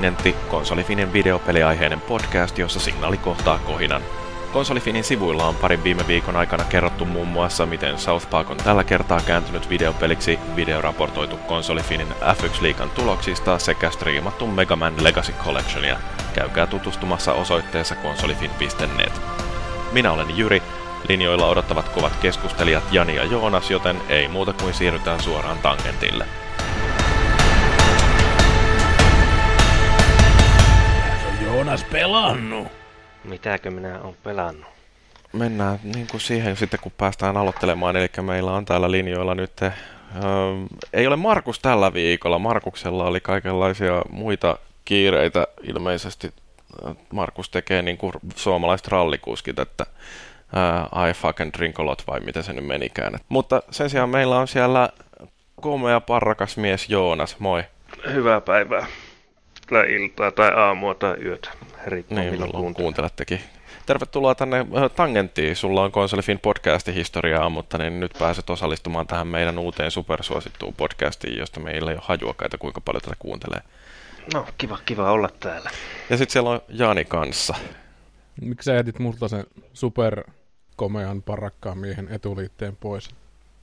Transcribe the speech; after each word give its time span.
Tangentti, 0.00 0.36
konsolifinin 0.48 1.12
videopeliaiheinen 1.12 2.00
podcast, 2.00 2.58
jossa 2.58 2.80
signaali 2.80 3.16
kohtaa 3.16 3.58
kohinan. 3.58 4.02
Konsolifinin 4.52 5.04
sivuilla 5.04 5.46
on 5.46 5.54
parin 5.54 5.84
viime 5.84 6.06
viikon 6.06 6.36
aikana 6.36 6.64
kerrottu 6.64 7.04
muun 7.04 7.28
muassa, 7.28 7.66
miten 7.66 7.98
South 7.98 8.30
Park 8.30 8.50
on 8.50 8.56
tällä 8.56 8.84
kertaa 8.84 9.20
kääntynyt 9.26 9.70
videopeliksi, 9.70 10.38
videoraportoitu 10.56 11.36
konsolifinin 11.36 12.06
F1-liikan 12.08 12.90
tuloksista 12.90 13.58
sekä 13.58 13.90
striimattu 13.90 14.46
Mega 14.46 14.76
Man 14.76 15.04
Legacy 15.04 15.32
Collectionia. 15.44 15.96
Käykää 16.34 16.66
tutustumassa 16.66 17.32
osoitteessa 17.32 17.94
konsolifin.net. 17.94 19.20
Minä 19.92 20.12
olen 20.12 20.36
Jyri, 20.38 20.62
linjoilla 21.08 21.46
odottavat 21.46 21.88
kovat 21.88 22.16
keskustelijat 22.16 22.84
Jani 22.92 23.16
ja 23.16 23.24
Joonas, 23.24 23.70
joten 23.70 23.96
ei 24.08 24.28
muuta 24.28 24.52
kuin 24.52 24.74
siirrytään 24.74 25.22
suoraan 25.22 25.58
tangentille. 25.58 26.26
Joonas 31.70 31.86
pelannut. 31.92 32.68
Mitäkö 33.24 33.70
minä 33.70 34.00
olen 34.00 34.16
pelannut? 34.24 34.66
Mennään 35.32 35.78
niin 35.82 36.06
kuin 36.10 36.20
siihen 36.20 36.56
sitten, 36.56 36.80
kun 36.80 36.92
päästään 36.98 37.36
aloittelemaan. 37.36 37.96
Eli 37.96 38.08
meillä 38.22 38.52
on 38.52 38.64
täällä 38.64 38.90
linjoilla 38.90 39.34
nyt... 39.34 39.62
Öö, 39.62 39.72
ei 40.92 41.06
ole 41.06 41.16
Markus 41.16 41.58
tällä 41.58 41.92
viikolla. 41.92 42.38
Markuksella 42.38 43.04
oli 43.04 43.20
kaikenlaisia 43.20 44.02
muita 44.10 44.58
kiireitä 44.84 45.46
ilmeisesti. 45.62 46.32
Markus 47.12 47.50
tekee 47.50 47.82
niin 47.82 47.98
kuin 47.98 48.12
suomalaiset 48.36 48.88
rallikuskit, 48.88 49.58
että 49.58 49.86
uh, 50.98 51.08
I 51.08 51.12
fucking 51.12 51.52
drink 51.52 51.80
a 51.80 51.86
lot, 51.86 52.02
vai 52.06 52.20
miten 52.20 52.42
se 52.42 52.52
nyt 52.52 52.66
menikään. 52.66 53.12
Mutta 53.28 53.62
sen 53.70 53.90
sijaan 53.90 54.08
meillä 54.08 54.38
on 54.38 54.48
siellä 54.48 54.88
komea 55.60 56.00
parrakas 56.00 56.56
mies 56.56 56.88
Joonas, 56.88 57.38
moi. 57.38 57.64
Hyvää 58.12 58.40
päivää. 58.40 58.86
Tai 59.70 59.94
iltaa, 59.94 60.30
tai 60.30 60.52
aamua, 60.54 60.94
tai 60.94 61.16
yötä. 61.24 61.50
Riippuu 61.86 62.18
niin, 62.18 62.40
milloin 62.40 62.74
kuuntelettekin. 62.74 63.40
Tervetuloa 63.86 64.34
tänne 64.34 64.66
Tangenttiin. 64.96 65.56
Sulla 65.56 65.82
on 65.82 65.92
Konsolifin 65.92 66.38
podcastin 66.38 66.94
historiaa, 66.94 67.48
mutta 67.48 67.78
niin 67.78 68.00
nyt 68.00 68.12
pääset 68.18 68.50
osallistumaan 68.50 69.06
tähän 69.06 69.26
meidän 69.26 69.58
uuteen 69.58 69.90
supersuosittuun 69.90 70.74
podcastiin, 70.74 71.38
josta 71.38 71.60
meillä 71.60 71.90
ei 71.90 71.96
ole 71.96 72.02
hajuakaita, 72.06 72.58
kuinka 72.58 72.80
paljon 72.80 73.02
tätä 73.02 73.16
kuuntelee. 73.18 73.60
No, 74.34 74.46
kiva, 74.58 74.78
kiva 74.86 75.12
olla 75.12 75.28
täällä. 75.40 75.70
Ja 76.10 76.16
sitten 76.16 76.32
siellä 76.32 76.50
on 76.50 76.60
Jani 76.68 77.04
kanssa. 77.04 77.54
Miksi 78.40 78.64
sä 78.64 78.72
jätit 78.72 78.98
multa 78.98 79.28
sen 79.28 79.44
super 79.72 80.24
komean 80.76 81.22
parakkaan 81.22 81.78
miehen 81.78 82.08
etuliitteen 82.10 82.76
pois. 82.76 83.10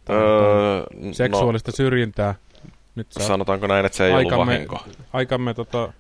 Öö, 0.10 0.84
seksuaalista 1.12 1.72
no, 1.72 1.76
syrjintää. 1.76 2.36
Nyt 2.98 3.12
saa 3.12 3.28
sanotaanko 3.28 3.68
näin, 3.68 3.86
että 3.86 3.98
se 3.98 4.06
ei 4.06 4.14
aikamme, 4.14 4.36
ollut 4.36 4.48
vahinko? 4.48 4.86
Aikamme 5.14 5.54
tota, 5.54 5.94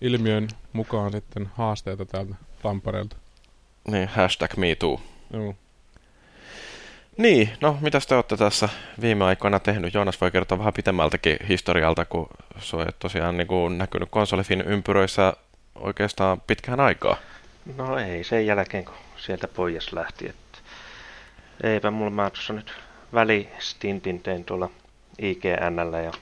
ilmiön 0.00 0.48
mukaan 0.72 1.12
sitten 1.12 1.50
haasteita 1.54 2.04
täältä 2.04 2.34
Tampereelta. 2.62 3.16
Niin, 3.88 4.08
hashtag 4.08 4.56
MeToo. 4.56 5.00
Joo. 5.32 5.54
Niin, 7.16 7.50
no 7.60 7.78
mitäs 7.80 8.06
te 8.06 8.14
olette 8.14 8.36
tässä 8.36 8.68
viime 9.00 9.24
aikoina 9.24 9.60
tehnyt? 9.60 9.94
Joonas 9.94 10.20
voi 10.20 10.30
kertoa 10.30 10.58
vähän 10.58 10.72
pitemmältäkin 10.72 11.36
historialta, 11.48 12.04
kun 12.04 12.26
se 12.58 12.76
on 12.76 12.86
tosiaan 12.98 13.36
niin 13.36 13.46
kuin 13.46 13.78
näkynyt 13.78 14.08
konsolifin 14.10 14.60
ympyröissä 14.60 15.32
oikeastaan 15.74 16.40
pitkään 16.40 16.80
aikaa. 16.80 17.16
No 17.76 17.98
ei 17.98 18.24
sen 18.24 18.46
jälkeen, 18.46 18.84
kun 18.84 18.94
sieltä 19.16 19.48
pois 19.48 19.92
lähti. 19.92 20.28
Että 20.28 20.58
eipä 21.62 21.90
mulla 21.90 22.10
mä 22.10 22.30
tuossa 22.30 22.52
nyt 22.52 22.72
välistintin 23.14 24.22
tein 24.22 24.44
tuolla 24.44 24.70
IGNllä 25.18 26.00
ja, 26.00 26.12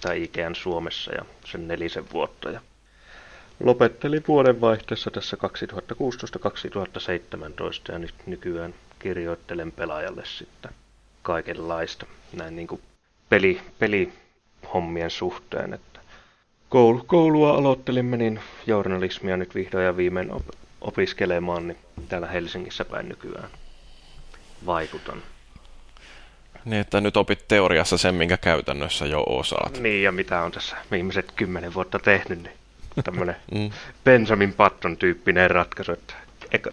tai 0.00 0.22
IGN 0.22 0.54
Suomessa 0.54 1.14
ja 1.14 1.24
sen 1.44 1.68
nelisen 1.68 2.04
vuotta. 2.12 2.50
Ja 2.50 2.60
lopettelin 3.60 4.24
vuodenvaihteessa 4.28 5.10
tässä 5.10 5.36
2016-2017 7.90 7.92
ja 7.92 7.98
nyt 7.98 8.14
nykyään 8.26 8.74
kirjoittelen 8.98 9.72
pelaajalle 9.72 10.22
sitten 10.24 10.70
kaikenlaista 11.22 12.06
näin 12.32 12.56
niin 12.56 12.68
kuin 12.68 12.80
peli, 13.28 13.60
pelihommien 13.78 15.10
suhteen. 15.10 15.74
Että 15.74 16.00
koulu, 16.68 17.04
koulua 17.06 17.54
aloittelimme, 17.54 18.16
niin 18.16 18.40
journalismia 18.66 19.36
nyt 19.36 19.54
vihdoin 19.54 19.84
ja 19.84 19.96
viimein 19.96 20.32
op- 20.32 20.54
opiskelemaan, 20.80 21.68
niin 21.68 21.78
täällä 22.08 22.26
Helsingissä 22.26 22.84
päin 22.84 23.08
nykyään 23.08 23.50
vaikutan. 24.66 25.22
Niin, 26.64 26.80
että 26.80 27.00
nyt 27.00 27.16
opit 27.16 27.48
teoriassa 27.48 27.98
sen, 27.98 28.14
minkä 28.14 28.36
käytännössä 28.36 29.06
jo 29.06 29.24
osaat. 29.26 29.80
Niin, 29.80 30.02
ja 30.02 30.12
mitä 30.12 30.42
on 30.42 30.52
tässä 30.52 30.76
viimeiset 30.90 31.32
kymmenen 31.36 31.74
vuotta 31.74 31.98
tehnyt, 31.98 32.42
niin 32.42 32.54
tämmöinen 33.04 33.36
mm. 33.54 33.70
Benjamin 34.04 34.52
Patton 34.52 34.96
tyyppinen 34.96 35.50
ratkaisu, 35.50 35.92
että 35.92 36.14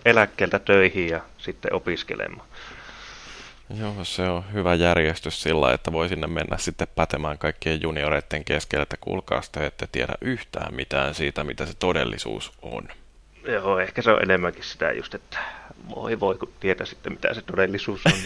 eläkkeeltä 0.06 0.60
töihin 0.60 1.08
ja 1.10 1.22
sitten 1.38 1.74
opiskelemaan. 1.74 2.48
Joo, 3.80 4.04
se 4.04 4.22
on 4.22 4.54
hyvä 4.54 4.76
järjestys 4.76 5.44
sillä, 5.44 5.74
että 5.74 5.92
voi 5.92 6.10
sinne 6.10 6.28
mennä 6.28 6.58
sitten 6.58 6.88
pätemään 6.96 7.38
kaikkien 7.38 7.82
junioreiden 7.82 8.46
keskellä, 8.46 8.84
että 8.84 8.98
kuulkaa 9.02 9.42
te 9.52 9.66
ette 9.66 9.88
tiedä 9.92 10.14
yhtään 10.22 10.76
mitään 10.76 11.16
siitä, 11.16 11.44
mitä 11.44 11.66
se 11.66 11.74
todellisuus 11.74 12.52
on. 12.62 12.88
Joo, 13.48 13.80
ehkä 13.80 14.02
se 14.02 14.12
on 14.12 14.22
enemmänkin 14.22 14.64
sitä 14.64 14.92
just, 14.92 15.16
että 15.16 15.38
voi 15.96 16.20
voi, 16.20 16.38
kun 16.38 16.54
tietää 16.60 16.86
sitten 16.86 17.14
mitä 17.14 17.34
se 17.34 17.42
todellisuus 17.42 18.02
on. 18.06 18.12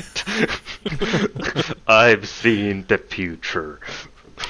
I've 2.03 2.25
seen 2.25 2.85
the 2.87 2.97
future. 2.97 3.77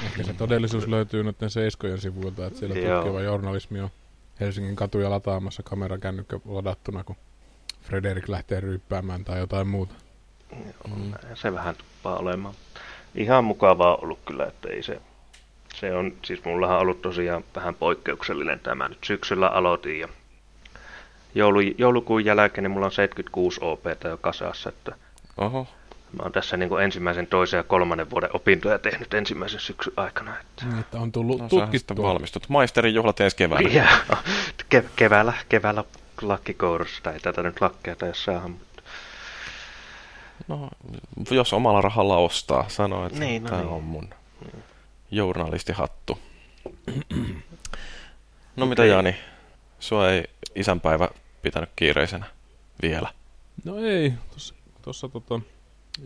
Ehkä 0.04 0.22
se 0.22 0.32
todellisuus 0.32 0.86
löytyy 0.86 1.22
noiden 1.24 1.50
seiskojen 1.50 2.00
sivuilta, 2.00 2.46
että 2.46 2.58
siellä 2.58 2.78
Joo. 2.78 3.02
tutkiva 3.02 3.22
journalismi 3.22 3.80
on 3.80 3.90
Helsingin 4.40 4.76
katuja 4.76 5.10
lataamassa 5.10 5.62
kamerakännykkä 5.62 6.40
ladattuna, 6.44 7.04
kun 7.04 7.16
Frederik 7.82 8.28
lähtee 8.28 8.60
ryyppäämään 8.60 9.24
tai 9.24 9.38
jotain 9.38 9.68
muuta. 9.68 9.94
Joo, 10.52 10.96
mm. 10.96 11.12
se 11.34 11.52
vähän 11.52 11.76
tuppaa 11.76 12.16
olemaan. 12.16 12.54
Ihan 13.14 13.44
mukavaa 13.44 13.96
ollut 13.96 14.18
kyllä, 14.24 14.46
että 14.46 14.68
ei 14.68 14.82
se 14.82 15.00
se 15.80 15.94
on, 15.94 16.12
siis 16.24 16.44
mullahan 16.44 16.76
on 16.76 16.82
ollut 16.82 17.02
tosiaan 17.02 17.44
vähän 17.54 17.74
poikkeuksellinen 17.74 18.60
tämä 18.60 18.88
nyt 18.88 19.04
syksyllä 19.04 19.48
aloitin 19.48 20.00
ja 20.00 20.08
joulu, 21.36 21.60
joulukuun 21.60 22.24
jälkeen 22.24 22.62
niin 22.62 22.70
mulla 22.70 22.86
on 22.86 22.92
76 22.92 23.60
OP 23.62 23.84
jo 24.04 24.16
kasassa, 24.16 24.68
että 24.68 24.92
Oho. 25.36 25.66
mä 26.12 26.22
oon 26.22 26.32
tässä 26.32 26.56
niin 26.56 26.80
ensimmäisen, 26.82 27.26
toisen 27.26 27.58
ja 27.58 27.64
kolmannen 27.64 28.10
vuoden 28.10 28.30
opintoja 28.32 28.78
tehnyt 28.78 29.14
ensimmäisen 29.14 29.60
syksyn 29.60 29.92
aikana. 29.96 30.40
Että, 30.40 30.64
niin, 30.64 30.78
että 30.78 30.98
on 30.98 31.12
tullut 31.12 31.40
no, 31.40 31.48
tutkittu. 31.48 32.02
valmistut. 32.02 32.48
Maisterin 32.48 32.94
juhlat 32.94 33.20
ensi 33.20 33.36
keväällä. 33.36 33.68
Ja, 33.68 33.86
ke- 34.74 34.88
keväällä, 34.96 35.32
keväällä 35.48 35.84
lakkikoulussa, 36.22 37.12
ei 37.12 37.20
tätä 37.20 37.42
nyt 37.42 37.60
lakkeja 37.60 37.96
tai 37.96 38.14
saada, 38.14 38.48
mutta... 38.48 38.82
No, 40.48 40.70
jos 41.30 41.52
omalla 41.52 41.80
rahalla 41.80 42.16
ostaa, 42.16 42.64
sano, 42.68 43.06
että 43.06 43.18
niin, 43.18 43.42
no 43.42 43.48
tämä 43.48 43.60
niin. 43.60 43.72
on 43.72 43.82
mun 43.82 44.10
niin. 44.44 44.62
journalistihattu. 45.10 46.18
no 46.96 47.04
okay. 48.56 48.68
mitä 48.68 48.84
Jani, 48.84 49.16
sua 49.78 50.10
ei 50.10 50.24
isänpäivä 50.54 51.08
pitänyt 51.46 51.70
kiireisenä 51.76 52.26
vielä? 52.82 53.12
No 53.64 53.76
ei, 53.76 54.14
tuossa 54.82 55.08
tota, 55.08 55.40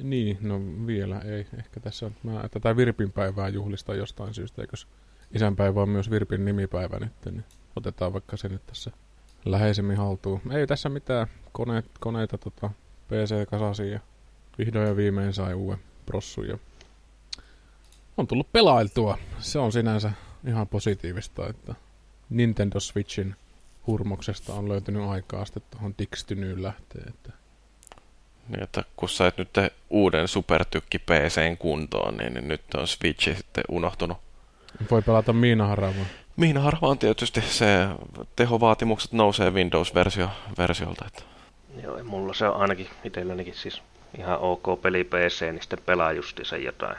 niin, 0.03 0.39
no 0.41 0.61
vielä 0.87 1.19
ei. 1.19 1.47
Ehkä 1.59 1.81
tässä 1.81 2.11
mä 2.23 2.49
tätä 2.51 2.77
Virpin 2.77 3.13
päivää 3.13 3.49
juhlista 3.49 3.95
jostain 3.95 4.35
syystä, 4.35 4.63
eikö 4.63 4.77
isänpäivä 5.35 5.83
on 5.83 5.89
myös 5.89 6.11
Virpin 6.11 6.45
nimipäivä 6.45 6.99
nyt, 6.99 7.13
niin 7.25 7.45
otetaan 7.77 8.13
vaikka 8.13 8.37
se 8.37 8.49
nyt 8.49 8.67
tässä 8.67 8.91
läheisemmin 9.45 9.97
haltuun. 9.97 10.41
Ei 10.53 10.67
tässä 10.67 10.89
mitään 10.89 11.27
koneet, 11.53 11.87
koneita 12.01 12.39
tota, 12.39 12.71
PC 13.09 13.47
kasasi 13.51 13.91
ja 13.91 14.01
vihdoin 14.59 14.89
ja 14.89 14.97
viimein 14.97 15.33
sai 15.33 15.55
uuden 15.55 15.81
prossun 16.07 16.49
ja 16.49 16.59
on 18.17 18.27
tullut 18.27 18.53
pelailtua. 18.53 19.19
Se 19.39 19.59
on 19.59 19.73
sinänsä 19.73 20.13
ihan 20.47 20.69
positiivista, 20.69 21.49
että 21.49 21.75
Nintendo 22.31 22.81
Switchin 22.81 23.37
hurmoksesta 23.87 24.55
on 24.55 24.69
löytynyt 24.69 25.09
aikaa 25.09 25.45
sitten 25.45 25.63
tuohon 25.71 25.95
Dixtynyyn 25.99 26.63
lähteä. 26.63 27.03
Että... 27.09 27.33
Niin, 28.49 28.63
että 28.63 28.85
kun 28.97 29.09
sait 29.09 29.39
nyt 29.39 29.51
uuden 29.91 30.29
supertykki 30.29 30.99
PCn 30.99 31.57
kuntoon, 31.59 32.17
niin, 32.17 32.35
niin 32.35 32.49
nyt 32.49 32.75
on 32.75 32.87
Switch 32.87 33.37
sitten 33.37 33.65
unohtunut. 33.69 34.19
Voi 34.91 35.03
pelata 35.03 35.33
Miinaharvaa. 35.33 35.93
Miinaharva 36.37 36.89
on 36.89 36.99
tietysti 36.99 37.41
se, 37.41 37.89
tehovaatimukset 38.37 39.13
nousee 39.13 39.51
Windows-versiolta. 39.51 41.07
Että... 41.07 41.23
Joo, 41.83 41.99
ja 41.99 42.05
mulla 42.05 42.35
se 42.35 42.49
on 42.49 42.61
ainakin 42.61 42.87
itsellänikin 43.05 43.55
siis 43.55 43.83
ihan 44.19 44.39
ok 44.39 44.83
peli 44.83 45.05
PC, 45.05 45.41
niin 45.41 45.61
sitten 45.61 45.79
pelaa 45.87 46.13
justi 46.13 46.45
sen 46.45 46.65
jotain 46.65 46.97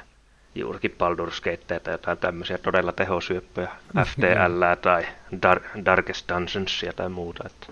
juurikin 0.55 0.91
Baldur's 0.91 1.41
Gate 1.43 1.79
tai 1.79 1.93
jotain 1.93 2.17
tämmöisiä 2.17 2.57
todella 2.57 2.91
tehosyöppöjä, 2.91 3.71
FTL 4.05 4.63
tai 4.81 5.07
Dar- 5.35 5.85
Darkest 5.85 6.29
Dungeonsia 6.29 6.93
tai 6.93 7.09
muuta. 7.09 7.43
Että 7.45 7.67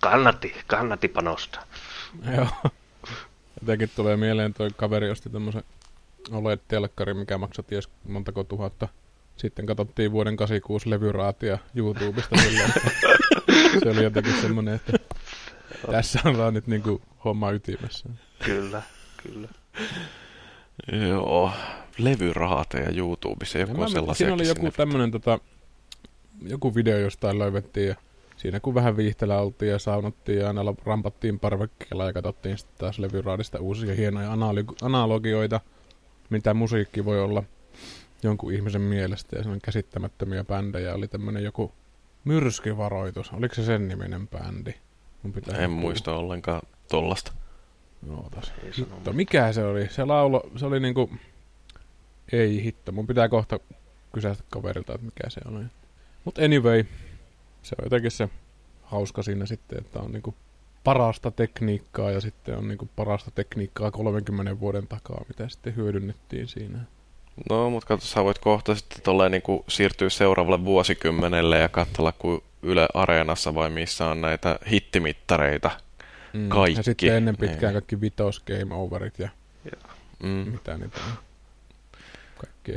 kannatti, 0.00 0.54
kannatti 0.66 1.08
panostaa. 1.08 1.62
Joo. 2.36 2.72
Jotenkin 3.60 3.90
tulee 3.96 4.16
mieleen, 4.16 4.54
toi 4.54 4.70
kaveri 4.76 5.10
osti 5.10 5.30
tämmöisen 5.30 5.64
OLED-telkkari, 6.30 7.14
mikä 7.14 7.38
maksoi 7.38 7.64
ties 7.68 7.88
montako 8.08 8.44
tuhatta 8.44 8.88
sitten 9.36 9.66
katsottiin 9.66 10.12
vuoden 10.12 10.36
86 10.36 10.90
levyraatia 10.90 11.58
YouTubesta 11.74 12.36
silleen, 12.36 12.72
se 13.82 13.90
oli 13.90 14.02
jotenkin 14.02 14.40
semmoinen, 14.40 14.74
että 14.74 14.92
tässä 15.90 16.20
ollaan 16.24 16.54
nyt 16.54 16.66
niinku 16.66 17.02
homma 17.24 17.50
ytimessä. 17.50 18.08
Kyllä, 18.44 18.82
kyllä. 19.22 19.48
Joo, 21.08 21.52
levyraateja 21.98 22.90
YouTubessa, 22.96 23.58
joku 23.58 23.82
on 23.82 23.90
sellaisia. 23.90 24.26
Siinä 24.26 24.34
oli 24.34 24.48
joku 24.48 24.70
tämmöinen 24.76 25.10
tota, 25.10 25.38
joku 26.42 26.74
video 26.74 26.98
jostain 26.98 27.38
löydettiin 27.38 27.88
ja 27.88 27.94
siinä 28.36 28.60
kun 28.60 28.74
vähän 28.74 28.96
viihtelä 28.96 29.38
oltiin 29.38 29.70
ja 29.70 29.78
saunottiin 29.78 30.38
ja 30.38 30.46
aina 30.46 30.74
rampattiin 30.84 31.40
parvekkeella 31.40 32.04
ja 32.04 32.12
katsottiin 32.12 32.58
sitten 32.58 32.78
taas 32.78 32.98
levyraadista 32.98 33.58
uusia 33.58 33.94
hienoja 33.94 34.32
analogioita, 34.82 35.60
mitä 36.30 36.54
musiikki 36.54 37.04
voi 37.04 37.20
olla 37.20 37.42
jonkun 38.22 38.52
ihmisen 38.52 38.80
mielestä 38.80 39.36
ja 39.36 39.42
se 39.42 39.48
on 39.48 39.58
käsittämättömiä 39.62 40.44
bändejä. 40.44 40.94
Oli 40.94 41.08
tämmöinen 41.08 41.44
joku 41.44 41.72
myrskyvaroitus. 42.24 43.32
Oliko 43.32 43.54
se 43.54 43.64
sen 43.64 43.88
niminen 43.88 44.28
bändi? 44.28 44.74
Mun 45.22 45.32
pitää 45.32 45.58
en 45.58 45.70
muista 45.70 46.16
ollenkaan 46.16 46.62
tollasta. 46.88 47.32
Hitto, 48.78 49.12
mikä 49.12 49.52
se 49.52 49.64
oli? 49.64 49.88
Se 49.88 50.04
laulo, 50.04 50.50
se 50.56 50.66
oli 50.66 50.80
niinku... 50.80 51.10
Ei 52.32 52.64
hitto, 52.64 52.92
mun 52.92 53.06
pitää 53.06 53.28
kohta 53.28 53.60
kysästä 54.12 54.44
kaverilta, 54.50 54.94
että 54.94 55.04
mikä 55.04 55.30
se 55.30 55.40
oli. 55.48 55.64
Mutta 56.24 56.44
anyway, 56.44 56.84
se 57.62 57.76
on 57.78 57.84
jotenkin 57.84 58.10
se 58.10 58.28
hauska 58.82 59.22
siinä 59.22 59.46
sitten, 59.46 59.78
että 59.78 59.98
on 60.00 60.12
niinku 60.12 60.34
parasta 60.84 61.30
tekniikkaa 61.30 62.10
ja 62.10 62.20
sitten 62.20 62.58
on 62.58 62.68
niinku 62.68 62.88
parasta 62.96 63.30
tekniikkaa 63.30 63.90
30 63.90 64.60
vuoden 64.60 64.86
takaa, 64.86 65.24
mitä 65.28 65.48
sitten 65.48 65.76
hyödynnettiin 65.76 66.48
siinä. 66.48 66.78
No, 67.50 67.70
mutta 67.70 67.86
katso, 67.86 68.06
sä 68.06 68.24
voit 68.24 68.38
kohta 68.38 68.74
sitten 68.74 69.02
tolleen 69.02 69.32
niinku 69.32 69.64
siirtyä 69.68 70.08
seuraavalle 70.08 70.64
vuosikymmenelle 70.64 71.58
ja 71.58 71.68
katsella, 71.68 72.12
kun 72.12 72.42
Yle 72.62 72.88
Areenassa 72.94 73.54
vai 73.54 73.70
missä 73.70 74.06
on 74.06 74.20
näitä 74.20 74.58
hittimittareita. 74.70 75.70
Mm. 76.32 76.48
Kaikki. 76.48 76.78
Ja 76.78 76.82
sitten 76.82 77.14
ennen 77.14 77.36
pitkään 77.36 77.60
niin. 77.60 77.72
kaikki 77.72 78.00
vitos 78.00 78.40
game 78.40 78.74
overit 78.74 79.18
ja, 79.18 79.28
ja. 79.64 79.88
Mm. 80.22 80.28
mitä 80.28 80.78
niitä 80.78 81.00
on. 81.06 81.12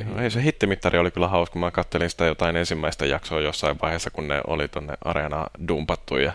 No, 0.05 0.21
ei 0.23 0.31
se 0.31 0.43
hittimittari 0.43 0.99
oli 0.99 1.11
kyllä 1.11 1.27
hauska. 1.27 1.59
Mä 1.59 1.71
kattelin 1.71 2.09
sitä 2.09 2.25
jotain 2.25 2.55
ensimmäistä 2.55 3.05
jaksoa 3.05 3.41
jossain 3.41 3.77
vaiheessa, 3.81 4.09
kun 4.09 4.27
ne 4.27 4.41
oli 4.47 4.67
tonne 4.67 4.93
areenaan 5.01 5.49
dumpattu. 5.67 6.17
Ja 6.17 6.31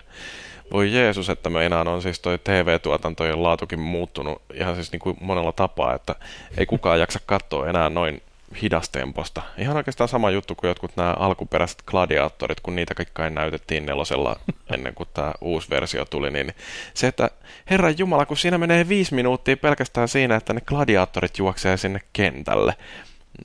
voi 0.72 0.92
Jeesus, 0.92 1.30
että 1.30 1.50
me 1.50 1.66
enää 1.66 1.80
on 1.80 2.02
siis 2.02 2.20
toi 2.20 2.38
TV-tuotantojen 2.38 3.42
laatukin 3.42 3.80
muuttunut 3.80 4.42
ihan 4.54 4.74
siis 4.74 4.92
niin 4.92 5.00
kuin 5.00 5.16
monella 5.20 5.52
tapaa, 5.52 5.94
että 5.94 6.14
ei 6.58 6.66
kukaan 6.66 7.00
jaksa 7.00 7.20
katsoa 7.26 7.68
enää 7.68 7.90
noin 7.90 8.22
hidastemposta. 8.62 9.42
Ihan 9.58 9.76
oikeastaan 9.76 10.08
sama 10.08 10.30
juttu 10.30 10.54
kuin 10.54 10.68
jotkut 10.68 10.96
nämä 10.96 11.12
alkuperäiset 11.12 11.82
gladiaattorit, 11.86 12.60
kun 12.60 12.74
niitä 12.74 12.94
kaikkea 12.94 13.30
näytettiin 13.30 13.86
nelosella 13.86 14.36
ennen 14.74 14.94
kuin 14.94 15.08
tämä 15.14 15.32
uusi 15.40 15.70
versio 15.70 16.04
tuli, 16.04 16.30
niin 16.30 16.54
se, 16.94 17.06
että 17.06 17.30
Herran 17.70 17.98
Jumala, 17.98 18.26
kun 18.26 18.36
siinä 18.36 18.58
menee 18.58 18.88
viisi 18.88 19.14
minuuttia 19.14 19.56
pelkästään 19.56 20.08
siinä, 20.08 20.36
että 20.36 20.52
ne 20.52 20.60
gladiaattorit 20.60 21.38
juoksee 21.38 21.76
sinne 21.76 22.00
kentälle, 22.12 22.74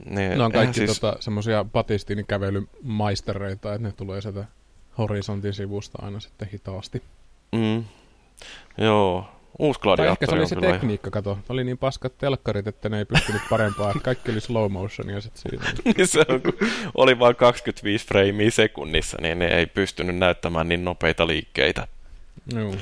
ne, 0.06 0.36
ne 0.36 0.44
on 0.44 0.52
kaikki 0.52 0.78
siis... 0.78 1.00
tota, 1.00 1.18
semmoisia 1.20 1.64
batistinikävelymaistereita, 1.64 3.74
että 3.74 3.88
ne 3.88 3.92
tulee 3.92 4.22
sieltä 4.22 4.46
horisontin 4.98 5.54
sivusta 5.54 6.00
aina 6.02 6.20
sitten 6.20 6.50
hitaasti. 6.54 7.04
Mm. 7.52 7.84
Joo, 8.78 9.26
uusi 9.60 9.80
gladiaattori 9.80 10.14
ehkä 10.14 10.26
se 10.26 10.32
oli 10.36 10.48
se 10.48 10.74
tekniikka, 10.74 11.12
kato. 11.12 11.40
Oli 11.50 11.64
niin 11.64 11.78
paskat 11.78 12.18
telkkarit, 12.18 12.68
että 12.68 12.90
ne 12.90 12.98
ei 12.98 13.06
pystynyt 13.06 13.42
parempaa. 13.50 13.94
Kaikki 14.04 14.32
oli 14.32 14.42
slow 14.42 14.72
motionia 14.72 15.22
sitten 15.22 15.42
siinä. 15.42 15.66
niin 15.98 16.08
se 16.08 16.26
on, 16.30 16.42
kun 16.42 16.54
oli 16.96 17.20
vain 17.20 17.36
25 17.36 18.08
freimiä 18.08 18.52
sekunnissa, 18.52 19.18
niin 19.22 19.40
ne 19.40 19.48
ei 19.48 19.66
pystynyt 19.66 20.18
näyttämään 20.18 20.70
niin 20.70 20.86
nopeita 20.86 21.28
liikkeitä. 21.28 21.88
Joo. 22.56 22.76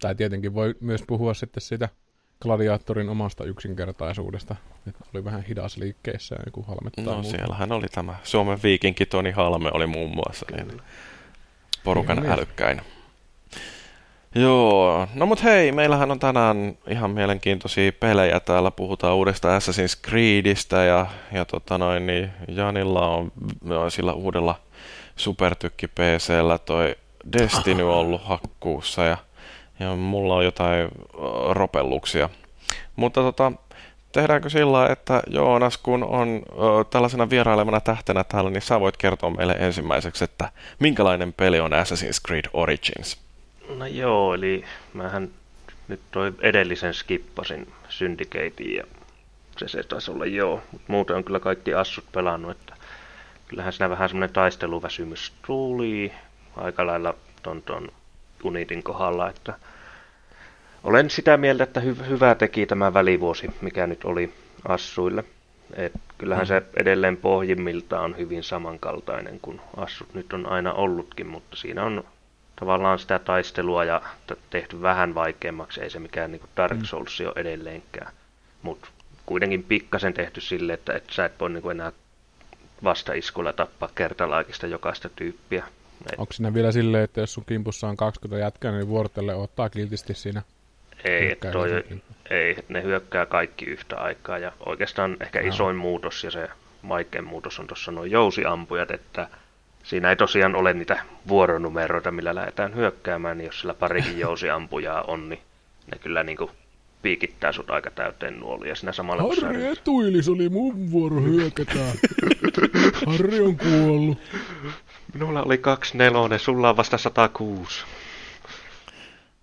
Tai 0.00 0.14
tietenkin 0.14 0.54
voi 0.54 0.74
myös 0.80 1.02
puhua 1.06 1.34
sitten 1.34 1.60
siitä 1.60 1.88
gladiaattorin 2.42 3.08
omasta 3.08 3.44
yksinkertaisuudesta. 3.44 4.56
Että 4.88 5.04
oli 5.14 5.24
vähän 5.24 5.42
hidas 5.42 5.76
liikkeissä 5.76 6.34
ja 6.34 6.42
joku 6.46 6.62
halmettaa 6.62 7.04
No 7.04 7.12
muuta. 7.12 7.28
siellähän 7.36 7.72
oli 7.72 7.86
tämä 7.86 8.14
Suomen 8.22 8.58
viikinki 8.62 9.06
Toni 9.06 9.30
Halme 9.30 9.70
oli 9.74 9.86
muun 9.86 10.14
muassa 10.14 10.46
niin 10.56 10.80
porukan 11.84 12.16
niin, 12.16 12.32
älykkäin. 12.32 12.80
Joo, 14.34 15.08
no 15.14 15.26
mut 15.26 15.42
hei, 15.44 15.72
meillähän 15.72 16.10
on 16.10 16.18
tänään 16.18 16.78
ihan 16.88 17.10
mielenkiintoisia 17.10 17.92
pelejä. 17.92 18.40
Täällä 18.40 18.70
puhutaan 18.70 19.14
uudesta 19.16 19.58
Assassin's 19.58 20.08
Creedistä 20.08 20.84
ja, 20.84 21.06
ja 21.32 21.44
tota 21.44 21.78
noin, 21.78 22.06
niin 22.06 22.30
Janilla 22.48 23.08
on, 23.08 23.32
on 23.70 23.90
sillä 23.90 24.12
uudella 24.12 24.60
supertykki 25.16 25.88
PCllä 25.88 26.58
toi 26.58 26.96
Destiny 27.38 27.92
ollut 27.92 28.24
hakkuussa 28.24 29.04
ja 29.04 29.16
ja 29.82 29.96
mulla 29.96 30.34
on 30.34 30.44
jotain 30.44 30.88
ropelluksia. 31.50 32.28
Mutta 32.96 33.20
tota, 33.20 33.52
tehdäänkö 34.12 34.50
sillä 34.50 34.88
että 34.88 35.22
Joonas, 35.26 35.78
kun 35.78 36.04
on 36.04 36.42
ö, 36.52 36.84
tällaisena 36.90 37.30
vierailevana 37.30 37.80
tähtenä 37.80 38.24
täällä, 38.24 38.50
niin 38.50 38.62
sä 38.62 38.80
voit 38.80 38.96
kertoa 38.96 39.30
meille 39.30 39.52
ensimmäiseksi, 39.52 40.24
että 40.24 40.50
minkälainen 40.78 41.32
peli 41.32 41.60
on 41.60 41.72
Assassin's 41.72 42.26
Creed 42.26 42.44
Origins? 42.52 43.20
No 43.76 43.86
joo, 43.86 44.34
eli 44.34 44.64
mähän 44.92 45.28
nyt 45.88 46.00
toi 46.10 46.32
edellisen 46.40 46.94
skippasin 46.94 47.72
Syndicateen 47.88 48.74
ja 48.74 48.84
se, 49.58 49.68
se 49.68 49.82
taisi 49.82 50.10
olla 50.10 50.26
joo, 50.26 50.62
mutta 50.72 50.92
muuten 50.92 51.16
on 51.16 51.24
kyllä 51.24 51.40
kaikki 51.40 51.74
assut 51.74 52.04
pelannut, 52.12 52.50
että 52.50 52.74
kyllähän 53.48 53.72
siinä 53.72 53.90
vähän 53.90 54.08
semmoinen 54.08 54.32
taisteluväsymys 54.34 55.32
tuli 55.46 56.12
aika 56.56 56.86
lailla 56.86 57.14
ton, 57.42 57.62
ton 57.62 57.88
Unitin 58.44 58.82
kohdalla, 58.82 59.30
että 59.30 59.54
olen 60.84 61.10
sitä 61.10 61.36
mieltä, 61.36 61.64
että 61.64 61.80
hy- 61.80 62.08
hyvä 62.08 62.34
teki 62.34 62.66
tämä 62.66 62.94
välivuosi, 62.94 63.50
mikä 63.60 63.86
nyt 63.86 64.04
oli 64.04 64.32
Assuille. 64.68 65.24
Et 65.76 65.92
kyllähän 66.18 66.44
mm. 66.44 66.48
se 66.48 66.62
edelleen 66.76 67.16
pohjimmiltaan 67.16 68.04
on 68.04 68.16
hyvin 68.16 68.42
samankaltainen 68.42 69.40
kuin 69.40 69.60
Assut 69.76 70.14
nyt 70.14 70.32
on 70.32 70.46
aina 70.46 70.72
ollutkin, 70.72 71.26
mutta 71.26 71.56
siinä 71.56 71.84
on 71.84 72.04
tavallaan 72.60 72.98
sitä 72.98 73.18
taistelua 73.18 73.84
ja 73.84 74.02
tehty 74.50 74.82
vähän 74.82 75.14
vaikeammaksi, 75.14 75.80
ei 75.80 75.90
se 75.90 75.98
mikään 75.98 76.32
niin 76.32 76.42
Dark 76.56 76.78
mm. 76.78 76.84
Souls 76.84 77.20
ole 77.20 77.32
edelleenkään. 77.36 78.12
Mutta 78.62 78.88
kuitenkin 79.26 79.62
pikkasen 79.62 80.14
tehty 80.14 80.40
sille, 80.40 80.72
että 80.72 80.92
et 80.92 81.04
sä 81.10 81.24
et 81.24 81.40
voi 81.40 81.50
niin 81.50 81.70
enää 81.70 81.92
vastaiskulla 82.84 83.52
tappaa 83.52 83.88
kertalaikista 83.94 84.66
jokaista 84.66 85.08
tyyppiä. 85.16 85.64
Et... 86.12 86.18
Onko 86.18 86.32
siinä 86.32 86.54
vielä 86.54 86.72
silleen, 86.72 87.04
että 87.04 87.20
jos 87.20 87.34
sun 87.34 87.44
kimpussa 87.44 87.88
on 87.88 87.96
20 87.96 88.44
jätkää, 88.44 88.72
niin 88.72 88.88
vuorotelle 88.88 89.34
ottaa 89.34 89.70
kiltisti 89.70 90.14
siinä 90.14 90.42
ei, 91.04 91.36
toi, 91.52 91.84
ei, 92.30 92.56
ne 92.68 92.82
hyökkää 92.82 93.26
kaikki 93.26 93.64
yhtä 93.64 93.96
aikaa 93.96 94.38
ja 94.38 94.52
oikeastaan 94.66 95.16
ehkä 95.20 95.42
no. 95.42 95.48
isoin 95.48 95.76
muutos 95.76 96.24
ja 96.24 96.30
se 96.30 96.48
vaikein 96.88 97.24
muutos 97.24 97.58
on 97.58 97.66
tuossa 97.66 97.92
nuo 97.92 98.04
jousiampujat, 98.04 98.90
että 98.90 99.28
siinä 99.82 100.10
ei 100.10 100.16
tosiaan 100.16 100.54
ole 100.54 100.72
niitä 100.72 101.02
vuoronumeroita, 101.28 102.10
millä 102.10 102.34
lähdetään 102.34 102.74
hyökkäämään, 102.74 103.38
niin 103.38 103.46
jos 103.46 103.60
sillä 103.60 103.74
parikin 103.74 104.18
jousiampujaa 104.26 105.02
on, 105.02 105.28
niin 105.28 105.40
ne 105.92 105.98
kyllä 105.98 106.22
niinku 106.22 106.50
piikittää 107.02 107.52
sut 107.52 107.70
aika 107.70 107.90
täyteen 107.90 108.40
nuolia 108.40 108.74
siinä 108.74 108.92
samalla 108.92 109.22
Harri 109.22 109.66
Etuilis 109.66 110.28
oli 110.28 110.48
mun 110.48 110.90
vuoro 110.90 111.20
hyökätään. 111.20 111.96
Harri 113.06 113.40
on 113.40 113.56
kuollut. 113.56 114.18
Minulla 115.14 115.42
oli 115.42 115.58
kaksi 115.58 115.98
nelonen, 115.98 116.38
sulla 116.38 116.70
on 116.70 116.76
vasta 116.76 116.98
106. 116.98 117.84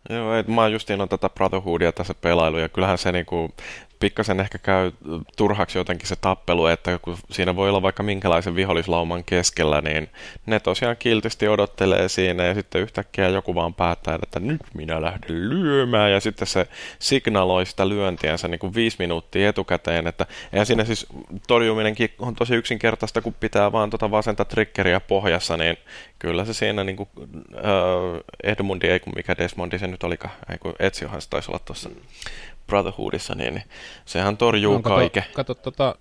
Joo, 0.10 0.36
et 0.36 0.48
mä 0.48 0.68
justiin 0.68 1.02
on 1.02 1.10
tätä 1.10 1.30
Brotherhoodia 1.30 1.92
tässä 1.92 2.14
pelailu, 2.14 2.58
ja 2.58 2.70
kyllähän 2.70 2.98
se 2.98 3.12
niinku, 3.12 3.50
pikkasen 4.00 4.40
ehkä 4.40 4.58
käy 4.58 4.92
turhaksi 5.38 5.78
jotenkin 5.78 6.08
se 6.08 6.16
tappelu, 6.16 6.66
että 6.66 7.00
kun 7.02 7.18
siinä 7.32 7.56
voi 7.56 7.70
olla 7.70 7.82
vaikka 7.82 8.04
minkälaisen 8.04 8.56
vihollislauman 8.56 9.24
keskellä, 9.24 9.82
niin 9.82 10.10
ne 10.46 10.60
tosiaan 10.60 10.98
kiltisti 10.98 11.48
odottelee 11.48 12.10
siinä, 12.10 12.44
ja 12.44 12.54
sitten 12.54 12.82
yhtäkkiä 12.82 13.28
joku 13.28 13.56
vaan 13.56 13.74
päättää, 13.74 14.20
että 14.24 14.40
nyt 14.40 14.62
minä 14.74 15.02
lähden 15.02 15.50
lyömään, 15.50 16.12
ja 16.12 16.20
sitten 16.20 16.48
se 16.48 16.68
signaloi 17.00 17.66
sitä 17.66 17.90
lyöntiänsä 17.90 18.48
niin 18.48 18.60
kuin 18.60 18.76
viisi 18.76 18.96
minuuttia 19.00 19.50
etukäteen, 19.50 20.08
että 20.08 20.26
eihän 20.54 20.66
siinä 20.66 20.84
siis 20.84 21.08
torjuminenkin 21.48 22.14
on 22.20 22.36
tosi 22.36 22.56
yksinkertaista, 22.56 23.22
kun 23.22 23.36
pitää 23.40 23.72
vaan 23.72 23.90
tota 23.90 24.12
vasenta 24.12 24.46
triggeriä 24.46 25.00
pohjassa, 25.00 25.58
niin 25.58 25.78
kyllä 26.20 26.46
se 26.46 26.54
siinä 26.54 26.84
niin 26.84 26.96
kuin, 26.96 27.10
äh, 27.56 28.22
Edmundi, 28.44 28.88
ei 28.88 29.00
kun 29.00 29.14
mikä 29.16 29.36
Desmondi 29.38 29.80
se 29.80 29.88
nyt 29.88 30.04
olikaan, 30.04 30.34
ei 30.52 30.58
kun 30.58 30.74
Etsiohan 30.80 31.22
se 31.22 31.30
taisi 31.30 31.52
olla 31.52 31.60
tuossa 31.60 31.90
Brotherhoodissa, 32.70 33.36
niin, 33.36 33.64
sehän 34.06 34.38
torjuu 34.38 34.74
no, 34.74 34.82
kaiken. 34.82 35.24
Kato, 35.24 35.56
kato 35.56 35.56
tota 35.56 35.96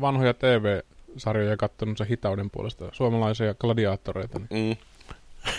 vanhoja 0.00 0.34
TV-sarjoja 0.34 1.56
katsonut 1.56 1.98
se 1.98 2.06
hitauden 2.10 2.50
puolesta, 2.50 2.84
suomalaisia 2.92 3.54
gladiaattoreita, 3.54 4.40
niin 4.50 4.78
mm. 4.78 5.10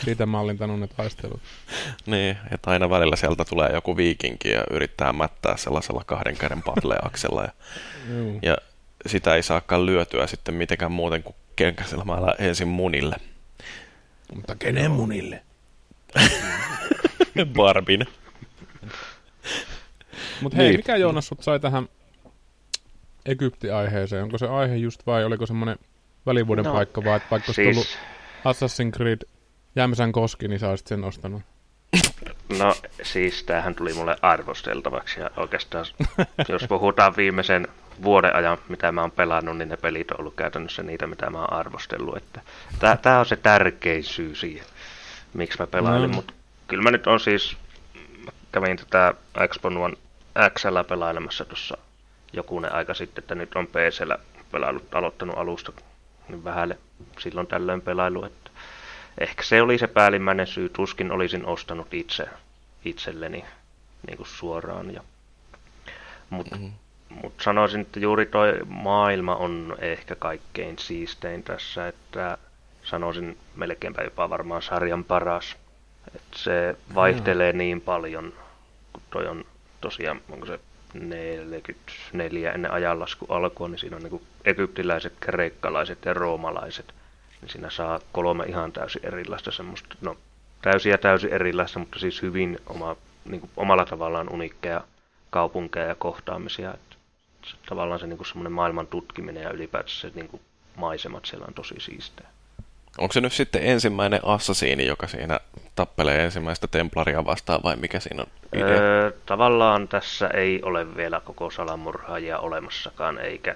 siitä 0.06 0.26
mallintanut 0.26 0.80
ne 0.80 0.88
taistelut. 0.88 1.42
niin, 2.06 2.38
että 2.52 2.72
aina 2.72 2.90
välillä 2.90 3.16
sieltä 3.16 3.46
tulee 3.46 3.70
joku 3.74 3.98
viikinki 3.98 4.50
ja 4.50 4.64
yrittää 4.72 5.14
mättää 5.14 5.58
sellaisella 5.58 6.04
kahden 6.06 6.38
käden 6.38 6.62
patleaksella. 6.62 7.44
Ja, 7.44 7.52
ja 8.50 8.58
sitä 9.06 9.36
ei 9.36 9.44
saakaan 9.44 9.86
lyötyä 9.86 10.28
sitten 10.28 10.56
mitenkään 10.56 10.92
muuten 10.92 11.24
kuin 11.24 11.36
kenkäselmällä 11.56 12.36
ensin 12.40 12.68
munille. 12.68 13.16
Mutta 14.36 14.56
kenen 14.56 14.92
munille? 14.92 15.42
Barbin. 17.54 18.08
Mutta 20.42 20.58
hei, 20.58 20.68
Niin. 20.68 20.80
mikä 20.80 20.96
Joonas 20.96 21.28
sut 21.28 21.44
sai 21.44 21.60
tähän 21.60 21.88
Egypti-aiheeseen? 23.26 24.24
Onko 24.24 24.38
se 24.38 24.48
aihe 24.48 24.76
just 24.76 25.06
vai 25.08 25.26
oliko 25.26 25.46
semmoinen 25.46 25.78
välivuoden 26.26 26.66
No, 26.66 26.74
paikka 26.74 27.04
vai 27.04 27.18
että 27.18 27.28
vaikka 27.32 27.50
olisi 27.50 27.64
tullut 27.64 27.88
Siis, 27.88 27.98
Assassin's 28.46 28.92
Creed 28.98 29.20
Jämsän 29.76 30.12
koski, 30.12 30.48
niin 30.48 30.60
sä 30.60 30.70
olisit 30.70 30.88
sen 30.88 31.04
ostanut? 31.04 31.42
no 32.60 32.76
siis 33.04 33.44
tämähän 33.44 33.76
tuli 33.76 33.94
mulle 33.94 34.16
arvosteltavaksi 34.22 35.20
ja 35.20 35.30
oikeastaan 35.38 35.86
jos 36.50 36.64
puhutaan 36.70 37.14
viimeisen 37.18 37.68
vuoden 38.04 38.36
ajan, 38.36 38.58
mitä 38.70 38.92
mä 38.92 39.02
oon 39.02 39.12
pelannut, 39.12 39.58
niin 39.58 39.70
ne 39.70 39.78
pelit 39.78 40.12
on 40.12 40.20
ollut 40.20 40.36
käytännössä 40.36 40.84
niitä, 40.84 41.08
mitä 41.08 41.30
mä 41.30 41.38
oon 41.40 41.54
arvostellut. 41.54 42.18
Että 42.18 42.42
tää, 42.80 42.98
tää 42.98 43.20
on 43.20 43.26
se 43.26 43.36
tärkein 43.36 44.04
syy 44.04 44.36
siihen, 44.36 44.66
miksi 45.34 45.60
mä 45.60 45.68
pelailin, 45.68 46.10
No. 46.12 46.16
mutta 46.16 46.34
kyllä 46.68 46.84
mä 46.84 46.92
nyt 46.92 47.08
on 47.08 47.20
siis, 47.20 47.58
kävin 48.52 48.78
tätä 48.78 49.14
Xbox 49.48 49.76
One 49.76 49.96
XL 50.54 50.78
pelailemassa 50.88 51.46
tuossa 51.46 51.78
jokunen 52.34 52.74
aika 52.74 52.94
sitten, 52.94 53.22
että 53.22 53.36
nyt 53.36 53.56
on 53.56 53.68
PCllä 53.68 54.18
pelailut, 54.52 54.96
aloittanut 54.96 55.38
alusta 55.38 55.72
niin 56.30 56.44
vähälle 56.44 56.78
silloin 57.20 57.48
tällöin 57.48 57.82
pelailu, 57.82 58.26
että 58.26 58.50
ehkä 59.18 59.44
se 59.44 59.62
oli 59.62 59.78
se 59.78 59.88
päällimmäinen 59.88 60.48
syy, 60.48 60.70
tuskin 60.70 61.12
olisin 61.12 61.46
ostanut 61.46 61.94
itse 61.94 62.30
itselleni 62.86 63.46
niin 64.08 64.18
kuin 64.18 64.28
suoraan. 64.28 64.94
Ja, 64.94 65.02
mutta 66.30 66.56
Mhm. 66.56 66.68
mut 67.10 67.34
sanoisin, 67.42 67.82
että 67.82 68.00
juuri 68.00 68.26
toi 68.26 68.54
maailma 68.66 69.36
on 69.36 69.76
ehkä 69.80 70.16
kaikkein 70.16 70.80
siistein 70.80 71.44
tässä, 71.44 71.88
että 71.88 72.38
sanoisin 72.84 73.38
melkeinpä 73.56 74.02
jopa 74.04 74.30
varmaan 74.30 74.62
sarjan 74.62 75.04
paras. 75.04 75.56
Että 76.16 76.40
se 76.40 76.76
vaihtelee 76.96 77.54
niin 77.54 77.82
paljon, 77.82 78.34
kun 78.94 79.04
toi 79.10 79.28
on 79.28 79.46
tosiaan, 79.82 80.22
onko 80.30 80.46
se 80.46 80.60
44 80.94 82.52
ennen 82.52 82.72
ajanlasku 82.72 83.26
alkua, 83.30 83.68
niin 83.68 83.80
siinä 83.80 83.96
on 83.96 84.04
niin 84.04 84.28
egyptiläiset, 84.46 85.14
kreikkalaiset 85.20 86.06
ja 86.06 86.14
roomalaiset. 86.14 86.94
Niin 87.42 87.50
siinä 87.50 87.70
saa 87.70 88.00
kolme 88.12 88.44
ihan 88.46 88.72
täysin 88.72 89.06
erilaista 89.06 89.52
semmoista, 89.52 89.96
no 90.02 90.18
täysin 90.62 90.90
ja 90.90 90.98
täysin 90.98 91.34
erilaista, 91.34 91.80
mutta 91.80 92.00
siis 92.00 92.22
hyvin 92.22 92.60
oma, 92.66 92.96
niin 93.26 93.42
kuin 93.42 93.52
omalla 93.58 93.86
tavallaan 93.86 94.30
uniikkeja 94.30 94.82
kaupunkeja 95.30 95.86
ja 95.86 95.96
kohtaamisia. 95.96 96.74
Että 96.74 96.96
se, 97.46 97.56
tavallaan 97.70 98.00
se 98.00 98.08
niin 98.08 98.26
semmoinen 98.26 98.52
maailman 98.52 98.88
tutkiminen 98.88 99.44
ja 99.44 99.52
ylipäätään 99.52 99.96
se 99.96 100.12
niin 100.16 100.28
kuin 100.28 100.42
maisemat 100.76 101.26
siellä 101.26 101.46
on 101.46 101.54
tosi 101.54 101.76
siistejä. 101.78 102.30
Onko 102.98 103.14
se 103.14 103.22
nyt 103.22 103.34
sitten 103.34 103.62
ensimmäinen 103.64 104.20
assasiini, 104.24 104.86
joka 104.86 105.08
siinä 105.08 105.40
tappelee 105.76 106.24
ensimmäistä 106.24 106.68
templaria 106.68 107.26
vastaan, 107.26 107.60
vai 107.64 107.76
mikä 107.76 108.00
siinä 108.00 108.24
on 108.24 108.60
idea? 108.60 108.82
Öö, 108.82 109.12
tavallaan 109.26 109.88
tässä 109.88 110.28
ei 110.28 110.62
ole 110.64 110.96
vielä 110.96 111.22
koko 111.26 111.52
salamurhaajia 111.52 112.40
olemassakaan, 112.40 113.20
eikä 113.20 113.56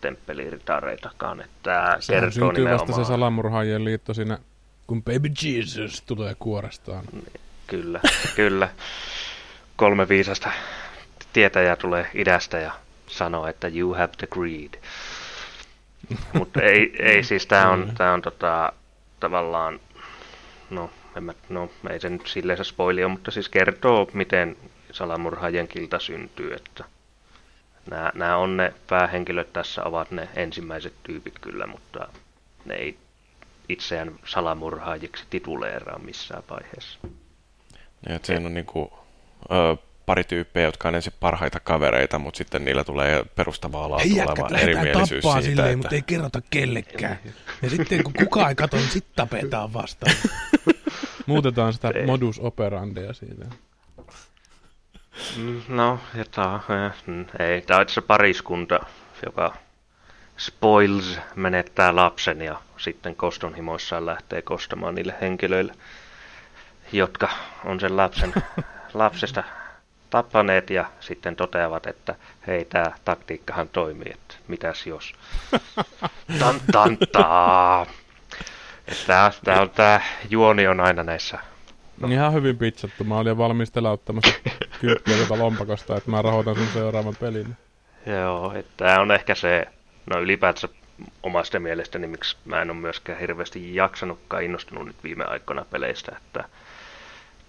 temppeliritareitakaan. 0.00 1.40
Että 1.40 1.52
tämä 1.62 1.96
Sehän 2.00 2.22
kertoo 2.22 2.30
syntyy 2.30 2.64
vasta 2.64 2.84
nimenomaan... 2.84 3.04
se 3.04 3.08
salamurhaajien 3.08 3.84
liitto 3.84 4.14
siinä, 4.14 4.38
kun 4.86 5.02
Baby 5.02 5.30
Jesus 5.42 6.02
tulee 6.02 6.34
kuorestaan. 6.38 7.04
Kyllä, 7.66 8.00
kyllä. 8.36 8.68
Kolme 9.76 10.08
viisasta 10.08 10.50
tietäjää 11.32 11.76
tulee 11.76 12.06
idästä 12.14 12.58
ja 12.58 12.72
sanoo, 13.06 13.46
että 13.46 13.68
you 13.68 13.94
have 13.94 14.12
the 14.18 14.26
greed. 14.26 14.74
Mutta 16.32 16.62
ei, 16.62 16.92
ei 16.98 17.24
siis 17.24 17.46
tää 17.46 17.70
on, 17.70 17.92
tää 17.98 18.12
on 18.12 18.22
tota, 18.22 18.72
tavallaan, 19.22 19.80
no, 20.70 20.90
en 21.16 21.24
mä, 21.24 21.34
no 21.48 21.70
ei 21.90 22.00
se 22.00 22.08
nyt 22.08 22.26
silleen 22.26 22.58
se 22.58 22.64
spoili 22.64 23.04
ole, 23.04 23.12
mutta 23.12 23.30
siis 23.30 23.48
kertoo, 23.48 24.08
miten 24.12 24.56
salamurhaajien 24.92 25.68
kilta 25.68 25.98
syntyy, 25.98 26.52
että 26.54 26.84
nämä, 27.90 28.12
nämä 28.14 28.36
on 28.36 28.56
ne 28.56 28.74
päähenkilöt 28.88 29.52
tässä 29.52 29.84
ovat 29.84 30.10
ne 30.10 30.28
ensimmäiset 30.36 30.92
tyypit 31.02 31.38
kyllä, 31.38 31.66
mutta 31.66 32.08
ne 32.64 32.74
ei 32.74 32.98
itseään 33.68 34.14
salamurhaajiksi 34.24 35.24
tituleeraa 35.30 35.98
missään 35.98 36.42
vaiheessa. 36.50 36.98
Niin, 38.06 38.16
että 38.16 38.26
siinä 38.26 38.46
on 38.46 38.54
niinku, 38.54 38.92
ö, 39.50 39.76
pari 40.06 40.24
tyyppejä, 40.24 40.66
jotka 40.66 40.88
on 40.88 40.94
ensin 40.94 41.12
parhaita 41.20 41.60
kavereita, 41.60 42.18
mutta 42.18 42.38
sitten 42.38 42.64
niillä 42.64 42.84
tulee 42.84 43.24
perustavaa 43.36 43.90
laatua 43.90 44.24
oleva 44.24 44.58
erimielisyyys 44.58 45.24
siitä, 45.24 45.40
silleen, 45.42 45.66
että 45.68 45.76
mutta 45.76 45.94
ei 45.94 46.02
kerrota 46.02 46.40
kellekään. 46.50 47.18
Ja 47.62 47.70
sitten 47.70 48.04
kun 48.04 48.12
kukaan 48.12 48.48
ei 48.48 48.54
katso, 48.54 48.76
niin 48.76 48.90
sitten 48.90 49.12
tapetaan 49.16 49.72
vastaan. 49.72 50.14
Muutetaan 51.26 51.72
sitä 51.72 51.90
Ei. 51.94 52.06
modus 52.06 52.40
operandia 52.40 53.12
siitä. 53.12 53.44
No, 55.68 55.98
jotain. 56.14 56.60
eh, 56.86 56.92
mm, 57.06 57.26
Ei, 57.38 57.62
tämä 57.62 57.78
on 57.78 57.82
itse 57.82 57.92
asiassa 57.92 58.02
pariskunta, 58.02 58.80
joka 59.26 59.56
spoils 60.38 61.18
menettää 61.36 61.96
lapsen 61.96 62.40
ja 62.40 62.60
sitten 62.78 63.16
kostonhimoissaan 63.16 64.06
lähtee 64.06 64.42
kostamaan 64.42 64.94
niille 64.94 65.14
henkilöille, 65.20 65.74
jotka 66.92 67.28
on 67.64 67.80
sen 67.80 67.96
lapsen 67.96 68.34
lapsesta 68.94 69.44
tappaneet 70.12 70.70
ja 70.70 70.84
sitten 71.00 71.36
toteavat, 71.36 71.86
että 71.86 72.14
hei, 72.46 72.64
tämä 72.64 72.92
taktiikkahan 73.04 73.68
toimii, 73.68 74.12
että 74.14 74.34
mitäs 74.48 74.86
jos. 74.86 75.12
Tan, 76.40 76.60
tan. 76.72 76.98
Tämä, 79.06 79.30
tämä 79.44 79.60
on 79.60 79.70
tämä 79.70 80.00
juoni 80.30 80.66
on 80.66 80.80
aina 80.80 81.02
näissä 81.02 81.38
No. 82.00 82.08
Ihan 82.08 82.32
hyvin 82.32 82.58
pitsattu. 82.58 83.04
Mä 83.04 83.18
olin 83.18 83.38
valmis 83.38 83.72
ottamassa 83.90 84.34
kymppiä 84.80 85.16
lompakosta, 85.28 85.96
että 85.96 86.10
mä 86.10 86.22
rahoitan 86.22 86.56
sun 86.56 86.66
seuraavan 86.66 87.16
pelin. 87.20 87.56
Joo, 88.06 88.52
että 88.54 88.72
tämä 88.76 89.00
on 89.00 89.12
ehkä 89.12 89.34
se, 89.34 89.66
no 90.10 90.20
ylipäätänsä 90.20 90.68
omasta 91.22 91.60
mielestäni, 91.60 92.06
miksi 92.06 92.36
mä 92.44 92.62
en 92.62 92.70
ole 92.70 92.78
myöskään 92.78 93.20
hirveästi 93.20 93.74
jaksanutkaan 93.74 94.42
innostunut 94.42 94.86
nyt 94.86 94.96
viime 95.04 95.24
aikoina 95.24 95.64
peleistä, 95.70 96.16
että 96.16 96.44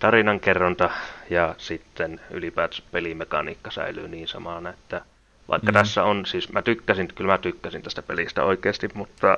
tarinankerronta 0.04 0.90
ja 1.30 1.56
sitten 1.58 2.22
ylipäätänsä 2.32 2.84
pelimekaniikka 2.92 3.72
säilyy 3.72 4.08
niin 4.08 4.28
samana, 4.28 4.70
että 4.70 5.02
vaikka 5.48 5.72
Mm. 5.72 5.76
mm. 5.76 5.80
tässä 5.80 6.04
on, 6.04 6.26
siis 6.26 6.52
mä 6.52 6.62
tykkäsin, 6.62 7.08
kyllä 7.16 7.32
mä 7.32 7.38
tykkäsin 7.38 7.82
tästä 7.82 8.02
pelistä 8.02 8.44
oikeasti, 8.44 8.90
mutta 8.94 9.38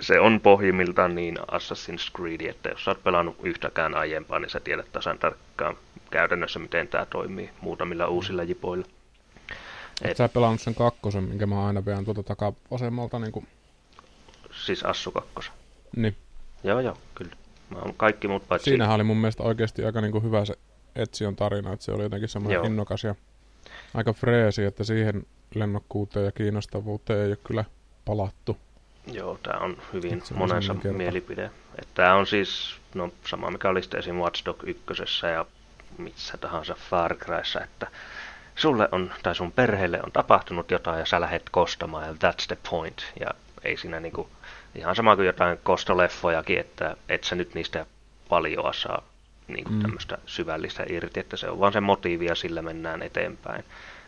se 0.00 0.20
on 0.20 0.40
pohjimmiltaan 0.40 1.14
niin 1.14 1.38
Assassin's 1.38 2.10
Creed, 2.16 2.40
että 2.40 2.68
jos 2.68 2.84
sä 2.84 2.90
oot 2.90 3.02
pelannut 3.04 3.36
yhtäkään 3.42 3.94
aiempaa, 3.94 4.38
niin 4.38 4.50
sä 4.50 4.60
tiedät 4.60 4.92
tasan 4.92 5.18
tarkkaan 5.18 5.76
käytännössä, 6.10 6.58
miten 6.58 6.88
tämä 6.88 7.06
toimii 7.06 7.50
muutamilla 7.60 8.06
uusilla 8.06 8.42
jipoilla. 8.42 8.86
Et 10.02 10.16
sä 10.16 10.28
pelannut 10.28 10.60
sen 10.60 10.74
kakkosen, 10.74 11.24
minkä 11.24 11.46
mä 11.46 11.66
aina 11.66 11.84
vean 11.84 12.04
tuolta 12.04 12.22
takavasemmalta. 12.22 13.18
Niin, 13.18 13.32
kuin, 13.32 13.48
Siis 14.64 14.84
Assu 14.84 15.10
2. 15.10 15.50
niin. 15.96 16.16
Joo, 16.64 16.80
joo, 16.80 16.96
kyllä. 17.14 17.39
Oon 17.74 17.94
kaikki 17.96 18.28
muut 18.28 18.48
paitsi... 18.48 18.70
Siinähän 18.70 18.94
oli 18.94 19.04
mun 19.04 19.16
mielestä 19.16 19.42
oikeasti 19.42 19.84
aika 19.84 20.00
niin 20.00 20.12
kuin 20.12 20.24
hyvä 20.24 20.44
se 20.44 20.54
Etsion 20.96 21.36
tarina, 21.36 21.72
että 21.72 21.84
se 21.84 21.92
oli 21.92 22.02
jotenkin 22.02 22.28
semmoinen 22.28 22.54
Joo. 22.54 22.64
innokas 22.64 23.04
ja 23.04 23.14
aika 23.94 24.12
freesi, 24.12 24.64
että 24.64 24.84
siihen 24.84 25.26
lennokkuuteen 25.54 26.26
ja 26.26 26.32
kiinnostavuuteen 26.32 27.20
ei 27.20 27.28
ole 27.28 27.38
kyllä 27.44 27.64
palattu. 28.04 28.56
Joo, 29.12 29.38
tää 29.42 29.58
on 29.58 29.76
hyvin 29.92 30.22
monensa 30.34 30.74
mielipide. 30.74 31.50
Että 31.78 31.94
tää 31.94 32.14
on 32.14 32.26
siis, 32.26 32.76
no 32.94 33.12
sama 33.26 33.50
mikä 33.50 33.68
oli 33.68 33.82
sitten 33.82 34.00
esim. 34.00 34.16
Watch 34.16 34.44
Dog 34.44 34.62
1 34.64 34.82
ja 35.34 35.46
missä 35.98 36.36
tahansa 36.36 36.74
Far 36.90 37.16
Cryssa, 37.16 37.60
että 37.60 37.86
sulle 38.56 38.88
on, 38.92 39.12
tai 39.22 39.34
sun 39.34 39.52
perheelle 39.52 40.00
on 40.02 40.12
tapahtunut 40.12 40.70
jotain 40.70 40.98
ja 40.98 41.06
sä 41.06 41.20
lähet 41.20 41.42
kostamaan 41.50 42.06
ja 42.06 42.12
that's 42.12 42.46
the 42.46 42.58
point. 42.70 43.12
Ja 43.20 43.26
ei 43.64 43.76
siinä 43.76 44.00
niinku, 44.00 44.28
ihan 44.74 44.96
sama 44.96 45.16
kuin 45.16 45.26
jotain 45.26 45.58
kostoleffojakin, 45.62 46.58
että 46.58 46.96
et 47.08 47.24
sä 47.24 47.36
nyt 47.36 47.54
niistä 47.54 47.86
paljoa 48.28 48.72
saa 48.72 49.02
niinku 49.48 49.70
Mm. 49.70 49.76
mm. 49.76 49.82
tämmöistä 49.82 50.18
syvällistä 50.26 50.84
irti, 50.88 51.20
että 51.20 51.36
se 51.36 51.50
on 51.50 51.60
vaan 51.60 51.72
se 51.72 51.80
motiivi 51.80 52.26
ja 52.26 52.34
sillä 52.34 52.62
mennään 52.62 53.02
eteenpäin. 53.02 53.64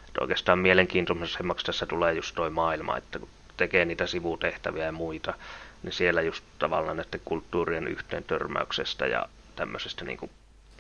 Että 0.09 0.21
oikeastaan 0.21 0.59
mielenkiintoisemmaksi 0.59 1.66
tässä 1.66 1.87
tulee 1.87 2.14
just 2.14 2.35
toi 2.35 2.50
maailma, 2.50 2.97
että 2.97 3.19
kun 3.19 3.28
tekee 3.57 3.85
niitä 3.85 4.07
sivutehtäviä 4.07 4.85
ja 4.85 4.92
muita, 4.92 5.35
niin 5.83 5.92
siellä 5.92 6.23
just 6.23 6.45
tavallaan 6.59 6.97
näiden 6.97 7.21
kulttuurien 7.25 7.88
yhteen 7.88 8.25
törmäyksestä 8.25 9.07
ja 9.07 9.28
tämmöisestä 9.57 10.04
niin 10.04 10.19
kuin, 10.19 10.31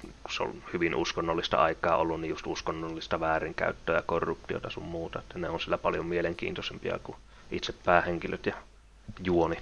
kun 0.02 0.32
se 0.32 0.42
on 0.42 0.62
hyvin 0.72 0.94
uskonnollista 0.94 1.56
aikaa 1.56 1.96
ollut, 1.96 2.20
niin 2.20 2.30
just 2.30 2.46
uskonnollista 2.46 3.20
väärinkäyttöä 3.20 3.96
ja 3.96 4.02
korruptiota 4.02 4.70
sun 4.70 4.84
muuta, 4.84 5.18
että 5.18 5.38
ne 5.38 5.48
on 5.48 5.60
sillä 5.60 5.78
paljon 5.78 6.06
mielenkiintoisempia 6.06 6.98
kuin 7.02 7.16
itse 7.50 7.74
päähenkilöt 7.84 8.46
ja 8.46 8.54
juoni. 9.24 9.56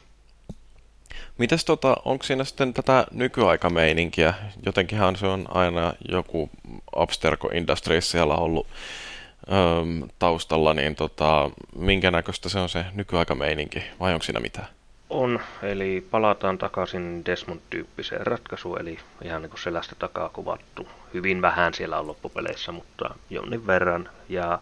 Mites 1.38 1.64
tota, 1.64 1.96
onko 2.04 2.24
siinä 2.24 2.44
sitten 2.44 2.74
tätä 2.74 3.06
nykyaikameininkkiä? 3.10 4.34
Jotenkinhan 4.66 5.16
se 5.16 5.26
on 5.26 5.46
aina 5.48 5.92
joku 6.08 6.50
Abstergo 6.96 7.48
Industries 7.48 8.10
siellä 8.10 8.34
ollut 8.34 8.66
öö, 9.52 10.08
taustalla, 10.18 10.74
niin 10.74 10.96
tota, 10.96 11.50
minkä 11.76 12.10
näköistä 12.10 12.48
se 12.48 12.58
on 12.58 12.68
se 12.68 12.84
nykyaikaimeininki, 12.94 13.82
vai 14.00 14.12
onko 14.12 14.22
siinä 14.22 14.40
mitään? 14.40 14.66
On, 15.10 15.40
eli 15.62 16.06
palataan 16.10 16.58
takaisin 16.58 17.22
Desmond-tyyppiseen 17.26 18.26
ratkaisuun, 18.26 18.80
eli 18.80 18.98
ihan 19.22 19.42
niin 19.42 19.50
kuin 19.50 19.60
selästä 19.60 19.94
takaa 19.98 20.28
kuvattu. 20.28 20.88
Hyvin 21.14 21.42
vähän 21.42 21.74
siellä 21.74 21.98
on 21.98 22.06
loppupeleissä, 22.06 22.72
mutta 22.72 23.14
jonnin 23.30 23.66
verran. 23.66 24.08
Ja 24.28 24.58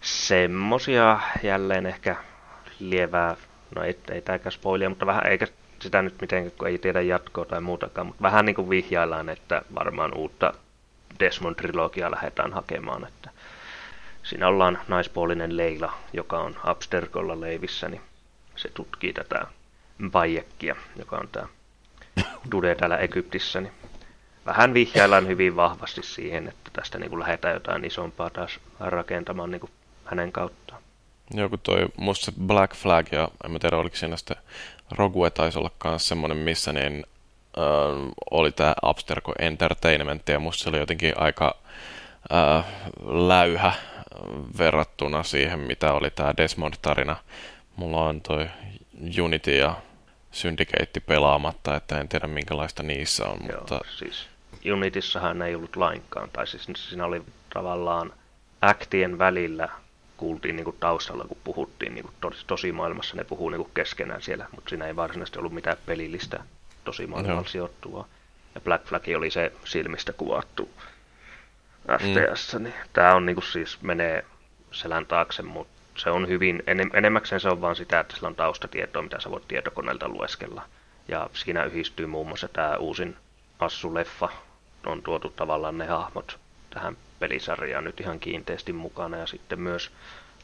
semmosia 0.00 1.20
jälleen 1.42 1.86
ehkä 1.86 2.16
lievää, 2.80 3.36
no 3.76 3.82
ei, 3.82 3.98
ei 4.10 4.22
tääkään 4.22 4.52
spoilia, 4.52 4.88
mutta 4.88 5.06
vähän 5.06 5.26
eikä 5.26 5.46
sitä 5.80 6.02
nyt 6.02 6.20
mitenkään, 6.20 6.58
kun 6.58 6.68
ei 6.68 6.78
tiedä 6.78 7.00
jatkoa 7.00 7.44
tai 7.44 7.60
muutakaan, 7.60 8.06
mutta 8.06 8.22
vähän 8.22 8.44
niin 8.44 8.56
kuin 8.56 8.70
vihjaillaan, 8.70 9.28
että 9.28 9.62
varmaan 9.74 10.14
uutta 10.14 10.54
Desmond-trilogiaa 11.20 12.10
lähdetään 12.10 12.52
hakemaan, 12.52 13.06
että 13.06 13.30
siinä 14.22 14.48
ollaan 14.48 14.78
naispuolinen 14.88 15.56
Leila, 15.56 15.92
joka 16.12 16.38
on 16.38 16.56
Abstergolla 16.64 17.40
leivissä, 17.40 17.88
niin 17.88 18.00
se 18.56 18.68
tutkii 18.74 19.12
tätä 19.12 19.46
Bayekkia, 20.10 20.76
joka 20.96 21.16
on 21.16 21.28
tämä 21.32 21.46
Dude 22.52 22.74
täällä 22.74 22.96
Egyptissä, 22.96 23.60
niin 23.60 23.72
vähän 24.46 24.74
vihjaillaan 24.74 25.26
hyvin 25.26 25.56
vahvasti 25.56 26.02
siihen, 26.02 26.48
että 26.48 26.70
tästä 26.72 26.98
niin 26.98 27.10
kuin 27.10 27.20
lähdetään 27.20 27.54
jotain 27.54 27.84
isompaa 27.84 28.30
taas 28.30 28.60
rakentamaan 28.80 29.50
niin 29.50 29.60
kuin 29.60 29.72
hänen 30.04 30.32
kauttaan. 30.32 30.82
Joo, 31.34 31.48
kun 31.48 31.58
toi 31.62 31.86
musta 31.96 32.32
Black 32.46 32.74
Flag 32.74 33.06
ja 33.12 33.28
en 33.44 33.50
mä 33.50 33.58
tiedä 33.58 33.76
oliko 33.76 33.96
siinä 33.96 34.16
sitten 34.16 34.36
Rogue 34.90 35.30
taisi 35.30 35.58
olla 35.58 35.70
myös 35.84 36.08
semmoinen, 36.08 36.38
missä 36.38 36.72
niin 36.72 37.06
äh, 37.58 37.64
oli 38.30 38.52
tämä 38.52 38.74
Abstergo 38.82 39.32
Entertainment 39.38 40.28
ja 40.28 40.38
musta 40.38 40.62
se 40.62 40.68
oli 40.68 40.78
jotenkin 40.78 41.12
aika 41.16 41.56
äh, 42.32 42.64
läyhä 43.28 43.72
verrattuna 44.58 45.22
siihen, 45.22 45.60
mitä 45.60 45.92
oli 45.92 46.10
tämä 46.10 46.34
Desmond-tarina. 46.36 47.16
Mulla 47.76 48.04
on 48.04 48.20
toi 48.20 48.46
Unity 49.22 49.56
ja 49.56 49.74
Syndicate 50.30 51.00
pelaamatta, 51.00 51.76
että 51.76 52.00
en 52.00 52.08
tiedä 52.08 52.26
minkälaista 52.26 52.82
niissä 52.82 53.26
on. 53.26 53.38
Joo, 53.48 53.58
mutta... 53.58 53.80
siis 53.98 54.26
Unitissahan 54.72 55.42
ei 55.42 55.54
ollut 55.54 55.76
lainkaan, 55.76 56.30
tai 56.32 56.46
siis 56.46 56.66
siinä 56.74 57.04
oli 57.04 57.22
tavallaan 57.54 58.12
aktien 58.60 59.18
välillä 59.18 59.68
kuultiin 60.18 60.56
niin 60.56 60.64
kuin 60.64 60.76
taustalla, 60.80 61.24
kun 61.24 61.36
puhuttiin 61.44 61.94
niin 61.94 62.04
kuin 62.04 62.14
tos, 62.20 62.44
tosimaailmassa, 62.44 63.16
ne 63.16 63.24
puhuu 63.24 63.48
niin 63.48 63.62
kuin 63.62 63.70
keskenään 63.74 64.22
siellä, 64.22 64.46
mutta 64.54 64.68
siinä 64.68 64.86
ei 64.86 64.96
varsinaisesti 64.96 65.38
ollut 65.38 65.52
mitään 65.52 65.76
pelillistä 65.86 66.44
tosimaailmalla 66.84 67.48
sijoittuvaa. 67.48 68.08
Ja 68.54 68.60
Black 68.60 68.86
Flag 68.86 69.02
oli 69.16 69.30
se 69.30 69.52
silmistä 69.64 70.12
kuvattu 70.12 70.70
FTS, 71.96 72.54
mm. 72.54 72.62
niin 72.62 72.74
tämä 72.92 73.14
on 73.14 73.26
niin 73.26 73.36
kuin 73.36 73.44
siis 73.44 73.82
menee 73.82 74.24
selän 74.72 75.06
taakse, 75.06 75.42
mutta 75.42 75.78
se 75.96 76.10
on 76.10 76.28
hyvin, 76.28 76.62
enem, 76.66 76.90
enemmäkseen 76.94 77.40
se 77.40 77.48
on 77.48 77.60
vaan 77.60 77.76
sitä, 77.76 78.00
että 78.00 78.14
sillä 78.16 78.28
on 78.28 78.34
taustatietoa, 78.34 79.02
mitä 79.02 79.20
sä 79.20 79.30
voit 79.30 79.48
tietokoneelta 79.48 80.08
lueskella. 80.08 80.62
Ja 81.08 81.30
siinä 81.32 81.64
yhdistyy 81.64 82.06
muun 82.06 82.28
muassa 82.28 82.48
tämä 82.48 82.76
uusin 82.76 83.16
Assu-leffa, 83.58 84.28
on 84.86 85.02
tuotu 85.02 85.28
tavallaan 85.28 85.78
ne 85.78 85.86
hahmot 85.86 86.38
tähän 86.70 86.96
pelisarjaan 87.18 87.84
nyt 87.84 88.00
ihan 88.00 88.20
kiinteästi 88.20 88.72
mukana. 88.72 89.16
Ja 89.16 89.26
sitten 89.26 89.60
myös 89.60 89.90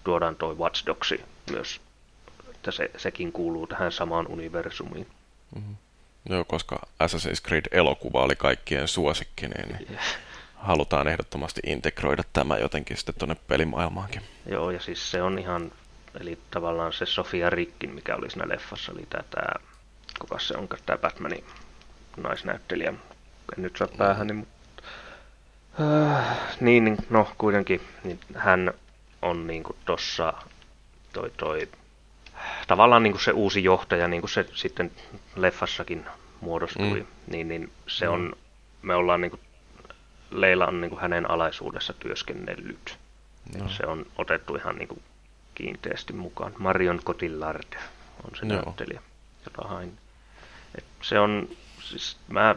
tuodaan 0.05 0.37
toi 0.37 0.55
Watch 0.55 0.87
Dogs 0.87 1.15
myös, 1.51 1.81
että 2.51 2.71
se, 2.71 2.91
sekin 2.97 3.33
kuuluu 3.33 3.67
tähän 3.67 3.93
samaan 3.93 4.27
universumiin. 4.27 5.07
Mm-hmm. 5.55 5.77
Joo, 6.29 6.45
koska 6.45 6.87
Assassin's 7.05 7.49
Creed-elokuva 7.49 8.23
oli 8.23 8.37
kaikkien 8.37 8.89
suosikki, 8.89 9.49
niin 9.49 9.77
yeah. 9.91 10.05
halutaan 10.55 11.09
ehdottomasti 11.09 11.61
integroida 11.67 12.23
tämä 12.33 12.59
jotenkin 12.59 12.97
sitten 12.97 13.15
tuonne 13.19 13.37
pelimaailmaankin. 13.49 14.23
Joo, 14.47 14.71
ja 14.71 14.81
siis 14.81 15.11
se 15.11 15.23
on 15.23 15.39
ihan, 15.39 15.73
eli 16.21 16.39
tavallaan 16.51 16.93
se 16.93 17.07
Sofia 17.07 17.51
Rikkin, 17.51 17.91
mikä 17.95 18.17
oli 18.17 18.31
siinä 18.31 18.49
leffassa, 18.49 18.93
oli 18.93 19.07
tämä, 19.11 19.49
kuka 20.19 20.39
se 20.39 20.57
on, 20.57 20.69
tämä 20.87 20.99
Batmanin 20.99 21.45
naisnäyttelijä. 22.17 22.95
En 23.57 23.63
nyt 23.63 23.77
saa 23.77 23.89
päähän, 23.99 24.27
niin, 24.27 24.47
äh, 25.81 26.39
niin, 26.61 26.97
no 27.11 27.29
kuitenkin, 27.39 27.81
niin 28.05 28.21
hän 28.35 28.73
on 29.23 29.47
niin 29.47 29.63
kuin 29.63 29.77
tossa 29.85 30.33
toi, 31.13 31.31
toi 31.37 31.69
tavallaan 32.67 33.03
niin 33.03 33.13
kuin 33.13 33.23
se 33.23 33.33
uusi 33.33 33.65
johtaja, 33.65 34.09
niin 34.09 34.23
kuin 34.23 34.31
se 34.31 34.47
sitten 34.55 34.91
leffassakin 35.37 36.07
muodostui, 36.41 37.01
mm. 37.01 37.07
niin, 37.27 37.49
niin 37.49 37.73
se 37.87 38.09
on, 38.09 38.21
mm. 38.21 38.89
me 38.89 38.95
ollaan 38.95 39.21
niin 39.21 39.31
kuin, 39.31 39.41
Leila 40.31 40.67
on 40.67 40.81
niin 40.81 40.89
kuin 40.89 41.01
hänen 41.01 41.31
alaisuudessa 41.31 41.93
työskennellyt. 41.93 42.99
No. 43.59 43.69
Se 43.69 43.87
on 43.87 44.07
otettu 44.19 44.57
ihan 44.57 44.77
niin 44.77 44.89
kuin 44.89 45.03
kiinteästi 45.55 46.13
mukaan. 46.13 46.53
Marion 46.59 47.01
Cotillard 47.05 47.75
on 48.25 48.31
se 48.39 48.47
no. 48.47 48.55
näyttelijä, 48.55 49.03
jota 49.45 49.69
hain. 49.69 49.99
Et 50.79 50.85
se 51.03 51.21
on, 51.21 51.49
siis 51.83 52.17
mä, 52.29 52.57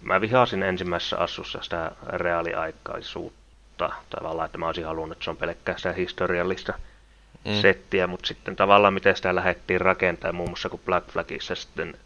mä 0.00 0.20
vihasin 0.20 0.62
ensimmäisessä 0.62 1.18
assussa 1.18 1.62
sitä 1.62 1.92
reaaliaikaisuutta 2.06 3.90
tavallaan, 4.10 4.46
että 4.46 4.58
mä 4.58 4.66
olisin 4.66 4.86
halunnut, 4.86 5.16
että 5.16 5.24
se 5.24 5.30
on 5.30 5.36
pelkkää 5.36 5.76
sitä 5.76 5.92
historiallista 5.92 6.74
mm. 7.44 7.60
settiä, 7.60 8.06
mutta 8.06 8.26
sitten 8.26 8.56
tavallaan 8.56 8.94
miten 8.94 9.16
sitä 9.16 9.34
lähdettiin 9.34 9.80
rakentamaan, 9.80 10.34
muun 10.34 10.48
muassa 10.48 10.68
kun 10.68 10.80
Black 10.86 11.10
Flagissa 11.10 11.54
sitten 11.54 11.98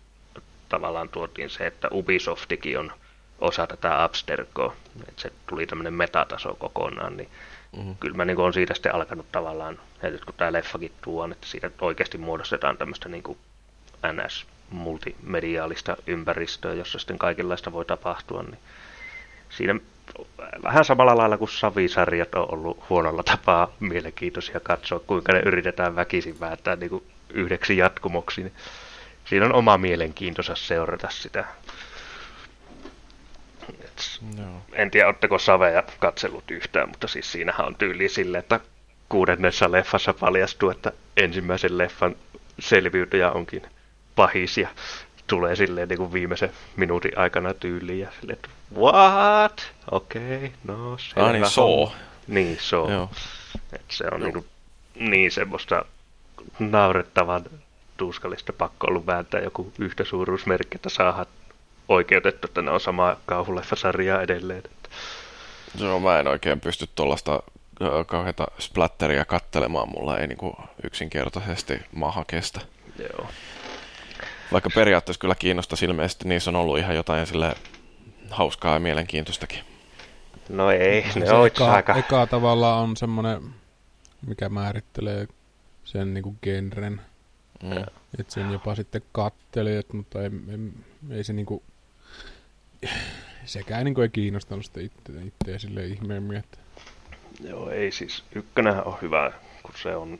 tavallaan 0.68 1.08
tuotiin 1.08 1.50
se, 1.50 1.66
että 1.66 1.88
Ubisoftikin 1.92 2.78
on 2.78 2.92
osa 3.40 3.66
tätä 3.66 4.02
Abstergoa, 4.04 4.76
että 5.08 5.22
se 5.22 5.32
tuli 5.46 5.66
tämmöinen 5.66 5.94
metataso 5.94 6.54
kokonaan, 6.54 7.16
niin 7.16 7.28
mm-hmm. 7.76 7.96
kyllä 8.00 8.16
mä 8.16 8.24
niin 8.24 8.38
olen 8.38 8.52
siitä 8.52 8.74
sitten 8.74 8.94
alkanut 8.94 9.32
tavallaan, 9.32 9.78
että 10.02 10.24
kun 10.24 10.34
tämä 10.36 10.52
leffakin 10.52 10.92
tuo, 11.02 11.28
että 11.30 11.46
siitä 11.46 11.70
oikeasti 11.80 12.18
muodostetaan 12.18 12.76
tämmöistä 12.76 13.08
niin 13.08 13.22
kuin 13.22 13.38
NS 14.12 14.46
multimediaalista 14.70 15.96
ympäristöä, 16.06 16.74
jossa 16.74 16.98
sitten 16.98 17.18
kaikenlaista 17.18 17.72
voi 17.72 17.84
tapahtua, 17.84 18.42
niin 18.42 18.58
siinä 19.50 19.80
vähän 20.62 20.84
samalla 20.84 21.16
lailla 21.16 21.38
kuin 21.38 21.48
Savisarjat 21.48 22.34
on 22.34 22.54
ollut 22.54 22.88
huonolla 22.88 23.22
tapaa 23.22 23.72
mielenkiintoisia 23.80 24.60
katsoa, 24.60 24.98
kuinka 24.98 25.32
ne 25.32 25.42
yritetään 25.46 25.96
väkisin 25.96 26.40
vääntää 26.40 26.76
niin 26.76 26.90
kuin 26.90 27.04
yhdeksi 27.30 27.76
jatkumoksi. 27.76 28.42
Niin 28.42 28.52
siinä 29.24 29.46
on 29.46 29.54
oma 29.54 29.78
mielenkiintoisa 29.78 30.54
seurata 30.54 31.08
sitä. 31.10 31.44
no. 34.36 34.62
En 34.72 34.90
tiedä, 34.90 35.06
oletteko 35.06 35.38
Saveja 35.38 35.82
katsellut 35.98 36.50
yhtään, 36.50 36.88
mutta 36.88 37.08
siis 37.08 37.32
siinähän 37.32 37.66
on 37.66 37.74
tyyli 37.74 38.08
sille, 38.08 38.38
että 38.38 38.60
kuudennessa 39.08 39.72
leffassa 39.72 40.14
paljastuu, 40.14 40.70
että 40.70 40.92
ensimmäisen 41.16 41.78
leffan 41.78 42.16
selviytyjä 42.58 43.30
onkin 43.30 43.62
pahis 44.16 44.58
ja 44.58 44.68
tulee 45.26 45.56
silleen 45.56 45.88
niin 45.88 45.98
kuin 45.98 46.12
viimeisen 46.12 46.52
minuutin 46.76 47.18
aikana 47.18 47.54
tyyliin 47.54 48.00
ja 48.00 48.08
silleen, 48.20 48.36
että 48.36 48.48
what? 48.76 49.72
Okei, 49.90 50.36
okay, 50.36 50.50
no 50.64 50.98
selvä. 50.98 51.26
Ah 51.26 51.32
niin, 51.32 51.46
so. 51.46 51.92
Niin, 52.26 52.58
so. 52.60 52.90
Joo. 52.90 53.10
Et 53.72 53.84
se 53.88 54.04
on 54.12 54.20
niin, 54.20 54.32
kuin, 54.32 54.46
niin 54.94 55.30
semmoista 55.30 55.84
naurettavan 56.58 57.44
tuskallista 57.96 58.52
pakko 58.52 58.86
ollut 58.86 59.06
vääntää 59.06 59.40
joku 59.40 59.72
yhtä 59.78 60.04
suuruusmerkki, 60.04 60.74
että 60.74 60.88
saada 60.88 61.26
oikeutettu, 61.88 62.46
että 62.46 62.62
ne 62.62 62.70
on 62.70 62.80
samaa 62.80 63.16
kauhuleffasarjaa 63.26 64.22
edelleen. 64.22 64.62
Joo, 65.78 66.00
mä 66.00 66.20
en 66.20 66.28
oikein 66.28 66.60
pysty 66.60 66.88
tuollaista 66.94 67.42
kauheita 68.06 68.46
splatteria 68.58 69.24
kattelemaan, 69.24 69.88
mulla 69.88 70.18
ei 70.18 70.26
niinku 70.26 70.56
yksinkertaisesti 70.84 71.80
maha 71.92 72.24
kestä. 72.24 72.60
Joo. 72.98 73.28
Vaikka 74.52 74.70
periaatteessa 74.74 75.20
kyllä 75.20 75.34
kiinnostaisi 75.34 75.84
ilmeisesti, 75.84 76.28
niissä 76.28 76.50
on 76.50 76.56
ollut 76.56 76.78
ihan 76.78 76.96
jotain 76.96 77.26
sille 77.26 77.54
hauskaa 78.30 78.74
ja 78.74 78.80
mielenkiintoistakin. 78.80 79.60
No 80.48 80.70
ei, 80.70 81.04
ne 81.14 81.26
se 81.26 81.32
on 81.32 81.46
eka, 81.46 81.72
aika... 81.72 81.94
Eka 81.94 82.26
tavallaan 82.26 82.82
on 82.82 82.96
semmoinen, 82.96 83.42
mikä 84.26 84.48
määrittelee 84.48 85.28
sen 85.84 86.14
niinku 86.14 86.36
genren. 86.42 87.00
Mm. 87.62 87.84
Että 88.18 88.32
sen 88.32 88.52
jopa 88.52 88.74
sitten 88.74 89.02
kattelee, 89.12 89.82
mutta 89.92 90.22
ei, 90.22 90.30
ei, 90.50 90.58
ei 91.16 91.24
se 91.24 91.32
niinku... 91.32 91.62
Sekään 93.44 93.84
niinku 93.84 94.00
ei 94.00 94.08
kiinnostanut 94.08 94.64
sitä 94.64 94.80
itse, 94.80 95.12
itseä 95.22 95.58
sille 95.58 95.86
ihmeemmin, 95.86 96.36
että... 96.36 96.58
Joo, 97.44 97.70
ei 97.70 97.92
siis. 97.92 98.24
Ykkönenhän 98.34 98.86
on 98.86 98.98
hyvä, 99.02 99.32
kun 99.62 99.74
se 99.82 99.96
on... 99.96 100.18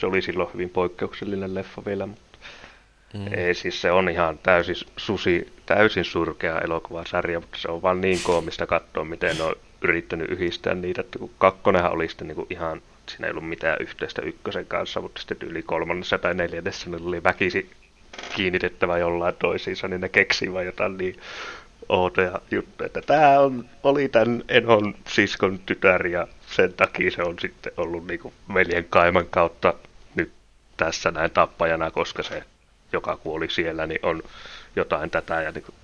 Se 0.00 0.06
oli 0.06 0.22
silloin 0.22 0.50
hyvin 0.54 0.70
poikkeuksellinen 0.70 1.54
leffa 1.54 1.84
vielä, 1.84 2.06
mutta 2.06 2.27
Mm. 3.14 3.32
Ei, 3.32 3.54
siis 3.54 3.80
se 3.80 3.92
on 3.92 4.08
ihan 4.08 4.38
täysin, 4.38 4.76
susi, 4.96 5.52
täysin 5.66 6.04
surkea 6.04 6.58
elokuvasarja, 6.58 7.40
mutta 7.40 7.58
se 7.58 7.68
on 7.68 7.82
vaan 7.82 8.00
niin 8.00 8.20
koomista 8.22 8.66
katsoa, 8.66 9.04
miten 9.04 9.36
ne 9.36 9.42
on 9.42 9.54
yrittänyt 9.82 10.30
yhdistää 10.30 10.74
niitä. 10.74 11.00
Että 11.00 11.18
kun 11.18 11.30
kakkonenhan 11.38 11.92
oli 11.92 12.08
sitten 12.08 12.28
niin 12.28 12.46
ihan, 12.50 12.82
siinä 13.08 13.26
ei 13.26 13.30
ollut 13.30 13.48
mitään 13.48 13.76
yhteistä 13.80 14.22
ykkösen 14.22 14.66
kanssa, 14.66 15.00
mutta 15.00 15.20
sitten 15.20 15.48
yli 15.48 15.62
kolmannessa 15.62 16.18
tai 16.18 16.34
neljännessä 16.34 16.90
ne 16.90 16.98
oli 17.04 17.24
väkisi 17.24 17.70
kiinnitettävä 18.36 18.98
jollain 18.98 19.34
toisiinsa, 19.38 19.88
niin 19.88 20.00
ne 20.00 20.08
keksii 20.08 20.52
vaan 20.52 20.66
jotain 20.66 20.96
niin 20.96 21.20
outoja 21.88 22.40
juttuja, 22.50 22.86
että 22.86 23.00
tämä 23.02 23.38
on, 23.38 23.64
oli 23.82 24.08
tämän 24.08 24.42
Enon 24.48 24.94
siskon 25.08 25.58
tytär 25.58 26.06
ja 26.06 26.26
sen 26.46 26.72
takia 26.72 27.10
se 27.10 27.22
on 27.22 27.38
sitten 27.38 27.72
ollut 27.76 28.06
niin 28.06 28.20
kuin 28.20 28.34
veljen 28.54 28.84
kaiman 28.84 29.26
kautta 29.30 29.74
nyt 30.14 30.32
tässä 30.76 31.10
näin 31.10 31.30
tappajana, 31.30 31.90
koska 31.90 32.22
se, 32.22 32.42
joka 32.92 33.16
kuoli 33.16 33.50
siellä, 33.50 33.86
niin 33.86 34.00
on 34.02 34.22
jotain 34.76 35.10
tätä 35.10 35.42
ja 35.42 35.52
niin 35.52 35.64
kuin, 35.64 35.74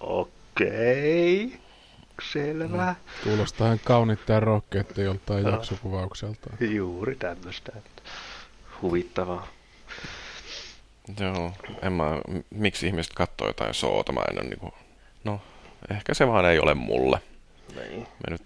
okei, 0.00 1.58
selvä. 2.32 2.94
Mm. 2.98 3.24
Kuulostaa 3.24 3.66
ihan 3.66 3.80
kauniita 3.84 4.32
ja 4.32 4.40
rohkeutta 4.40 5.00
joltain 5.00 5.44
no. 5.44 5.50
jaksokuvaukselta. 5.50 6.50
Juuri 6.60 7.16
tämmöistä, 7.16 7.72
että 7.76 8.02
huvittavaa. 8.82 9.48
Joo, 11.20 11.52
en 11.82 11.92
mä, 11.92 12.20
miksi 12.50 12.86
ihmiset 12.86 13.12
katsoo 13.14 13.46
jotain 13.46 13.74
soota, 13.74 14.12
mä 14.12 14.20
en 14.30 14.38
ole 14.38 14.48
niinku, 14.48 14.74
no, 15.24 15.40
ehkä 15.90 16.14
se 16.14 16.26
vaan 16.26 16.44
ei 16.44 16.58
ole 16.58 16.74
mulle. 16.74 17.18
Niin. 17.74 18.00
Me 18.00 18.30
nyt 18.30 18.42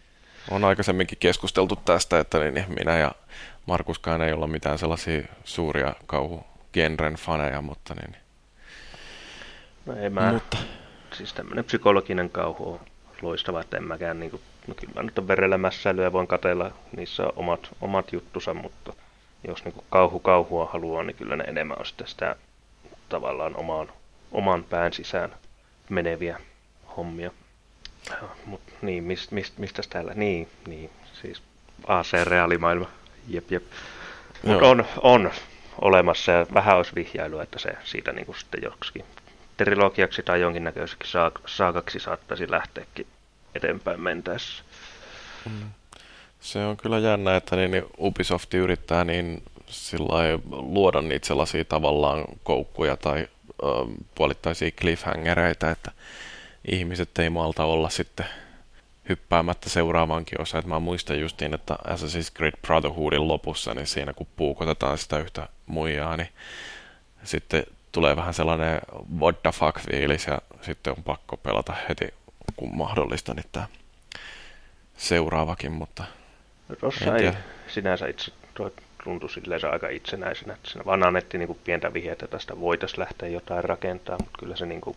on 0.51 0.65
aikaisemminkin 0.65 1.19
keskusteltu 1.19 1.77
tästä, 1.77 2.19
että 2.19 2.39
niin 2.39 2.67
minä 2.69 2.99
ja 2.99 3.13
Markuskaan 3.67 4.23
ei 4.23 4.33
olla 4.33 4.47
mitään 4.47 4.79
sellaisia 4.79 5.23
suuria 5.45 5.95
kauhugenren 6.75 7.15
faneja, 7.15 7.63
mutta 7.63 7.95
niin. 7.95 8.17
No 9.87 9.97
ei 9.97 10.11
mä, 10.11 10.33
mutta... 10.33 10.59
siis 11.15 11.33
tämmöinen 11.33 11.65
psykologinen 11.65 12.31
kauhu 12.31 12.73
on 12.73 12.81
loistava, 13.23 13.61
että 13.61 13.77
en 13.77 13.85
mäkään 13.85 14.21
niin 14.21 14.31
kuin, 14.31 14.43
no 14.67 14.75
kyllä 14.75 14.93
mä 14.95 15.03
nyt 15.03 15.19
on 15.19 15.29
verellä 15.29 15.59
mässäilyä 15.59 16.05
ja 16.05 16.13
voin 16.13 16.27
katella 16.27 16.71
niissä 16.97 17.27
omat, 17.37 17.69
omat 17.81 18.13
juttusa, 18.13 18.55
mutta 18.55 18.93
jos 19.47 19.65
niin 19.65 19.73
kuin 19.73 19.85
kauhu 19.91 20.21
kauhua 20.21 20.67
haluaa, 20.73 21.03
niin 21.03 21.17
kyllä 21.17 21.37
ne 21.37 21.45
enemmän 21.45 21.79
on 21.79 21.87
sitten 21.87 22.09
sitä 22.09 22.37
tavallaan 23.09 23.57
omaan, 23.57 23.93
oman 24.33 24.65
pään 24.65 24.93
sisään 24.93 25.35
meneviä 25.89 26.41
hommia. 26.97 27.31
Mutta 28.47 28.73
niin, 28.83 29.05
mist, 29.05 29.31
mist, 29.31 29.59
mistä 29.59 29.83
täällä? 29.91 30.13
Niin, 30.15 30.49
niin, 30.67 30.91
siis 31.23 31.43
AC-reaalimaailma. 31.87 32.87
Jep, 33.29 33.53
jep. 33.53 33.63
Mutta 34.43 34.67
on, 34.67 34.85
on 35.03 35.31
olemassa 35.81 36.33
ja 36.33 36.47
vähän 36.55 36.77
olisi 36.77 36.95
vihjailua, 36.95 37.43
että 37.43 37.59
se 37.59 37.71
siitä 37.85 38.13
niin 38.13 38.27
kuin 38.27 38.39
sitten 38.39 38.63
joksikin 38.63 39.05
trilogiaksi 39.57 40.23
tai 40.23 40.41
jonkinnäköiseksi 40.41 41.13
saakaksi 41.47 42.01
saattaisi 42.01 42.51
lähteäkin 42.51 43.07
eteenpäin 43.55 44.01
mentäessä. 44.01 44.63
Mm. 45.51 45.71
Se 46.41 46.59
on 46.59 46.77
kyllä 46.77 46.99
jännä, 46.99 47.37
että 47.37 47.57
niin, 47.57 47.71
niin 47.71 47.85
Ubisoft 47.99 48.55
yrittää 48.55 49.05
niin 49.05 49.43
luoda 50.51 51.03
niitä 51.03 51.27
sellaisia 51.27 51.65
tavallaan 51.65 52.25
koukkuja 52.43 52.97
tai 52.97 53.29
ö, 53.63 53.67
puolittaisia 54.15 54.71
cliffhangereita, 54.71 55.71
että 55.71 55.91
ihmiset 56.65 57.19
ei 57.19 57.31
malta 57.31 57.65
olla 57.65 57.89
sitten 57.89 58.27
hyppäämättä 59.09 59.69
seuraavankin 59.69 60.41
osa. 60.41 60.59
Et 60.59 60.67
mä 60.67 60.79
muistan 60.79 61.21
justiin, 61.21 61.55
että 61.55 61.79
Assassin's 61.89 62.37
Creed 62.37 62.55
Brotherhoodin 62.63 63.29
lopussa, 63.29 63.75
niin 63.75 63.87
siinä 63.87 64.13
kun 64.13 64.27
puukotetaan 64.37 64.99
sitä 64.99 65.19
yhtä 65.19 65.49
muijaa, 65.67 66.17
niin 66.17 66.29
sitten 67.25 67.65
tulee 67.93 68.17
vähän 68.17 68.35
sellainen 68.35 68.81
what 69.19 69.43
the 69.43 69.51
fuck 69.51 69.81
fiilis 69.81 70.27
ja 70.27 70.39
sitten 70.63 70.95
on 70.97 71.03
pakko 71.05 71.37
pelata 71.37 71.75
heti 71.89 72.15
kun 72.57 72.77
mahdollista 72.77 73.35
niin 73.35 73.47
tämä 73.53 73.67
seuraavakin, 74.97 75.73
mutta 75.73 76.05
tossa 76.81 77.17
ei 77.17 77.33
sinänsä 77.69 78.07
itse 78.07 78.33
tuntui 79.05 79.31
silleen 79.31 79.73
aika 79.73 79.89
itsenäisenä, 79.89 80.55
että 80.55 80.71
siinä 80.71 80.85
vaan 80.85 81.03
annettiin 81.03 81.39
niin 81.39 81.47
kuin 81.47 81.59
pientä 81.65 81.93
vihjettä, 81.93 82.25
että 82.25 82.37
tästä 82.37 82.61
voitaisiin 82.61 83.01
lähteä 83.01 83.29
jotain 83.29 83.65
rakentaa, 83.65 84.19
mutta 84.19 84.39
kyllä 84.39 84.57
se 84.57 84.67
niin 84.67 84.81
kuin, 84.81 84.97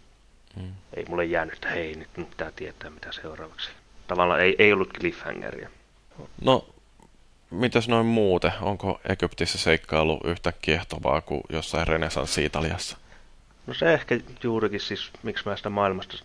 mm. 0.56 0.72
ei 0.94 1.06
mulle 1.10 1.26
jäänyt, 1.26 1.54
että 1.54 1.70
hei, 1.70 1.96
nyt 1.96 2.30
pitää 2.30 2.52
tietää 2.52 2.90
mitä 2.90 3.12
seuraavaksi. 3.12 3.70
Tavallaan 4.10 4.42
ei, 4.42 4.56
ei 4.60 4.74
ollut 4.74 4.94
cliffhangeria. 4.94 5.70
No, 6.42 6.66
mitäs 7.52 7.88
noin 7.88 8.06
muuten? 8.06 8.52
Onko 8.62 9.02
Egyptissä 9.10 9.58
seikkailu 9.58 10.20
yhtä 10.24 10.54
kiehtovaa 10.62 11.22
kuin 11.22 11.42
jossain 11.50 11.88
renesanssi-Italiassa? 11.88 12.98
No 13.68 13.74
se 13.74 13.94
ehkä 13.94 14.20
juurikin 14.44 14.80
siis, 14.80 15.12
miksi 15.24 15.50
mä 15.50 15.58
sitä 15.58 15.70
maailmasta 15.70 16.24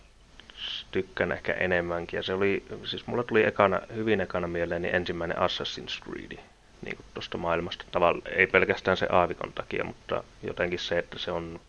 tykkään 0.91 1.31
ehkä 1.31 1.53
enemmänkin. 1.53 2.17
Ja 2.17 2.23
se 2.23 2.33
oli, 2.33 2.65
siis 2.83 3.07
mulla 3.07 3.23
tuli 3.23 3.43
ekana, 3.43 3.81
hyvin 3.95 4.21
ekana 4.21 4.47
mieleeni 4.47 4.89
ensimmäinen 4.93 5.37
Assassin's 5.37 6.03
Creed 6.03 6.39
niin 6.81 6.97
tuosta 7.13 7.37
maailmasta. 7.37 7.85
Tavalla, 7.91 8.21
ei 8.29 8.47
pelkästään 8.47 8.97
se 8.97 9.07
aavikon 9.11 9.53
takia, 9.53 9.83
mutta 9.83 10.23
jotenkin 10.43 10.79
se, 10.79 10.97
että 10.97 11.19
se 11.19 11.31
on 11.31 11.59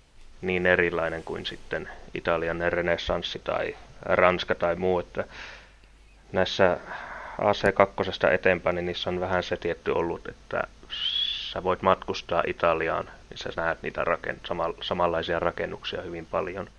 niin 0.40 0.66
erilainen 0.66 1.24
kuin 1.24 1.46
sitten 1.46 1.88
Italian 2.14 2.72
renessanssi 2.72 3.38
tai 3.44 3.76
Ranska 4.02 4.54
tai 4.54 4.76
muu, 4.76 4.98
että 4.98 5.24
näissä 6.32 6.78
AC2 7.40 8.32
eteenpäin, 8.32 8.76
niin 8.76 8.86
niissä 8.86 9.10
on 9.10 9.20
vähän 9.20 9.42
se 9.42 9.56
tietty 9.56 9.90
ollut, 9.90 10.28
että 10.28 10.62
sä 11.52 11.62
voit 11.62 11.82
matkustaa 11.82 12.42
Italiaan, 12.46 13.10
niin 13.30 13.38
sä 13.38 13.50
näet 13.56 13.82
niitä 13.82 14.04
raken- 14.04 14.40
sama- 14.46 14.74
samanlaisia 14.82 15.38
rakennuksia 15.38 16.02
hyvin 16.02 16.26
paljon. 16.26 16.70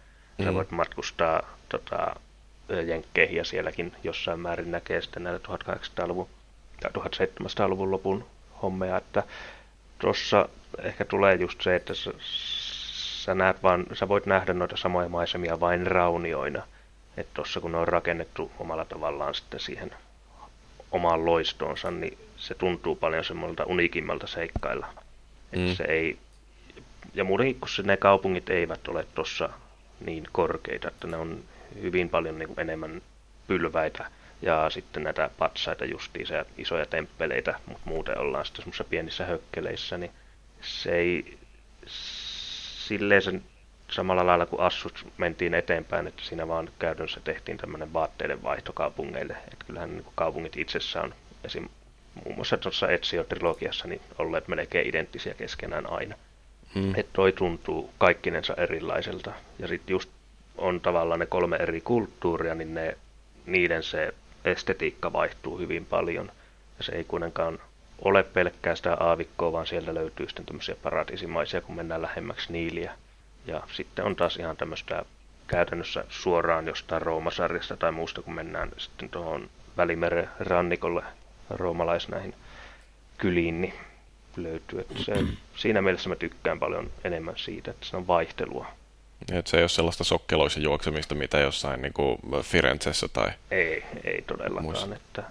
Sä 0.43 0.51
mm. 0.51 0.55
voit 0.55 0.71
matkustaa 0.71 1.41
tota, 1.69 2.15
Jenkkeihin 2.85 3.37
ja 3.37 3.45
sielläkin 3.45 3.93
jossain 4.03 4.39
määrin 4.39 4.71
näkee 4.71 5.01
sitten 5.01 5.23
näitä 5.23 5.47
1800-luvun 5.47 6.27
ja 6.83 6.89
1700-luvun 6.89 7.91
lopun 7.91 8.25
hommia, 8.61 8.97
että 8.97 9.23
tuossa 9.99 10.49
ehkä 10.81 11.05
tulee 11.05 11.35
just 11.35 11.61
se, 11.61 11.75
että 11.75 11.93
sä, 11.93 12.11
sä, 12.19 13.35
näet 13.35 13.63
vaan, 13.63 13.85
sä 13.93 14.07
voit 14.07 14.25
nähdä 14.25 14.53
noita 14.53 14.77
samoja 14.77 15.09
maisemia 15.09 15.59
vain 15.59 15.87
raunioina. 15.87 16.63
Että 17.17 17.33
tuossa 17.33 17.59
kun 17.59 17.71
ne 17.71 17.77
on 17.77 17.87
rakennettu 17.87 18.51
omalla 18.59 18.85
tavallaan 18.85 19.35
sitten 19.35 19.59
siihen 19.59 19.91
omaan 20.91 21.25
loistoonsa, 21.25 21.91
niin 21.91 22.17
se 22.37 22.55
tuntuu 22.55 22.95
paljon 22.95 23.25
semmoilta 23.25 23.65
unikimmalta 23.65 24.27
seikkailla. 24.27 24.87
Mm. 25.51 25.75
se 25.75 25.83
ei, 25.83 26.17
ja 27.13 27.23
muutenkin, 27.23 27.59
kun 27.59 27.69
se, 27.69 27.83
ne 27.83 27.97
kaupungit 27.97 28.49
eivät 28.49 28.87
ole 28.87 29.05
tuossa 29.15 29.49
niin 30.05 30.23
korkeita, 30.31 30.87
että 30.87 31.07
ne 31.07 31.17
on 31.17 31.43
hyvin 31.81 32.09
paljon 32.09 32.37
niin 32.37 32.47
kuin 32.47 32.59
enemmän 32.59 33.01
pylväitä 33.47 34.11
ja 34.41 34.69
sitten 34.69 35.03
näitä 35.03 35.29
patsaita 35.37 35.85
justiinsa 35.85 36.33
ja 36.33 36.45
isoja 36.57 36.85
temppeleitä, 36.85 37.59
mutta 37.65 37.89
muuten 37.89 38.17
ollaan 38.17 38.45
sitten 38.45 38.61
semmoisissa 38.63 38.83
pienissä 38.83 39.25
hökkeleissä, 39.25 39.97
niin 39.97 40.11
se 40.61 40.95
ei 40.95 41.37
silleen 42.87 43.21
sen 43.21 43.43
samalla 43.91 44.25
lailla 44.25 44.45
kuin 44.45 44.61
Assut 44.61 45.07
mentiin 45.17 45.53
eteenpäin, 45.53 46.07
että 46.07 46.23
siinä 46.23 46.47
vaan 46.47 46.69
käytännössä 46.79 47.19
tehtiin 47.23 47.57
tämmöinen 47.57 47.93
vaatteiden 47.93 48.43
vaihto 48.43 48.73
kaupungeille. 48.73 49.33
Että 49.33 49.65
kyllähän 49.65 49.89
niin 49.89 50.05
kaupungit 50.15 50.57
itsessään 50.57 51.05
on 51.05 51.13
esim. 51.43 51.69
muun 52.23 52.35
muassa 52.35 52.57
tuossa 52.57 52.87
Ezio-trilogiassa 52.87 53.87
niin 53.87 54.01
olleet 54.17 54.47
melkein 54.47 54.87
identtisiä 54.87 55.33
keskenään 55.33 55.91
aina. 55.91 56.15
Hmm. 56.75 56.95
Että 56.95 57.13
toi 57.13 57.31
tuntuu 57.31 57.89
kaikkinensa 57.97 58.53
erilaiselta. 58.57 59.31
Ja 59.59 59.67
sitten 59.67 59.93
just 59.93 60.09
on 60.57 60.81
tavallaan 60.81 61.19
ne 61.19 61.25
kolme 61.25 61.55
eri 61.55 61.81
kulttuuria, 61.81 62.55
niin 62.55 62.73
ne, 62.73 62.97
niiden 63.45 63.83
se 63.83 64.13
estetiikka 64.45 65.13
vaihtuu 65.13 65.57
hyvin 65.57 65.85
paljon. 65.85 66.31
Ja 66.77 66.83
se 66.83 66.91
ei 66.91 67.03
kuitenkaan 67.03 67.59
ole 68.01 68.23
pelkkää 68.23 68.75
sitä 68.75 68.93
aavikkoa, 68.99 69.51
vaan 69.51 69.67
sieltä 69.67 69.93
löytyy 69.93 70.27
sitten 70.27 70.45
tämmöisiä 70.45 70.75
paratiisimaisia, 70.83 71.61
kun 71.61 71.75
mennään 71.75 72.01
lähemmäksi 72.01 72.53
Niiliä. 72.53 72.91
Ja 73.47 73.63
sitten 73.71 74.05
on 74.05 74.15
taas 74.15 74.37
ihan 74.37 74.57
tämmöistä 74.57 75.05
käytännössä 75.47 76.03
suoraan 76.09 76.67
jostain 76.67 77.01
Roomasarjasta 77.01 77.77
tai 77.77 77.91
muusta, 77.91 78.21
kun 78.21 78.33
mennään 78.33 78.71
sitten 78.77 79.09
tuohon 79.09 79.49
Välimeren 79.77 80.29
rannikolle 80.39 81.03
roomalaisnäihin 81.49 82.33
kyliin, 83.17 83.61
niin 83.61 83.73
löytyy. 84.37 84.79
Että 84.79 85.03
se, 85.03 85.13
siinä 85.55 85.81
mielessä 85.81 86.09
mä 86.09 86.15
tykkään 86.15 86.59
paljon 86.59 86.91
enemmän 87.03 87.37
siitä, 87.37 87.71
että 87.71 87.85
se 87.85 87.97
on 87.97 88.07
vaihtelua. 88.07 88.65
Et 89.31 89.47
se 89.47 89.57
ei 89.57 89.63
ole 89.63 89.69
sellaista 89.69 90.03
sokkeloisen 90.03 90.63
juoksemista, 90.63 91.15
mitä 91.15 91.39
jossain 91.39 91.81
niin 91.81 91.93
kuin 91.93 92.17
Firenzessä 92.41 93.07
tai... 93.07 93.31
Ei, 93.51 93.83
ei 94.03 94.21
todellakaan. 94.21 94.63
Muista. 94.63 94.95
Että 94.95 95.23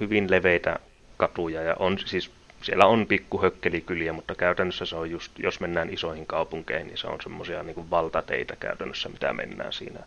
hyvin 0.00 0.30
leveitä 0.30 0.78
katuja 1.16 1.62
ja 1.62 1.76
on 1.78 1.98
siis 1.98 2.30
siellä 2.62 2.86
on 2.86 3.06
pikkuhökkelikyliä, 3.06 4.12
mutta 4.12 4.34
käytännössä 4.34 4.86
se 4.86 4.96
on 4.96 5.10
just, 5.10 5.38
jos 5.38 5.60
mennään 5.60 5.90
isoihin 5.90 6.26
kaupunkeihin, 6.26 6.86
niin 6.86 6.98
se 6.98 7.06
on 7.06 7.18
semmoisia 7.22 7.62
niin 7.62 7.90
valtateitä 7.90 8.56
käytännössä, 8.56 9.08
mitä 9.08 9.32
mennään 9.32 9.72
siinä. 9.72 10.00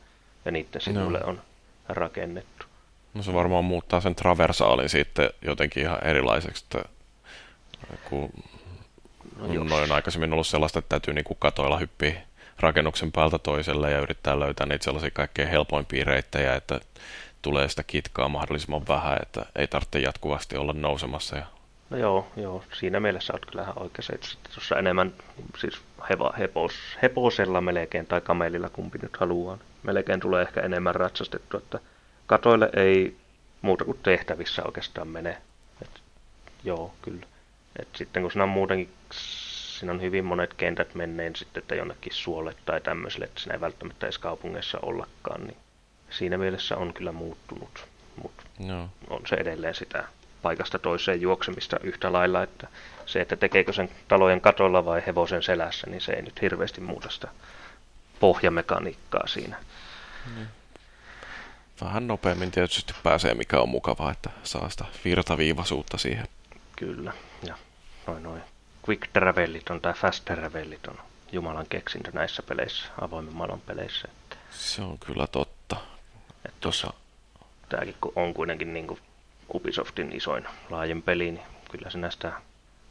Ja 0.46 0.52
niiden 0.52 0.82
sivulle 0.82 1.20
no. 1.20 1.28
on 1.28 1.42
rakennettu. 1.90 2.66
No 3.14 3.24
se 3.24 3.34
varmaan 3.34 3.66
muuttaa 3.66 4.02
sen 4.02 4.16
traversaalin 4.16 4.90
sitten 4.90 5.30
jotenkin 5.42 5.84
ihan 5.84 6.04
erilaiseksi, 6.04 6.66
että 6.66 6.90
kun 8.10 8.30
no 9.38 9.64
noin 9.64 9.92
aikaisemmin 9.92 10.34
ollut 10.34 10.48
sellaista, 10.48 10.80
että 10.80 10.90
täytyy 10.90 11.14
niin 11.14 11.26
kuin 11.26 11.38
katoilla 11.40 11.78
hyppiä 11.78 12.22
rakennuksen 12.60 13.12
päältä 13.12 13.40
toiselle 13.40 13.92
ja 13.92 14.00
yrittää 14.00 14.40
löytää 14.40 14.66
niitä 14.66 14.84
sellaisia 14.84 15.12
kaikkein 15.12 15.50
helpoimpia 15.50 16.04
reittejä, 16.04 16.56
että 16.56 16.80
tulee 17.42 17.70
sitä 17.70 17.84
kitkaa 17.84 18.30
mahdollisimman 18.30 18.88
vähän, 18.88 19.18
että 19.22 19.46
ei 19.56 19.68
tarvitse 19.68 20.00
jatkuvasti 20.00 20.58
olla 20.58 20.74
nousemassa. 20.74 21.38
Ja... 21.38 21.46
No 21.90 21.98
joo, 21.98 22.28
joo, 22.38 22.64
siinä 22.74 23.00
mielessä 23.00 23.34
olet 23.34 23.46
kyllähän 23.46 23.80
oikeassa, 23.80 24.14
että 24.16 24.28
tuossa 24.54 24.80
enemmän 24.80 25.14
siis 25.58 25.82
heva, 26.10 26.34
hepos, 26.38 26.74
heposella 27.02 27.62
melkein 27.62 28.06
tai 28.06 28.22
kamelilla 28.22 28.70
kumpi 28.70 28.98
nyt 29.02 29.18
haluaa. 29.18 29.58
Melkein 29.84 30.20
tulee 30.20 30.42
ehkä 30.42 30.62
enemmän 30.62 30.96
ratsastettu, 30.96 31.58
että 31.58 31.80
katoille 32.28 32.70
ei 32.74 33.16
muuta 33.62 33.86
kuin 33.86 34.00
tehtävissä 34.04 34.64
oikeastaan 34.64 35.08
mene. 35.08 35.38
Et 35.82 36.02
joo, 36.64 36.94
kyllä. 37.02 37.26
Et 37.80 37.88
sitten 37.96 38.22
kun 38.22 38.32
siinä 38.32 38.44
on 38.44 38.50
muutenkin, 38.50 38.90
siinä 39.80 39.94
on 39.94 40.02
hyvin 40.02 40.26
monet 40.26 40.54
kentät 40.54 40.96
menneen 40.96 41.36
sitten, 41.36 41.62
että 41.62 41.76
jonnekin 41.76 42.14
suolle 42.14 42.56
tai 42.66 42.82
tämmöiselle, 42.82 43.26
että 43.26 43.40
siinä 43.40 43.54
ei 43.54 43.62
välttämättä 43.62 44.06
edes 44.06 44.18
kaupungeissa 44.18 44.80
ollakaan, 44.82 45.44
niin 45.44 45.58
siinä 46.10 46.38
mielessä 46.38 46.78
on 46.78 46.94
kyllä 46.94 47.12
muuttunut. 47.12 47.88
Mutta 48.24 48.44
no. 48.60 48.90
on 49.10 49.22
se 49.28 49.36
edelleen 49.36 49.76
sitä 49.76 50.04
paikasta 50.46 50.80
toiseen 50.80 51.22
juoksemista 51.22 51.80
yhtä 51.84 52.14
lailla, 52.14 52.44
että 52.44 52.68
se, 53.06 53.22
että 53.22 53.36
tekeekö 53.36 53.74
sen 53.74 53.90
talojen 54.08 54.42
katolla 54.42 54.86
vai 54.86 55.04
hevosen 55.06 55.44
selässä, 55.44 55.90
niin 55.90 56.02
se 56.02 56.12
ei 56.12 56.22
nyt 56.22 56.42
hirveästi 56.42 56.82
muuta 56.82 57.10
sitä 57.10 57.28
pohjamekaniikkaa 58.20 59.28
siinä. 59.28 59.58
Mm. 60.26 60.48
Vähän 61.82 62.08
nopeammin 62.08 62.52
tietysti 62.52 62.94
pääsee, 63.04 63.34
mikä 63.34 63.60
on 63.60 63.70
mukavaa, 63.70 64.12
että 64.12 64.30
saa 64.44 64.70
sitä 64.70 64.86
virtaviivaisuutta 65.06 65.98
siihen. 65.98 66.28
Kyllä, 66.76 67.14
ja 67.48 67.56
noin 68.08 68.24
noin 68.24 68.42
quick 68.90 69.08
travelit 69.14 69.70
on 69.70 69.82
tai 69.82 69.94
fast 69.94 70.26
travelit 70.26 70.88
on 70.88 70.98
Jumalan 71.32 71.66
keksintö 71.70 72.12
näissä 72.14 72.44
peleissä, 72.44 72.86
avoimen 73.02 73.34
maailman 73.34 73.62
peleissä. 73.62 74.08
Että... 74.12 74.36
Se 74.52 74.82
on 74.82 74.98
kyllä 75.00 75.28
totta. 75.28 75.76
Että 76.46 76.58
tuossa... 76.62 76.94
Tämäkin 77.70 77.96
on 78.16 78.34
kuitenkin 78.34 78.74
niin 78.74 78.88
kuin 78.88 79.00
Ubisoftin 79.54 80.12
isoin 80.16 80.46
laajen 80.70 81.02
peli, 81.02 81.32
niin 81.32 81.46
kyllä 81.72 81.90
se 81.90 81.98
näistä... 81.98 82.32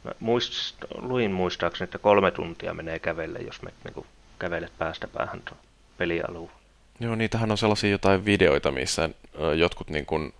Mä 0.03 0.11
muist, 0.19 0.75
luin 0.97 1.31
muistaakseni, 1.31 1.83
että 1.83 1.97
kolme 1.97 2.31
tuntia 2.31 2.73
menee 2.73 2.99
kävelle, 2.99 3.39
jos 3.39 3.61
me 3.61 3.69
niin 3.83 3.93
kuin 3.93 4.05
kävelet 4.39 4.71
päästä 4.77 5.07
päähän 5.07 5.41
tuon 5.41 5.59
pelialueen. 5.97 6.55
Joo, 6.99 7.15
niitähän 7.15 7.51
on 7.51 7.57
sellaisia 7.57 7.89
jotain 7.89 8.25
videoita, 8.25 8.71
missä 8.71 9.09
jotkut, 9.57 9.89
niin 9.89 10.05
kuin, 10.05 10.33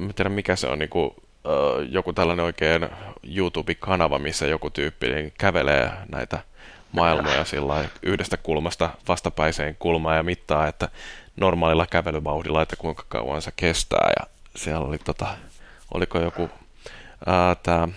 en 0.00 0.14
tiedä 0.14 0.28
mikä 0.28 0.56
se 0.56 0.66
on, 0.66 0.78
niin 0.78 0.88
kuin, 0.88 1.14
joku 1.90 2.12
tällainen 2.12 2.44
oikein 2.44 2.88
YouTube-kanava, 3.22 4.18
missä 4.18 4.46
joku 4.46 4.70
tyyppi 4.70 5.08
niin 5.08 5.32
kävelee 5.38 5.90
näitä 6.12 6.38
maailmoja 6.92 7.44
sillä 7.44 7.84
yhdestä 8.02 8.36
kulmasta 8.36 8.90
vastapäiseen 9.08 9.76
kulmaan 9.78 10.16
ja 10.16 10.22
mittaa, 10.22 10.66
että 10.66 10.88
normaalilla 11.36 11.86
kävelyvauhdilla, 11.86 12.62
että 12.62 12.76
kuinka 12.76 13.04
kauan 13.08 13.42
se 13.42 13.52
kestää. 13.56 14.10
Ja 14.20 14.33
siellä 14.56 14.86
oli, 14.86 14.98
tota, 14.98 15.36
oliko 15.94 16.18
joku, 16.20 16.50
ää, 17.26 17.54
tää, 17.54 17.88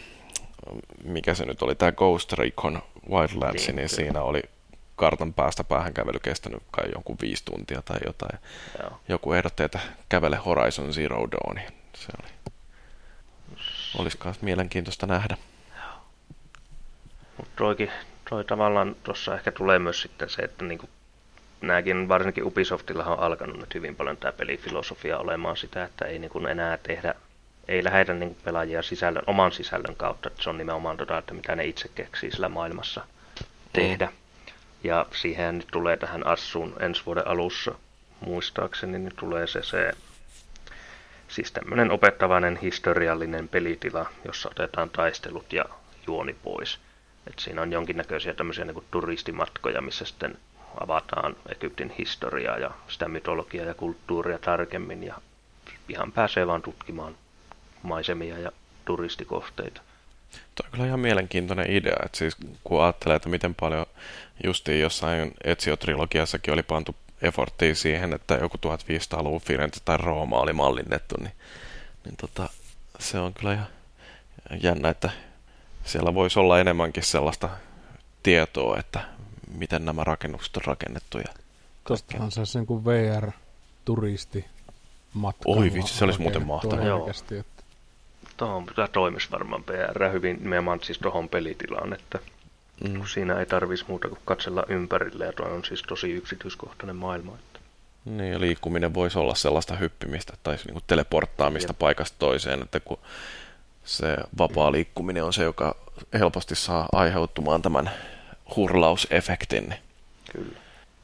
mikä 1.04 1.34
se 1.34 1.46
nyt 1.46 1.62
oli, 1.62 1.76
tämä 1.76 1.92
Ghost 1.92 2.34
Recon 2.34 2.82
Wildlands, 3.10 3.68
niin, 3.68 3.76
niin 3.76 3.90
siinä 3.90 4.22
oli 4.22 4.42
kartan 4.96 5.34
päästä 5.34 5.64
päähän 5.64 5.94
kävely 5.94 6.20
kestänyt 6.20 6.64
kai 6.72 6.92
jonkun 6.94 7.18
viisi 7.22 7.46
tuntia 7.46 7.82
tai 7.82 7.98
jotain. 8.06 8.40
Joo. 8.80 9.00
Joku 9.10 9.34
ehdotti, 9.34 9.64
että 9.64 9.80
kävele 10.10 10.36
Horizon 10.36 10.94
Zero 10.94 11.28
Dawn. 11.32 11.60
Se 11.96 12.08
oli, 12.22 12.32
olisi 13.98 14.18
myös 14.24 14.42
mielenkiintoista 14.42 15.08
nähdä. 15.08 15.38
Mutta 17.38 17.52
toikin, 17.56 17.92
toi 18.30 18.46
tavallaan 18.46 18.96
tuossa 19.04 19.36
ehkä 19.36 19.52
tulee 19.52 19.80
myös 19.80 20.02
sitten 20.02 20.30
se, 20.30 20.42
että 20.42 20.66
niinku, 20.66 20.90
nämäkin 21.62 22.10
varsinkin 22.10 22.44
Ubisoftilla 22.44 23.06
on 23.06 23.20
alkanut 23.20 23.58
nyt 23.58 23.74
hyvin 23.76 23.96
paljon 23.96 24.18
tämä 24.18 24.32
pelifilosofia 24.32 25.18
olemaan 25.18 25.58
sitä, 25.58 25.84
että 25.84 26.06
ei 26.06 26.20
niinku 26.20 26.40
enää 26.48 26.78
tehdä, 26.78 27.16
ei 27.68 27.84
lähetä 27.84 28.14
niinku 28.14 28.38
pelaajia 28.44 28.82
sisällön, 28.82 29.24
oman 29.28 29.52
sisällön 29.52 29.96
kautta, 29.96 30.30
että 30.30 30.44
se 30.44 30.50
on 30.50 30.58
nimenomaan 30.58 30.98
tota, 30.98 31.18
että 31.18 31.34
mitä 31.34 31.56
ne 31.56 31.66
itse 31.66 31.90
keksii 31.96 32.32
sillä 32.32 32.50
maailmassa 32.50 33.06
tehdä. 33.74 34.06
Mm. 34.06 34.12
Ja 34.84 35.06
siihen 35.12 35.58
nyt 35.58 35.68
tulee 35.72 35.98
tähän 35.98 36.28
Assuun 36.28 36.76
ensi 36.80 37.02
vuoden 37.06 37.28
alussa, 37.28 37.72
muistaakseni, 38.20 39.00
niin 39.00 39.16
tulee 39.16 39.48
se, 39.48 39.64
se 39.64 39.92
siis 41.28 41.52
tämmöinen 41.52 41.92
opettavainen 41.92 42.58
historiallinen 42.58 43.48
pelitila, 43.48 44.10
jossa 44.26 44.50
otetaan 44.50 44.90
taistelut 44.90 45.54
ja 45.54 45.66
juoni 46.08 46.36
pois. 46.44 46.80
Et 47.28 47.40
siinä 47.40 47.62
on 47.62 47.72
jonkinnäköisiä 47.72 48.34
tämmöisiä 48.34 48.66
niin 48.66 48.74
kuin 48.74 48.86
turistimatkoja, 48.92 49.82
missä 49.82 50.06
sitten 50.06 50.38
avataan 50.80 51.36
Egyptin 51.52 51.94
historiaa 51.98 52.58
ja 52.58 52.72
sitä 52.88 53.08
mytologiaa 53.08 53.66
ja 53.66 53.74
kulttuuria 53.74 54.40
tarkemmin 54.40 55.04
ja 55.04 55.16
ihan 55.90 56.12
pääsee 56.12 56.48
vaan 56.48 56.62
tutkimaan 56.62 57.16
maisemia 57.84 58.40
ja 58.40 58.52
turistikohteita. 58.86 59.82
Tuo 60.56 60.66
on 60.66 60.72
kyllä 60.72 60.86
ihan 60.86 61.00
mielenkiintoinen 61.00 61.72
idea, 61.72 61.96
että 62.06 62.18
siis 62.18 62.38
kun 62.64 62.84
ajattelee, 62.84 63.16
että 63.16 63.30
miten 63.30 63.56
paljon 63.56 63.86
justiin 64.44 64.80
jossain 64.80 65.34
Ezio-trilogiassakin 65.44 66.54
oli 66.54 66.64
pantu 66.64 66.96
efforttia 67.22 67.76
siihen, 67.76 68.14
että 68.14 68.36
joku 68.36 68.58
1500-luvun 68.58 69.42
Firenze 69.42 69.82
tai 69.86 69.98
Rooma 69.98 70.40
oli 70.40 70.54
mallinnettu, 70.54 71.16
niin, 71.20 71.34
niin 72.06 72.16
tota, 72.18 72.50
se 73.00 73.20
on 73.20 73.34
kyllä 73.34 73.54
ihan 73.54 73.68
jännä, 74.62 74.90
että 74.90 75.10
siellä 75.84 76.14
voisi 76.14 76.40
olla 76.40 76.60
enemmänkin 76.60 77.04
sellaista 77.04 77.50
tietoa, 78.24 78.80
että 78.80 79.00
miten 79.54 79.86
nämä 79.86 80.04
rakennukset 80.04 80.58
on 80.58 80.64
rakennettu. 80.66 81.18
Ja 81.18 81.34
Tuostahan 81.88 82.32
se 82.32 82.40
olisi 82.40 82.58
niin 82.58 82.68
kuin 82.68 82.86
VR-turisti 82.86 84.46
matka. 85.14 85.44
Oi 85.46 85.74
vitsi, 85.74 85.94
se 85.94 86.06
olisi 86.06 86.22
muuten 86.22 86.48
mahtavaa. 86.48 86.86
Joo. 86.86 87.10
Että... 87.10 87.44
Tuohon 88.38 88.66
tämä 88.76 88.88
toimisi 88.88 89.32
varmaan 89.32 89.64
PR 89.64 90.12
hyvin 90.12 90.38
nimenomaan 90.40 90.80
siis 90.84 91.00
tuohon 91.00 91.30
pelitilaan, 91.30 91.94
että 91.94 92.20
mm. 92.84 93.06
siinä 93.14 93.40
ei 93.40 93.46
tarvitsisi 93.46 93.90
muuta 93.90 94.08
kuin 94.08 94.20
katsella 94.26 94.64
ympärille 94.70 95.26
ja 95.26 95.34
tuo 95.34 95.46
on 95.46 95.66
siis 95.66 95.84
tosi 95.84 96.12
yksityiskohtainen 96.12 96.96
maailma. 96.96 97.36
Että... 97.36 97.60
Niin, 98.06 98.32
ja 98.32 98.40
liikkuminen 98.40 98.94
voisi 98.94 99.20
olla 99.20 99.36
sellaista 99.36 99.76
hyppimistä 99.76 100.34
tai 100.44 100.56
niin 100.56 100.74
kuin 100.74 100.84
teleporttaamista 100.88 101.70
Jep. 101.70 101.80
paikasta 101.80 102.16
toiseen, 102.20 102.62
että 102.62 102.80
kun 102.80 103.00
se 103.84 104.18
vapaa 104.38 104.72
liikkuminen 104.72 105.24
on 105.24 105.34
se, 105.34 105.44
joka 105.44 105.76
helposti 106.14 106.56
saa 106.56 106.90
aiheutumaan 106.92 107.62
tämän 107.62 107.92
hurlausefektin. 108.56 109.74
Kyllä. 110.32 110.58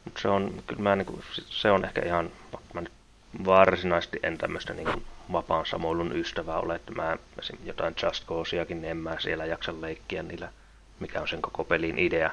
Mut 0.06 0.20
se 0.22 0.28
on, 0.28 0.64
kyllä 0.68 0.82
mä, 0.82 0.96
niin 0.96 1.06
kuin, 1.06 1.24
se 1.50 1.72
on 1.72 1.86
ehkä 1.86 2.02
ihan, 2.06 2.30
mä 2.74 2.82
nyt 2.82 2.92
varsinaisesti 3.46 4.20
en 4.24 4.38
tämmöistä 4.38 4.74
niin 4.74 4.88
vapaan 5.32 5.66
samoilun 5.66 6.16
ystävää 6.16 6.60
ole, 6.60 6.76
että 6.76 6.92
mä 6.92 7.18
jotain 7.64 7.96
Just 8.04 8.26
Causeakin, 8.26 8.82
niin 8.82 8.92
en 8.92 8.98
mä 8.98 9.16
siellä 9.20 9.46
jaksa 9.46 9.82
leikkiä 9.82 10.24
niillä, 10.24 10.50
mikä 11.00 11.22
on 11.22 11.28
sen 11.28 11.42
koko 11.42 11.64
pelin 11.64 12.00
idea. 12.00 12.32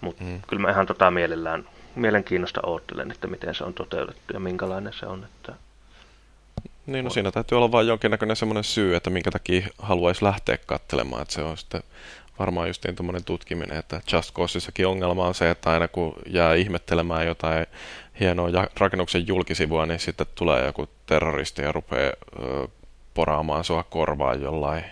Mutta 0.00 0.24
mm. 0.24 0.42
kyllä 0.48 0.62
mä 0.62 0.70
ihan 0.70 0.86
tota 0.86 1.10
mielellään, 1.10 1.68
mielenkiinnosta 1.94 2.60
oottelen, 2.66 3.10
että 3.10 3.26
miten 3.26 3.54
se 3.54 3.64
on 3.64 3.74
toteutettu 3.74 4.32
ja 4.32 4.40
minkälainen 4.40 4.92
se 4.92 5.06
on. 5.06 5.24
Että 5.24 5.52
niin, 6.86 7.04
no 7.04 7.10
siinä 7.10 7.32
täytyy 7.32 7.58
olla 7.58 7.72
vain 7.72 7.86
jonkinnäköinen 7.86 8.36
semmoinen 8.36 8.64
syy, 8.64 8.96
että 8.96 9.10
minkä 9.10 9.30
takia 9.30 9.66
haluaisi 9.78 10.24
lähteä 10.24 10.58
katselemaan. 10.66 11.22
Että 11.22 11.34
se 11.34 11.42
on 11.42 11.56
sitten 11.56 11.82
varmaan 12.38 12.68
just 12.68 12.84
niin 12.84 12.96
tuommoinen 12.96 13.24
tutkiminen, 13.24 13.76
että 13.76 14.00
Just 14.12 14.34
Causessakin 14.34 14.86
ongelma 14.86 15.26
on 15.26 15.34
se, 15.34 15.50
että 15.50 15.70
aina 15.70 15.88
kun 15.88 16.14
jää 16.26 16.54
ihmettelemään 16.54 17.26
jotain 17.26 17.66
hienoa 18.20 18.48
rakennuksen 18.80 19.26
julkisivua, 19.26 19.86
niin 19.86 20.00
sitten 20.00 20.26
tulee 20.34 20.66
joku 20.66 20.88
terroristi 21.06 21.62
ja 21.62 21.72
rupeaa 21.72 22.12
ö, 22.42 22.68
poraamaan 23.14 23.64
sua 23.64 23.82
korvaa 23.82 24.34
jollain 24.34 24.84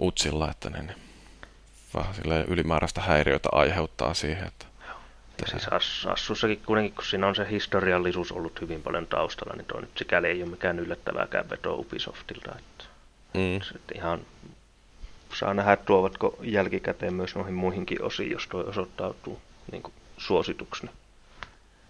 utsilla, 0.00 0.50
että 0.50 0.70
niin 0.70 0.92
vähän 1.94 2.14
ylimääräistä 2.48 3.00
häiriötä 3.00 3.48
aiheuttaa 3.52 4.14
siihen. 4.14 4.46
Että 4.46 4.66
ja 5.40 5.46
siis 5.46 5.66
Ass- 5.66 6.12
Assussakin 6.12 6.62
kuitenkin, 6.66 6.94
kun 6.94 7.04
siinä 7.04 7.26
on 7.26 7.34
se 7.34 7.46
historiallisuus 7.50 8.32
ollut 8.32 8.60
hyvin 8.60 8.82
paljon 8.82 9.06
taustalla, 9.06 9.54
niin 9.56 9.66
tuo 9.66 9.80
nyt 9.80 9.98
sikäli 9.98 10.26
ei 10.26 10.42
ole 10.42 10.50
mikään 10.50 10.78
yllättävääkään 10.78 11.50
veto 11.50 11.74
Ubisoftilta. 11.74 12.54
Että 12.58 12.84
mm. 13.34 13.76
että 13.76 13.94
ihan 13.94 14.20
saa 15.34 15.54
nähdä, 15.54 15.76
tuovatko 15.76 16.38
jälkikäteen 16.42 17.14
myös 17.14 17.34
noihin 17.34 17.54
muihinkin 17.54 18.02
osiin, 18.02 18.30
jos 18.30 18.46
tuo 18.46 18.64
osoittautuu 18.66 19.40
niin 19.72 19.82
kuin 19.82 19.94
suosituksena. 20.18 20.92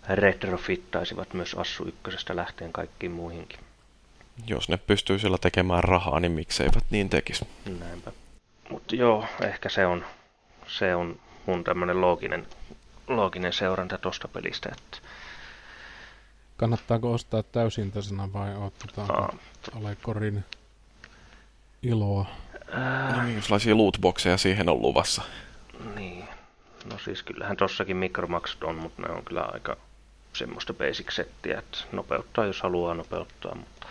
Retrofittaisivat 0.09 1.35
myös 1.35 1.55
Assu 1.55 1.85
ykkösestä 1.85 2.37
lähteen 2.37 2.73
kaikkiin 2.73 3.13
muihinkin. 3.13 3.59
Jos 4.47 4.69
ne 4.69 4.77
pystyy 4.77 5.19
sillä 5.19 5.39
tekemään 5.39 5.85
rahaa, 5.85 6.21
niin 6.21 6.33
mikseivät 6.33 6.85
niin 6.91 7.11
tekisi. 7.11 7.49
Näinpä. 7.81 8.13
Mutta 8.71 8.97
joo, 8.97 9.25
ehkä 9.41 9.69
se 9.69 9.87
on, 9.87 10.05
se 10.67 10.95
on 10.95 11.21
mun 11.47 11.65
tämmöinen 11.65 12.01
looginen 12.01 12.47
looginen 13.09 13.53
seuranta 13.53 13.99
tuosta 13.99 14.29
pelistä. 14.29 14.69
Että... 14.73 14.99
Kannattaako 16.57 17.13
ostaa 17.13 17.43
täysintäisenä 17.43 18.33
vai 18.33 18.57
otetaanko 18.57 19.35
Alekorin 19.79 20.45
iloa? 21.83 22.27
Ää... 22.71 23.17
No 23.17 23.23
minkälaisia 23.23 23.77
lootboxeja 23.77 24.37
siihen 24.37 24.69
on 24.69 24.83
luvassa? 24.83 25.23
Niin. 25.95 26.25
No 26.93 26.99
siis 26.99 27.23
kyllähän 27.23 27.57
tossakin 27.57 27.97
mikromaksut 27.97 28.65
on, 28.65 28.75
mutta 28.75 29.03
ne 29.03 29.09
on 29.09 29.25
kyllä 29.25 29.43
aika 29.43 29.77
semmoista 30.33 30.75
basic 30.75 31.11
settiä, 31.11 31.59
että 31.59 31.79
nopeuttaa 31.93 32.47
jos 32.47 32.63
haluaa 32.63 32.95
nopeuttaa. 32.95 33.55
Mutta, 33.55 33.87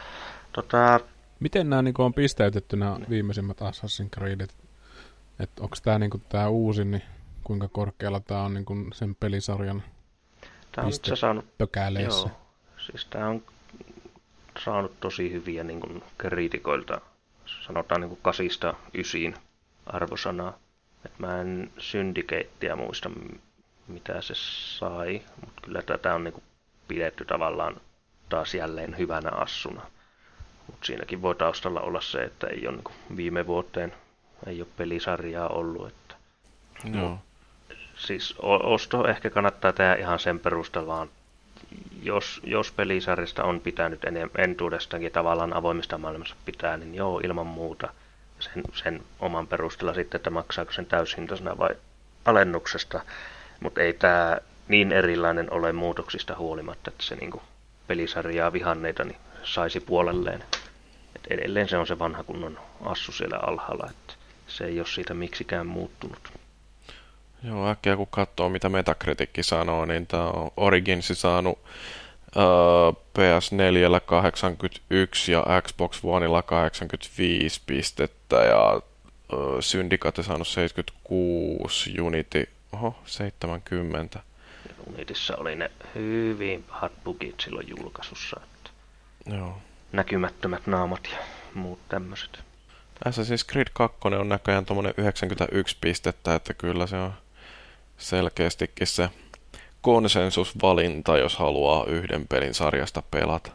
tota... 0.53 0.99
Miten 1.39 1.69
nämä 1.69 1.81
niin 1.81 1.93
on 1.97 2.13
pisteytetty 2.13 2.77
nämä 2.77 2.97
viimeisimmät 3.09 3.57
Assassin's 3.61 4.09
Creedit? 4.17 4.55
Että 5.39 5.63
onko 5.63 5.75
tämä 5.83 5.99
niin 5.99 6.23
tämä 6.29 6.47
uusi, 6.47 6.85
niin 6.85 7.03
kuinka 7.43 7.67
korkealla 7.67 8.19
tämä 8.19 8.43
on 8.43 8.53
niin 8.53 8.65
kuin 8.65 8.89
sen 8.93 9.15
pelisarjan 9.15 9.83
tämä 10.71 10.87
on 10.87 10.93
se 10.93 11.15
saanut, 11.15 11.57
pökäleissä. 11.57 12.29
Joo, 12.29 12.37
siis 12.85 13.05
tämä 13.05 13.27
on 13.27 13.43
saanut 14.59 14.99
tosi 14.99 15.31
hyviä 15.31 15.63
niin 15.63 15.79
kuin 15.79 16.03
kriitikoilta 16.17 17.01
sanotaan 17.67 18.01
niin 18.01 18.09
kuin 18.09 18.19
kasista 18.21 18.73
ysiin 18.93 19.35
arvosanaa. 19.85 20.57
Et 21.05 21.19
mä 21.19 21.41
en 21.41 21.71
syndikeittiä 21.77 22.75
muista, 22.75 23.11
mitä 23.87 24.21
se 24.21 24.33
sai, 24.35 25.21
mutta 25.41 25.61
kyllä 25.61 25.81
tätä 25.81 26.15
on 26.15 26.23
niin 26.23 26.33
kuin 26.33 26.43
pidetty 26.87 27.25
tavallaan 27.25 27.75
taas 28.29 28.55
jälleen 28.55 28.97
hyvänä 28.97 29.29
assuna. 29.29 29.81
Mutta 30.67 30.85
siinäkin 30.85 31.21
voi 31.21 31.35
taustalla 31.35 31.81
olla 31.81 32.01
se, 32.01 32.23
että 32.23 32.47
ei 32.47 32.67
ole 32.67 32.75
niin 32.75 33.17
viime 33.17 33.47
vuoteen 33.47 33.93
ei 34.47 34.61
ole 34.61 34.67
pelisarjaa 34.77 35.47
ollut. 35.47 35.87
Että... 35.87 36.15
Joo. 36.97 37.17
Siis 37.95 38.35
osto 38.63 39.07
ehkä 39.07 39.29
kannattaa 39.29 39.73
tehdä 39.73 39.95
ihan 39.95 40.19
sen 40.19 40.39
perusteella 40.39 40.93
vaan, 40.93 41.09
jos, 42.01 42.41
jos 42.43 42.71
pelisarjasta 42.71 43.43
on 43.43 43.59
pitänyt 43.59 44.01
entuudestaankin 44.37 45.11
tavallaan 45.11 45.53
avoimista 45.53 45.97
maailmassa 45.97 46.35
pitää, 46.45 46.77
niin 46.77 46.95
joo, 46.95 47.19
ilman 47.19 47.47
muuta 47.47 47.89
sen, 48.39 48.63
sen 48.73 49.03
oman 49.19 49.47
perusteella 49.47 49.93
sitten, 49.93 50.19
että 50.19 50.29
maksaako 50.29 50.71
sen 50.71 50.85
täyshintaisena 50.85 51.57
vai 51.57 51.69
alennuksesta. 52.25 53.01
Mutta 53.59 53.81
ei 53.81 53.93
tämä 53.93 54.37
niin 54.67 54.91
erilainen 54.91 55.51
ole 55.51 55.73
muutoksista 55.73 56.35
huolimatta, 56.35 56.91
että 56.91 57.03
se 57.03 57.15
niinku 57.15 57.41
pelisarjaa 57.87 58.53
vihanneita 58.53 59.03
niin 59.03 59.17
saisi 59.43 59.79
puolelleen. 59.79 60.43
Et 61.15 61.21
edelleen 61.29 61.69
se 61.69 61.77
on 61.77 61.87
se 61.87 61.99
vanha 61.99 62.23
kunnon 62.23 62.59
assu 62.81 63.11
siellä 63.11 63.37
alhaalla, 63.37 63.87
että 63.89 64.13
se 64.47 64.65
ei 64.65 64.79
ole 64.79 64.87
siitä 64.87 65.13
miksikään 65.13 65.67
muuttunut. 65.67 66.42
Joo, 67.43 67.69
äkkiä 67.69 67.95
kun 67.95 68.07
katsoo 68.07 68.49
mitä 68.49 68.69
Metacritic 68.69 69.29
sanoo, 69.41 69.85
niin 69.85 70.07
tämä 70.07 70.29
on 70.29 70.51
Originsi 70.57 71.15
saanut 71.15 71.59
uh, 72.35 72.97
PS4 73.19 74.01
81 74.05 75.31
ja 75.31 75.45
Xbox 75.61 75.99
Oneilla 76.03 76.41
85 76.41 77.61
pistettä 77.65 78.35
ja 78.35 78.73
uh, 78.73 78.81
Syndicate 79.59 80.23
saanut 80.23 80.47
76, 80.47 82.01
Unity 82.01 82.49
oho, 82.73 82.95
70. 83.05 84.19
Unitissa 84.87 85.35
oli 85.37 85.55
ne 85.55 85.71
hyvin 85.95 86.63
pahat 86.63 86.91
bugit 87.03 87.39
silloin 87.39 87.69
julkaisussa. 87.69 88.41
Että 88.43 88.69
Joo. 89.35 89.57
Näkymättömät 89.91 90.67
naamat 90.67 91.09
ja 91.11 91.17
muut 91.53 91.79
tämmöiset. 91.89 92.43
Assassin's 93.05 93.51
Creed 93.51 93.67
2 93.73 93.97
on 94.03 94.29
näköjään 94.29 94.65
tuommoinen 94.65 94.93
91 94.97 95.77
pistettä, 95.81 96.35
että 96.35 96.53
kyllä 96.53 96.87
se 96.87 96.95
on 96.95 97.13
selkeästikin 98.03 98.87
se 98.87 99.09
konsensusvalinta, 99.81 101.17
jos 101.17 101.37
haluaa 101.37 101.85
yhden 101.85 102.27
pelin 102.27 102.53
sarjasta 102.53 103.03
pelata. 103.11 103.51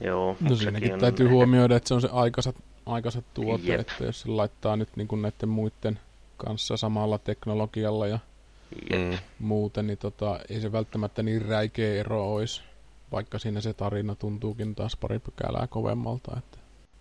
Joo, 0.00 0.36
no 0.40 0.56
siinäkin 0.56 0.98
täytyy 0.98 1.26
ehkä... 1.26 1.34
huomioida, 1.34 1.76
että 1.76 1.88
se 1.88 1.94
on 1.94 2.00
se 2.00 2.08
aikansa, 2.12 2.52
aikansa 2.86 3.22
tuote, 3.34 3.64
Jep. 3.64 3.80
että 3.80 4.04
jos 4.04 4.20
se 4.20 4.28
laittaa 4.28 4.76
nyt 4.76 4.88
niin 4.96 5.08
kuin 5.08 5.22
näiden 5.22 5.48
muiden 5.48 6.00
kanssa 6.36 6.76
samalla 6.76 7.18
teknologialla 7.18 8.06
ja 8.06 8.18
Jep. 8.90 9.20
muuten, 9.38 9.86
niin 9.86 9.98
tota, 9.98 10.40
ei 10.48 10.60
se 10.60 10.72
välttämättä 10.72 11.22
niin 11.22 11.42
räikeä 11.42 12.00
ero 12.00 12.34
olisi, 12.34 12.62
vaikka 13.12 13.38
siinä 13.38 13.60
se 13.60 13.72
tarina 13.74 14.14
tuntuukin 14.14 14.74
taas 14.74 14.96
pari 14.96 15.18
pykälää 15.18 15.66
kovemmalta. 15.66 16.36
Että. 16.38 16.58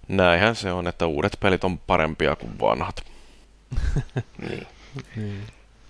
Näinhän 0.08 0.56
se 0.56 0.72
on, 0.72 0.88
että 0.88 1.08
uudet 1.08 1.38
pelit 1.40 1.64
on 1.64 1.78
parempia 1.78 2.36
kuin 2.36 2.60
vanhat. 2.60 3.04
niin. 4.50 4.68
niin. 5.16 5.44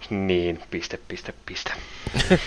Niin, 0.09 0.63
piste, 0.71 0.99
piste, 1.07 1.33
piste. 1.45 1.71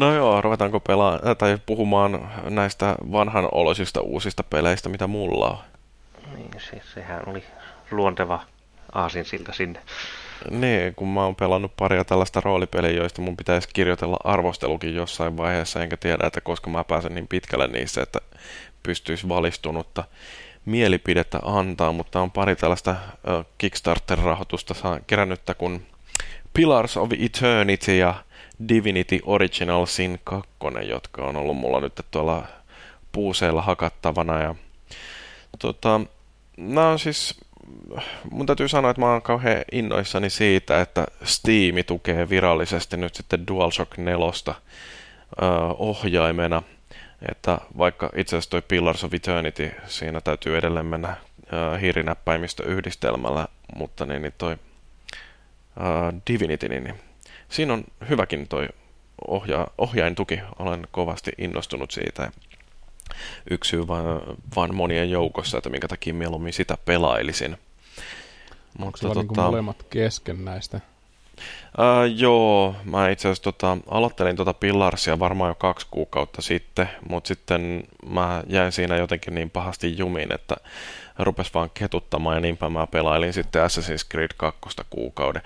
no 0.00 0.14
joo, 0.14 0.40
ruvetaanko 0.40 0.80
pelaa, 0.80 1.20
tai 1.38 1.58
puhumaan 1.66 2.30
näistä 2.50 2.94
vanhan 3.12 3.48
oloisista 3.52 4.00
uusista 4.00 4.42
peleistä, 4.42 4.88
mitä 4.88 5.06
mulla 5.06 5.48
on? 5.48 5.58
Niin, 6.34 6.50
se, 6.70 6.80
sehän 6.94 7.28
oli 7.28 7.44
luonteva 7.90 8.40
aasinsilta 8.92 9.52
sinne. 9.52 9.80
Niin, 10.50 10.94
kun 10.94 11.08
mä 11.08 11.24
oon 11.24 11.36
pelannut 11.36 11.72
paria 11.76 12.04
tällaista 12.04 12.40
roolipeliä, 12.40 12.90
joista 12.90 13.22
mun 13.22 13.36
pitäisi 13.36 13.68
kirjoitella 13.72 14.16
arvostelukin 14.24 14.94
jossain 14.94 15.36
vaiheessa, 15.36 15.82
enkä 15.82 15.96
tiedä, 15.96 16.26
että 16.26 16.40
koska 16.40 16.70
mä 16.70 16.84
pääsen 16.84 17.14
niin 17.14 17.28
pitkälle 17.28 17.66
niissä, 17.66 18.02
että 18.02 18.18
pystyisi 18.82 19.28
valistunutta 19.28 20.04
mielipidettä 20.66 21.40
antaa, 21.44 21.92
mutta 21.92 22.20
on 22.20 22.30
pari 22.30 22.56
tällaista 22.56 22.96
Kickstarter-rahoitusta 23.58 25.00
kerännyttä 25.06 25.54
kun 25.54 25.82
Pillars 26.52 26.96
of 26.96 27.10
Eternity 27.18 27.96
ja 27.96 28.14
Divinity 28.68 29.20
Original 29.24 29.86
Sin 29.86 30.20
2, 30.24 30.50
jotka 30.88 31.22
on 31.22 31.36
ollut 31.36 31.56
mulla 31.56 31.80
nyt 31.80 32.00
tuolla 32.10 32.44
puuseilla 33.12 33.62
hakattavana. 33.62 34.42
Ja, 34.42 34.54
tota, 35.58 36.00
nämä 36.56 36.88
on 36.88 36.98
siis, 36.98 37.40
mun 38.30 38.46
täytyy 38.46 38.68
sanoa, 38.68 38.90
että 38.90 39.00
mä 39.00 39.12
oon 39.12 39.22
kauhean 39.22 39.64
innoissani 39.72 40.30
siitä, 40.30 40.80
että 40.80 41.06
Steam 41.24 41.74
tukee 41.86 42.28
virallisesti 42.28 42.96
nyt 42.96 43.14
sitten 43.14 43.46
DualShock 43.46 43.98
4 43.98 44.16
uh, 44.16 44.32
ohjaimena– 45.78 46.62
että 47.28 47.58
vaikka 47.78 48.10
itse 48.16 48.36
asiassa 48.36 48.50
toi 48.50 48.62
Pillars 48.62 49.04
of 49.04 49.14
Eternity, 49.14 49.70
siinä 49.86 50.20
täytyy 50.20 50.58
edelleen 50.58 50.86
mennä 50.86 51.08
äh, 51.08 51.80
hiirinäppäimistö 51.80 52.64
yhdistelmällä, 52.64 53.48
mutta 53.76 54.06
niin, 54.06 54.22
niin 54.22 54.34
toi 54.38 54.52
äh, 54.52 56.14
Divinity, 56.30 56.68
niin, 56.68 56.84
niin 56.84 56.94
siinä 57.48 57.72
on 57.72 57.84
hyväkin 58.08 58.48
toi 58.48 58.68
ohja, 59.28 59.66
ohjaintuki. 59.78 60.40
Olen 60.58 60.86
kovasti 60.90 61.32
innostunut 61.38 61.90
siitä. 61.90 62.32
Yksi 63.50 63.68
syy 63.68 63.86
vaan, 63.86 64.04
vaan 64.56 64.74
monien 64.74 65.10
joukossa, 65.10 65.58
että 65.58 65.70
minkä 65.70 65.88
takia 65.88 66.14
mieluummin 66.14 66.52
sitä 66.52 66.78
pelailisin. 66.84 67.56
Onko 68.78 68.96
sulla 68.96 69.14
tota, 69.14 69.32
niin 69.32 69.42
molemmat 69.42 69.86
kesken 69.90 70.44
näistä? 70.44 70.80
Uh, 71.78 72.14
joo, 72.16 72.74
mä 72.84 73.08
itse 73.08 73.28
asiassa 73.28 73.42
tota, 73.42 73.78
aloittelin 73.90 74.36
tota 74.36 74.54
Pillarsia 74.54 75.18
varmaan 75.18 75.50
jo 75.50 75.54
kaksi 75.54 75.86
kuukautta 75.90 76.42
sitten, 76.42 76.90
mutta 77.08 77.28
sitten 77.28 77.84
mä 78.08 78.42
jäin 78.46 78.72
siinä 78.72 78.96
jotenkin 78.96 79.34
niin 79.34 79.50
pahasti 79.50 79.98
jumiin, 79.98 80.34
että 80.34 80.56
rupes 81.18 81.54
vaan 81.54 81.70
ketuttamaan 81.74 82.36
ja 82.36 82.40
niinpä 82.40 82.70
mä 82.70 82.86
pelailin 82.86 83.32
sitten 83.32 83.62
Assassin's 83.62 84.10
Creed 84.10 84.30
2 84.36 84.60
kuukauden. 84.90 85.42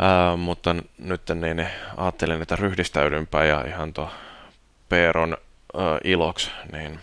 Uh, 0.00 0.38
mutta 0.38 0.76
nyt 0.98 1.22
niin 1.34 1.66
ajattelin, 1.96 2.42
että 2.42 2.56
ryhdistäydynpä 2.56 3.44
ja 3.44 3.64
ihan 3.66 3.92
tuo 3.92 4.10
Peeron 4.88 5.36
uh, 5.74 5.80
iloksi, 6.04 6.50
niin 6.72 7.00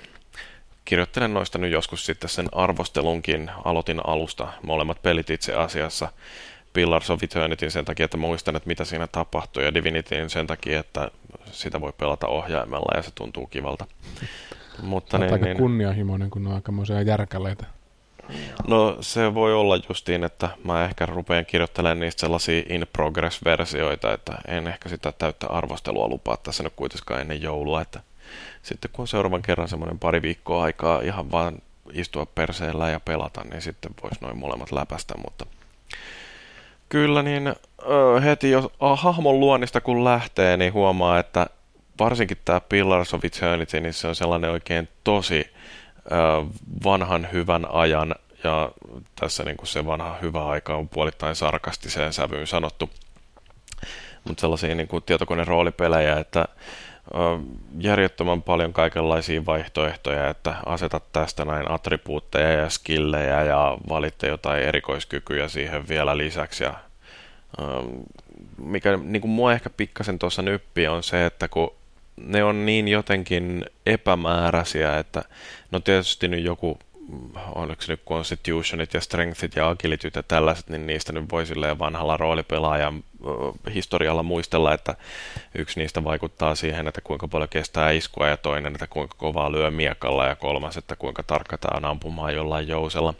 kirjoittelen 0.85 1.33
noista 1.33 1.57
nyt 1.57 1.71
joskus 1.71 2.05
sitten 2.05 2.29
sen 2.29 2.47
arvostelunkin. 2.51 3.51
Aloitin 3.65 4.01
alusta 4.07 4.47
molemmat 4.61 5.01
pelit 5.01 5.29
itse 5.29 5.53
asiassa 5.53 6.09
Pillars 6.73 7.09
of 7.09 7.23
Eternityn 7.23 7.71
sen 7.71 7.85
takia, 7.85 8.05
että 8.05 8.17
muistan, 8.17 8.55
että 8.55 8.67
mitä 8.67 8.85
siinä 8.85 9.07
tapahtui, 9.07 9.63
ja 9.63 9.73
Divinityin 9.73 10.29
sen 10.29 10.47
takia, 10.47 10.79
että 10.79 11.11
sitä 11.51 11.81
voi 11.81 11.93
pelata 11.97 12.27
ohjaimella 12.27 12.97
ja 12.97 13.01
se 13.01 13.11
tuntuu 13.15 13.47
kivalta. 13.47 13.85
Mutta 14.81 15.17
niin, 15.17 15.33
aika 15.33 15.45
niin, 15.45 15.57
kunnianhimoinen, 15.57 16.29
kun 16.29 16.47
on 16.47 16.53
aikamoisia 16.53 17.01
järkäleitä. 17.01 17.65
No 18.67 18.97
se 19.01 19.33
voi 19.33 19.53
olla 19.53 19.79
justiin, 19.89 20.23
että 20.23 20.49
mä 20.63 20.85
ehkä 20.85 21.05
rupean 21.05 21.45
kirjoittelemaan 21.45 21.99
niistä 21.99 22.19
sellaisia 22.19 22.63
in 22.69 22.87
progress-versioita, 22.93 24.13
että 24.13 24.37
en 24.47 24.67
ehkä 24.67 24.89
sitä 24.89 25.11
täyttä 25.11 25.47
arvostelua 25.47 26.07
lupaa 26.07 26.37
tässä 26.37 26.63
nyt 26.63 26.73
kuitenkaan 26.75 27.21
ennen 27.21 27.41
joulua, 27.41 27.81
että 27.81 27.99
sitten 28.61 28.91
kun 28.93 29.03
on 29.03 29.07
seuraavan 29.07 29.41
kerran 29.41 29.67
semmoinen 29.67 29.99
pari 29.99 30.21
viikkoa 30.21 30.63
aikaa 30.63 31.01
ihan 31.01 31.31
vaan 31.31 31.55
istua 31.93 32.25
perseellä 32.25 32.89
ja 32.89 32.99
pelata, 32.99 33.43
niin 33.43 33.61
sitten 33.61 33.91
voisi 34.03 34.17
noin 34.21 34.37
molemmat 34.37 34.71
läpästä, 34.71 35.13
mutta 35.25 35.45
Kyllä, 36.93 37.23
niin 37.23 37.55
heti 38.23 38.51
jos 38.51 38.65
hahmon 38.95 39.39
luonnista 39.39 39.81
kun 39.81 40.03
lähtee, 40.03 40.57
niin 40.57 40.73
huomaa, 40.73 41.19
että 41.19 41.47
varsinkin 41.99 42.37
tämä 42.45 42.61
Pillars 42.61 43.13
of 43.13 43.25
Eternity, 43.25 43.79
niin 43.79 43.93
se 43.93 44.07
on 44.07 44.15
sellainen 44.15 44.49
oikein 44.49 44.89
tosi 45.03 45.49
vanhan 46.83 47.27
hyvän 47.31 47.71
ajan, 47.71 48.15
ja 48.43 48.71
tässä 49.15 49.43
niin 49.43 49.57
kuin 49.57 49.67
se 49.67 49.85
vanha 49.85 50.17
hyvä 50.21 50.45
aika 50.45 50.75
on 50.75 50.89
puolittain 50.89 51.35
sarkastiseen 51.35 52.13
sävyyn 52.13 52.47
sanottu, 52.47 52.89
mutta 54.23 54.41
sellaisia 54.41 54.75
niin 54.75 54.87
kuin 54.87 55.03
tietokoneroolipelejä, 55.03 56.19
että 56.19 56.45
järjettömän 57.79 58.41
paljon 58.41 58.73
kaikenlaisia 58.73 59.45
vaihtoehtoja, 59.45 60.29
että 60.29 60.55
asetat 60.65 61.03
tästä 61.11 61.45
näin 61.45 61.71
attribuutteja 61.71 62.51
ja 62.51 62.69
skillejä 62.69 63.43
ja 63.43 63.77
valitte 63.89 64.27
jotain 64.27 64.63
erikoiskykyjä 64.63 65.47
siihen 65.47 65.87
vielä 65.87 66.17
lisäksi. 66.17 66.63
Ja, 66.63 66.73
mikä 68.57 68.97
niin 68.97 69.21
kuin 69.21 69.31
mua 69.31 69.53
ehkä 69.53 69.69
pikkasen 69.69 70.19
tuossa 70.19 70.41
nyppi 70.41 70.87
on 70.87 71.03
se, 71.03 71.25
että 71.25 71.47
kun 71.47 71.73
ne 72.17 72.43
on 72.43 72.65
niin 72.65 72.87
jotenkin 72.87 73.65
epämääräisiä, 73.85 74.99
että 74.99 75.23
no 75.71 75.79
tietysti 75.79 76.27
nyt 76.27 76.43
joku 76.43 76.79
oliko 77.55 77.81
nyt 77.87 78.01
Constitutionit 78.05 78.93
ja 78.93 79.01
Strengthit 79.01 79.55
ja 79.55 79.69
Agilityt 79.69 80.15
ja 80.15 80.23
tällaiset, 80.23 80.69
niin 80.69 80.87
niistä 80.87 81.13
nyt 81.13 81.31
voi 81.31 81.45
silleen 81.45 81.79
vanhalla 81.79 82.17
roolipelaajan 82.17 83.03
historialla 83.73 84.23
muistella, 84.23 84.73
että 84.73 84.95
yksi 85.55 85.79
niistä 85.79 86.03
vaikuttaa 86.03 86.55
siihen, 86.55 86.87
että 86.87 87.01
kuinka 87.01 87.27
paljon 87.27 87.49
kestää 87.49 87.91
iskua 87.91 88.27
ja 88.27 88.37
toinen, 88.37 88.73
että 88.73 88.87
kuinka 88.87 89.15
kovaa 89.17 89.51
lyö 89.51 89.71
miekalla 89.71 90.25
ja 90.25 90.35
kolmas, 90.35 90.77
että 90.77 90.95
kuinka 90.95 91.23
tarkka 91.23 91.57
tämä 91.57 91.77
on 91.77 91.85
ampumaan 91.85 92.35
jollain 92.35 92.67
jousella. 92.67 93.13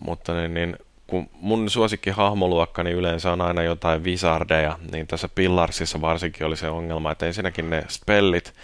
Mutta 0.00 0.34
niin, 0.34 0.54
niin 0.54 0.76
kun 1.06 1.30
mun 1.32 1.70
suosikki 1.70 2.10
hahmoluokka 2.10 2.82
niin 2.82 2.96
yleensä 2.96 3.32
on 3.32 3.40
aina 3.40 3.62
jotain 3.62 4.04
wizardeja, 4.04 4.78
niin 4.92 5.06
tässä 5.06 5.28
Pillarsissa 5.34 6.00
varsinkin 6.00 6.46
oli 6.46 6.56
se 6.56 6.68
ongelma, 6.68 7.12
että 7.12 7.26
ensinnäkin 7.26 7.70
ne 7.70 7.84
spellit, 7.88 8.54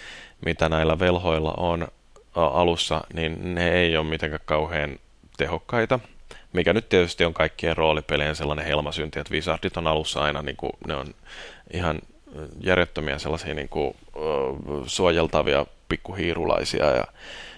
mitä 0.44 0.68
näillä 0.68 0.98
velhoilla 0.98 1.54
on 1.56 1.88
alussa, 2.34 3.00
niin 3.12 3.54
ne 3.54 3.72
ei 3.72 3.96
ole 3.96 4.06
mitenkään 4.06 4.40
kauhean 4.44 4.98
tehokkaita. 5.36 6.00
Mikä 6.52 6.72
nyt 6.72 6.88
tietysti 6.88 7.24
on 7.24 7.34
kaikkien 7.34 7.76
roolipelien 7.76 8.36
sellainen 8.36 8.66
helmasynti, 8.66 9.18
että 9.18 9.34
Wizardit 9.34 9.76
on 9.76 9.86
alussa 9.86 10.22
aina, 10.22 10.42
niin 10.42 10.56
kuin, 10.56 10.72
ne 10.86 10.94
on 10.94 11.06
ihan 11.72 11.98
järjettömiä 12.60 13.18
sellaisia 13.18 13.54
niin 13.54 13.68
kuin, 13.68 13.96
suojeltavia 14.86 15.66
pikkuhiirulaisia 15.88 16.90
ja 16.90 17.04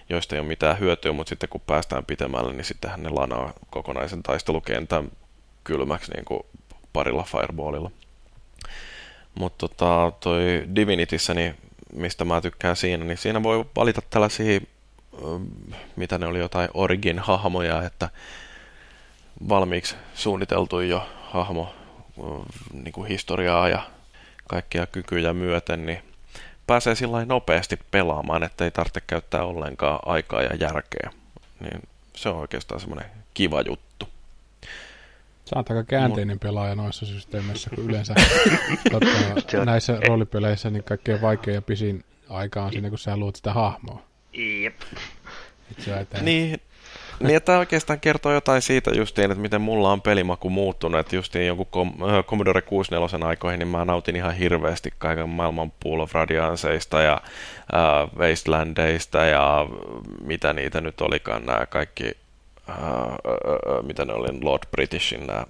joista 0.08 0.34
ei 0.34 0.40
ole 0.40 0.48
mitään 0.48 0.78
hyötyä, 0.78 1.12
mutta 1.12 1.28
sitten 1.28 1.48
kun 1.48 1.60
päästään 1.66 2.04
pitemmälle, 2.04 2.52
niin 2.52 2.64
sittenhän 2.64 3.02
ne 3.02 3.08
lanaa 3.08 3.52
kokonaisen 3.70 4.22
taistelukentän 4.22 5.10
kylmäksi 5.64 6.12
niin 6.12 6.24
kuin 6.24 6.40
parilla 6.92 7.22
fireballilla. 7.22 7.90
Mutta 9.34 9.68
tota, 9.68 10.12
toi 10.20 10.64
Divinityssä, 10.74 11.34
niin 11.34 11.56
mistä 11.96 12.24
mä 12.24 12.40
tykkään 12.40 12.76
siinä, 12.76 13.04
niin 13.04 13.18
siinä 13.18 13.42
voi 13.42 13.64
valita 13.76 14.02
tällaisia, 14.10 14.60
mitä 15.96 16.18
ne 16.18 16.26
oli, 16.26 16.38
jotain 16.38 16.68
origin-hahmoja, 16.74 17.86
että 17.86 18.08
valmiiksi 19.48 19.96
suunniteltu 20.14 20.80
jo 20.80 21.08
hahmo 21.22 21.74
niin 22.72 22.92
kuin 22.92 23.08
historiaa 23.08 23.68
ja 23.68 23.82
kaikkia 24.48 24.86
kykyjä 24.86 25.32
myöten, 25.32 25.86
niin 25.86 25.98
pääsee 26.66 26.94
sillä 26.94 27.24
nopeasti 27.24 27.78
pelaamaan, 27.90 28.42
että 28.42 28.64
ei 28.64 28.70
tarvitse 28.70 29.00
käyttää 29.06 29.44
ollenkaan 29.44 30.00
aikaa 30.06 30.42
ja 30.42 30.56
järkeä. 30.60 31.10
Niin 31.60 31.82
se 32.16 32.28
on 32.28 32.36
oikeastaan 32.36 32.80
semmoinen 32.80 33.10
kiva 33.34 33.60
juttu. 33.60 33.85
Sä 35.46 35.56
oot 35.56 35.70
aika 35.70 35.84
käänteinen 35.84 36.38
pelaaja 36.38 36.74
noissa 36.74 37.06
systeemeissä, 37.06 37.70
kun 37.74 37.84
yleensä 37.84 38.14
tota, 38.92 39.64
näissä 39.64 39.98
roolipeleissä 40.08 40.70
niin 40.70 40.84
kaikkein 40.84 41.22
vaikein 41.22 41.54
ja 41.54 41.62
pisin 41.62 42.04
aika 42.28 42.62
on 42.62 42.72
siinä, 42.72 42.88
kun 42.88 42.98
sä 42.98 43.16
luot 43.16 43.36
sitä 43.36 43.52
hahmoa. 43.52 44.02
Jep. 44.32 44.74
Niin, 46.20 46.60
niin, 47.20 47.36
että 47.36 47.58
oikeastaan 47.58 48.00
kertoo 48.00 48.32
jotain 48.32 48.62
siitä 48.62 48.90
justiin, 48.90 49.30
että 49.30 49.42
miten 49.42 49.60
mulla 49.60 49.92
on 49.92 50.02
pelimaku 50.02 50.50
muuttunut, 50.50 51.00
että 51.00 51.16
justiin 51.16 51.46
jonkun 51.46 51.66
Com- 51.66 52.10
äh, 52.10 52.24
Commodore 52.24 52.62
64 52.62 53.28
aikoihin, 53.28 53.58
niin 53.58 53.68
mä 53.68 53.84
nautin 53.84 54.16
ihan 54.16 54.34
hirveästi 54.34 54.92
kaiken 54.98 55.28
maailman 55.28 55.72
Pool 55.82 56.00
of 56.00 56.14
Radianceista 56.14 57.02
ja 57.02 57.12
äh, 57.74 58.18
Wastelandeista 58.18 59.24
ja 59.24 59.66
mitä 60.22 60.52
niitä 60.52 60.80
nyt 60.80 61.00
olikaan 61.00 61.46
nämä 61.46 61.66
kaikki, 61.66 62.16
äh, 62.68 62.76
äh, 62.76 63.76
äh, 63.76 63.82
mitä 63.82 64.04
ne 64.04 64.12
oli, 64.12 64.28
Lord 64.42 64.62
Britishin 64.70 65.26
nämä 65.26 65.46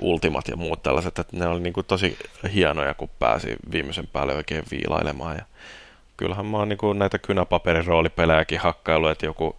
Ultimat 0.00 0.48
ja 0.48 0.56
muut 0.56 0.82
tällaiset, 0.82 1.18
että 1.18 1.36
ne 1.36 1.46
oli 1.46 1.60
niin 1.60 1.72
kuin 1.72 1.86
tosi 1.86 2.18
hienoja, 2.54 2.94
kun 2.94 3.10
pääsi 3.18 3.56
viimeisen 3.70 4.06
päälle 4.06 4.34
oikein 4.34 4.64
viilailemaan. 4.70 5.36
Ja 5.36 5.44
kyllähän 6.16 6.46
mä 6.46 6.56
oon 6.56 6.68
niin 6.68 6.78
kuin 6.78 6.98
näitä 6.98 7.18
kynäpaperiroolipelejäkin 7.18 8.60
hakkailu, 8.60 9.08
että 9.08 9.26
joku 9.26 9.56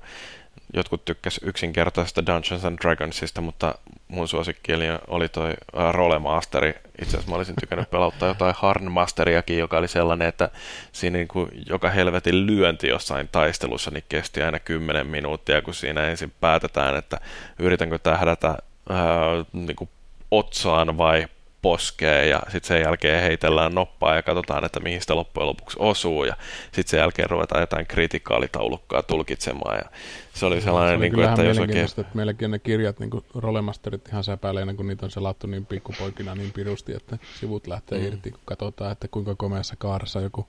jotkut 0.73 1.05
tykkäs 1.05 1.39
yksinkertaisesta 1.43 2.25
Dungeons 2.25 2.65
and 2.65 2.77
Dragonsista, 2.81 3.41
mutta 3.41 3.75
mun 4.07 4.27
suosikki 4.27 4.71
oli 5.07 5.29
toi 5.29 5.49
uh, 5.49 5.91
Rolemasteri. 5.91 6.69
Itse 7.01 7.17
asiassa 7.17 7.29
mä 7.29 7.35
olisin 7.35 7.55
tykännyt 7.59 7.89
pelauttaa 7.89 8.27
jotain 8.27 8.55
Harnmasteriakin, 8.57 9.57
joka 9.57 9.77
oli 9.77 9.87
sellainen, 9.87 10.27
että 10.27 10.49
siinä 10.91 11.17
niin 11.17 11.27
kuin 11.27 11.49
joka 11.69 11.89
helvetin 11.89 12.47
lyönti 12.47 12.87
jossain 12.87 13.29
taistelussa 13.31 13.91
niin 13.91 14.03
kesti 14.09 14.43
aina 14.43 14.59
10 14.59 15.07
minuuttia, 15.07 15.61
kun 15.61 15.73
siinä 15.73 16.07
ensin 16.07 16.33
päätetään, 16.41 16.95
että 16.95 17.19
yritänkö 17.59 17.99
tähdätä 17.99 18.57
uh, 18.89 19.45
niin 19.53 19.75
kuin 19.75 19.89
otsaan 20.31 20.97
vai 20.97 21.27
poskeen 21.61 22.29
ja 22.29 22.41
sitten 22.43 22.67
sen 22.67 22.81
jälkeen 22.81 23.21
heitellään 23.21 23.75
noppaa 23.75 24.15
ja 24.15 24.23
katsotaan, 24.23 24.65
että 24.65 24.79
mihin 24.79 25.01
sitä 25.01 25.15
loppujen 25.15 25.47
lopuksi 25.47 25.77
osuu 25.79 26.23
ja 26.23 26.35
sitten 26.63 26.87
sen 26.87 26.97
jälkeen 26.97 27.29
ruvetaan 27.29 27.61
jotain 27.61 27.87
kritikaalitaulukkaa 27.87 29.03
tulkitsemaan 29.03 29.77
ja 29.77 29.89
se 30.33 30.45
oli 30.45 30.61
sellainen, 30.61 30.91
se 30.91 30.95
oli 30.97 31.05
niin 31.05 31.13
kuin, 31.13 31.29
että 31.29 31.43
jos 31.43 31.59
oikein... 31.59 31.85
että 31.85 32.05
meilläkin 32.13 32.51
ne 32.51 32.59
kirjat, 32.59 32.99
niin 32.99 33.09
kuin 33.09 33.25
rolemasterit 33.35 34.07
ihan 34.07 34.23
säpäileenä, 34.23 34.73
kun 34.73 34.87
niitä 34.87 35.05
on 35.05 35.11
selattu 35.11 35.47
niin 35.47 35.65
pikkupoikina 35.65 36.35
niin 36.35 36.51
pirusti, 36.51 36.93
että 36.93 37.17
sivut 37.39 37.67
lähtee 37.67 37.99
mm. 37.99 38.05
irti, 38.05 38.31
kun 38.31 38.41
katsotaan, 38.45 38.91
että 38.91 39.07
kuinka 39.07 39.35
komeassa 39.35 39.75
kaarassa 39.77 40.21
joku 40.21 40.47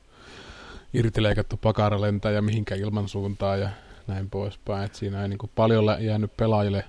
irtileikattu 0.94 1.56
pakara 1.56 2.00
lentää 2.00 2.32
ja 2.32 2.42
mihinkä 2.42 2.74
ilman 2.74 3.09
suuntaa 3.09 3.56
ja 3.56 3.68
näin 4.06 4.30
poispäin. 4.30 4.84
Et 4.84 4.94
siinä 4.94 5.22
ei 5.22 5.28
niin 5.28 5.38
kuin 5.38 5.50
paljon 5.54 5.96
jäänyt 6.00 6.36
pelaajille 6.36 6.84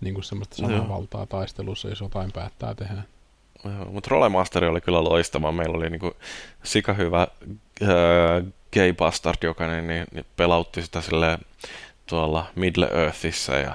niin 0.00 0.14
kuin 0.14 0.24
semmoista 0.24 0.56
sananvaltaa 0.56 1.26
taistelussa, 1.26 1.88
jos 1.88 2.00
jotain 2.00 2.32
päättää 2.32 2.74
tehdä. 2.74 3.02
Mutta 3.86 4.08
Rolemaster 4.10 4.64
oli 4.64 4.80
kyllä 4.80 5.04
loistava. 5.04 5.52
Meillä 5.52 5.76
oli 5.76 5.90
niinku 5.90 6.16
sika 6.62 6.92
hyvä 6.92 7.26
äh, 7.82 7.88
gay 8.72 8.92
bastard, 8.92 9.36
joka 9.42 9.66
niin, 9.66 9.86
niin, 9.86 10.06
niin 10.12 10.26
pelautti 10.36 10.82
sitä 10.82 11.00
sille 11.00 11.38
tuolla 12.06 12.46
Middle 12.54 12.88
Earthissa 12.92 13.52
ja, 13.52 13.74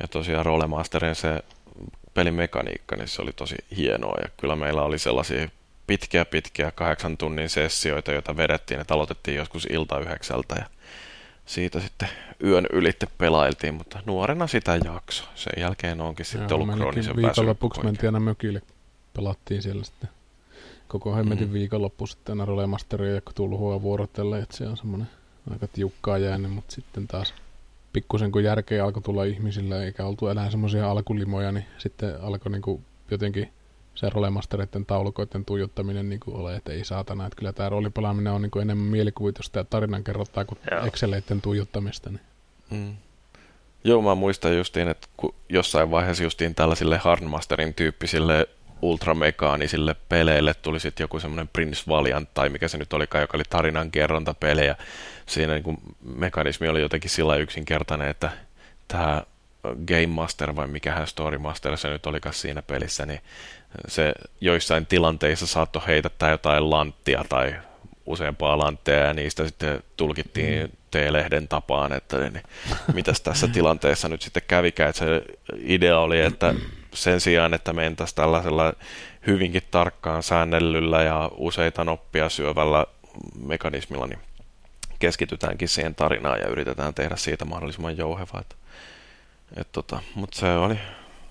ja 0.00 0.08
tosiaan 0.08 0.46
Rolemasterin 0.46 1.14
se 1.14 1.42
pelimekaniikka, 2.14 2.96
niin 2.96 3.08
se 3.08 3.22
oli 3.22 3.32
tosi 3.32 3.56
hienoa 3.76 4.18
ja 4.22 4.28
kyllä 4.40 4.56
meillä 4.56 4.82
oli 4.82 4.98
sellaisia 4.98 5.48
pitkiä 5.86 6.24
pitkiä 6.24 6.70
kahdeksan 6.70 7.16
tunnin 7.16 7.48
sessioita, 7.48 8.12
joita 8.12 8.36
vedettiin, 8.36 8.80
että 8.80 8.94
aloitettiin 8.94 9.36
joskus 9.36 9.66
ilta 9.70 10.00
yhdeksältä 10.00 10.54
ja 10.58 10.64
siitä 11.46 11.80
sitten 11.80 12.08
yön 12.44 12.66
ylitte 12.72 13.06
pelailtiin, 13.18 13.74
mutta 13.74 13.98
nuorena 14.06 14.46
sitä 14.46 14.78
jakso. 14.84 15.24
Sen 15.34 15.52
jälkeen 15.56 16.00
onkin 16.00 16.26
sitten 16.26 16.48
Joo, 16.50 16.58
ollut 16.58 16.76
kroonisen 16.76 17.16
Viikonlopuksi 17.16 17.84
mentiin 17.84 18.08
aina 18.08 18.20
mökille 18.20 18.62
pelattiin 19.14 19.62
siellä 19.62 19.84
sitten 19.84 20.10
koko 20.88 21.14
hemmetin 21.14 21.48
mm. 21.48 21.52
viikonloppu 21.52 22.06
sitten 22.06 22.32
aina 22.32 22.44
Rolemasteria 22.44 23.14
ja 23.14 23.20
tulhua 23.34 23.82
vuorotella, 23.82 24.38
että 24.38 24.56
se 24.56 24.68
on 24.68 24.76
semmoinen 24.76 25.08
aika 25.50 25.66
tiukkaa 25.66 26.18
jäänyt, 26.18 26.52
mutta 26.52 26.74
sitten 26.74 27.08
taas 27.08 27.34
pikkusen 27.92 28.32
kun 28.32 28.44
järkeä 28.44 28.84
alkoi 28.84 29.02
tulla 29.02 29.24
ihmisille 29.24 29.84
eikä 29.84 30.06
oltu 30.06 30.28
enää 30.28 30.50
semmoisia 30.50 30.90
alkulimoja, 30.90 31.52
niin 31.52 31.64
sitten 31.78 32.20
alkoi 32.20 32.52
niin 32.52 32.62
kuin 32.62 32.84
jotenkin 33.10 33.52
se 33.94 34.10
rolemastereiden 34.10 34.86
taulukoiden 34.86 35.44
tuijottaminen 35.44 36.08
niin 36.08 36.20
kuin 36.20 36.36
ole, 36.36 36.56
että 36.56 36.72
ei 36.72 36.84
saatana, 36.84 37.26
että 37.26 37.36
kyllä 37.36 37.52
tämä 37.52 37.68
roolipelaaminen 37.68 38.32
on 38.32 38.42
niin 38.42 38.50
kuin 38.50 38.62
enemmän 38.62 38.86
mielikuvitusta 38.86 39.58
ja 39.58 39.64
tarinan 39.64 40.04
kerrottaa 40.04 40.44
kuin 40.44 40.58
Joo. 40.70 40.86
Exceleiden 40.86 41.40
tuijottamista. 41.40 42.10
Niin. 42.10 42.20
Mm. 42.70 42.96
Joo, 43.84 44.02
mä 44.02 44.14
muistan 44.14 44.56
justiin, 44.56 44.88
että 44.88 45.08
jossain 45.48 45.90
vaiheessa 45.90 46.22
justiin 46.22 46.54
tällaisille 46.54 46.98
Hardmasterin 46.98 47.74
tyyppisille 47.74 48.48
ultramekaanisille 48.82 49.96
peleille 50.08 50.54
tuli 50.54 50.80
sitten 50.80 51.04
joku 51.04 51.20
semmoinen 51.20 51.48
Prince 51.52 51.82
Valiant 51.88 52.34
tai 52.34 52.48
mikä 52.48 52.68
se 52.68 52.78
nyt 52.78 52.92
olikaan, 52.92 53.22
joka 53.22 53.36
oli 53.36 53.44
tarinan 53.50 53.90
kerrontapeli 53.90 54.66
ja 54.66 54.74
siinä 55.26 55.52
niin 55.52 55.62
kuin 55.62 55.78
mekanismi 56.16 56.68
oli 56.68 56.80
jotenkin 56.80 57.10
sillä 57.10 57.36
yksinkertainen, 57.36 58.08
että 58.08 58.30
tämä 58.88 59.22
Game 59.86 60.06
Master 60.06 60.56
vai 60.56 60.66
mikähän 60.66 61.06
Story 61.06 61.38
Master 61.38 61.76
se 61.76 61.88
nyt 61.88 62.06
olikaan 62.06 62.34
siinä 62.34 62.62
pelissä, 62.62 63.06
niin 63.06 63.20
se 63.88 64.12
joissain 64.40 64.86
tilanteissa 64.86 65.46
saattoi 65.46 65.82
heitättää 65.86 66.30
jotain 66.30 66.70
lanttia 66.70 67.24
tai 67.28 67.54
useampaa 68.06 68.58
lanttia 68.58 68.94
ja 68.94 69.12
niistä 69.12 69.46
sitten 69.46 69.82
tulkittiin 69.96 70.62
mm. 70.62 70.70
T-lehden 70.90 71.48
tapaan, 71.48 71.92
että 71.92 72.18
niin, 72.18 72.42
mitäs 72.94 73.20
tässä 73.20 73.48
tilanteessa 73.48 74.08
nyt 74.08 74.22
sitten 74.22 74.42
kävikään. 74.48 74.90
Että 74.90 74.98
se 74.98 75.22
idea 75.58 75.98
oli, 75.98 76.20
että 76.20 76.54
sen 76.94 77.20
sijaan, 77.20 77.54
että 77.54 77.72
mentäisiin 77.72 78.16
tällaisella 78.16 78.72
hyvinkin 79.26 79.62
tarkkaan 79.70 80.22
säännellyllä 80.22 81.02
ja 81.02 81.30
useita 81.36 81.84
noppia 81.84 82.28
syövällä 82.28 82.86
mekanismilla, 83.46 84.06
niin 84.06 84.18
keskitytäänkin 84.98 85.68
siihen 85.68 85.94
tarinaan 85.94 86.40
ja 86.40 86.48
yritetään 86.48 86.94
tehdä 86.94 87.16
siitä 87.16 87.44
mahdollisimman 87.44 87.96
jouhevaa. 87.96 88.40
Et, 88.40 88.56
et 89.56 89.68
tota, 89.72 90.00
Mutta 90.14 90.38
se 90.38 90.56
oli, 90.56 90.78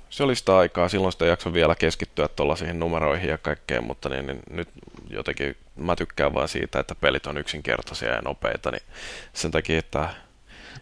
se 0.09 0.23
oli 0.23 0.35
sitä 0.35 0.57
aikaa, 0.57 0.89
silloin 0.89 1.11
sitä 1.11 1.25
jakso 1.25 1.53
vielä 1.53 1.75
keskittyä 1.75 2.27
tuollaisiin 2.27 2.79
numeroihin 2.79 3.29
ja 3.29 3.37
kaikkeen, 3.37 3.83
mutta 3.83 4.09
niin, 4.09 4.27
niin 4.27 4.39
nyt 4.49 4.69
jotenkin 5.09 5.55
mä 5.75 5.95
tykkään 5.95 6.33
vaan 6.33 6.47
siitä, 6.47 6.79
että 6.79 6.95
pelit 6.95 7.27
on 7.27 7.37
yksinkertaisia 7.37 8.09
ja 8.09 8.21
nopeita, 8.21 8.71
niin 8.71 8.83
sen 9.33 9.51
takia, 9.51 9.79
että 9.79 10.09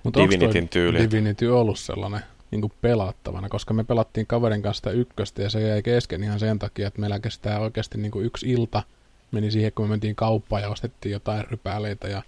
Mutta 0.04 0.20
Divinityn 0.20 0.70
tyyli... 0.70 1.00
Divinity 1.00 1.48
ollut 1.48 1.80
sellainen 1.80 2.24
niin 2.52 2.62
kuin 2.62 2.74
pelattavana, 2.82 3.50
koska 3.50 3.74
me 3.74 3.84
pelattiin 3.84 4.28
kaverin 4.28 4.62
kanssa 4.62 4.80
sitä 4.80 4.92
ykköstä 4.92 5.42
ja 5.42 5.50
se 5.50 5.68
jäi 5.68 5.82
kesken 5.82 6.24
ihan 6.24 6.40
sen 6.40 6.60
takia, 6.60 6.88
että 6.88 7.00
meillä 7.00 7.20
kestää 7.20 7.60
oikeasti 7.60 7.98
niin 7.98 8.12
kuin 8.12 8.26
yksi 8.26 8.52
ilta 8.52 8.84
meni 9.32 9.52
siihen, 9.52 9.72
kun 9.76 9.86
me 9.86 9.90
mentiin 9.90 10.16
kauppaan 10.16 10.62
ja 10.62 10.70
ostettiin 10.70 11.14
jotain 11.14 11.46
rypäleitä 11.52 12.08
ja 12.08 12.22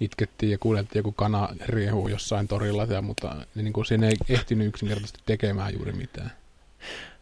itkettiin 0.00 0.52
ja 0.52 0.58
kuunneltiin 0.58 1.00
joku 1.00 1.12
kana 1.12 1.48
riehu 1.66 2.08
jossain 2.08 2.48
torilla, 2.48 2.84
ja, 2.84 3.02
mutta 3.02 3.36
niin 3.54 3.72
kuin 3.72 3.86
siinä 3.86 4.06
ei 4.06 4.14
ehtinyt 4.28 4.66
yksinkertaisesti 4.66 5.20
tekemään 5.26 5.74
juuri 5.74 5.92
mitään. 5.92 6.32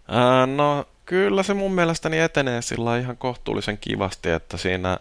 Ää, 0.08 0.46
no 0.46 0.84
kyllä 1.04 1.42
se 1.42 1.54
mun 1.54 1.72
mielestäni 1.72 2.18
etenee 2.18 2.62
sillä 2.62 2.98
ihan 2.98 3.16
kohtuullisen 3.16 3.78
kivasti, 3.78 4.30
että 4.30 4.56
siinä 4.56 4.98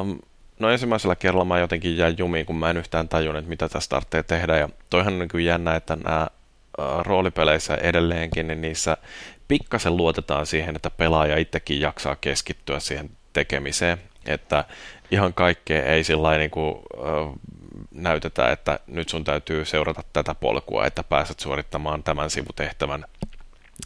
um, 0.00 0.18
No 0.58 0.70
ensimmäisellä 0.70 1.16
kerralla 1.16 1.44
mä 1.44 1.58
jotenkin 1.58 1.96
jäin 1.96 2.18
jumiin, 2.18 2.46
kun 2.46 2.56
mä 2.56 2.70
en 2.70 2.76
yhtään 2.76 3.08
tajunnut, 3.08 3.46
mitä 3.46 3.68
tässä 3.68 3.90
tarvitsee 3.90 4.22
tehdä. 4.22 4.56
Ja 4.56 4.68
toihan 4.90 5.12
on 5.12 5.28
niin 5.32 5.44
jännä, 5.44 5.76
että 5.76 5.96
nämä 5.96 6.26
roolipeleissä 7.02 7.74
edelleenkin, 7.74 8.46
niin 8.46 8.60
niissä 8.60 8.96
pikkasen 9.48 9.96
luotetaan 9.96 10.46
siihen, 10.46 10.76
että 10.76 10.90
pelaaja 10.90 11.38
itsekin 11.38 11.80
jaksaa 11.80 12.16
keskittyä 12.16 12.80
siihen 12.80 13.10
tekemiseen. 13.32 13.98
Että 14.26 14.64
ihan 15.10 15.34
kaikkea 15.34 15.84
ei 15.84 16.04
sillä 16.04 16.38
niin 16.38 16.50
kuin, 16.50 16.74
äh, 16.76 17.34
näytetä, 17.90 18.52
että 18.52 18.80
nyt 18.86 19.08
sun 19.08 19.24
täytyy 19.24 19.64
seurata 19.64 20.02
tätä 20.12 20.34
polkua, 20.34 20.86
että 20.86 21.02
pääset 21.02 21.40
suorittamaan 21.40 22.02
tämän 22.02 22.30
sivutehtävän 22.30 23.04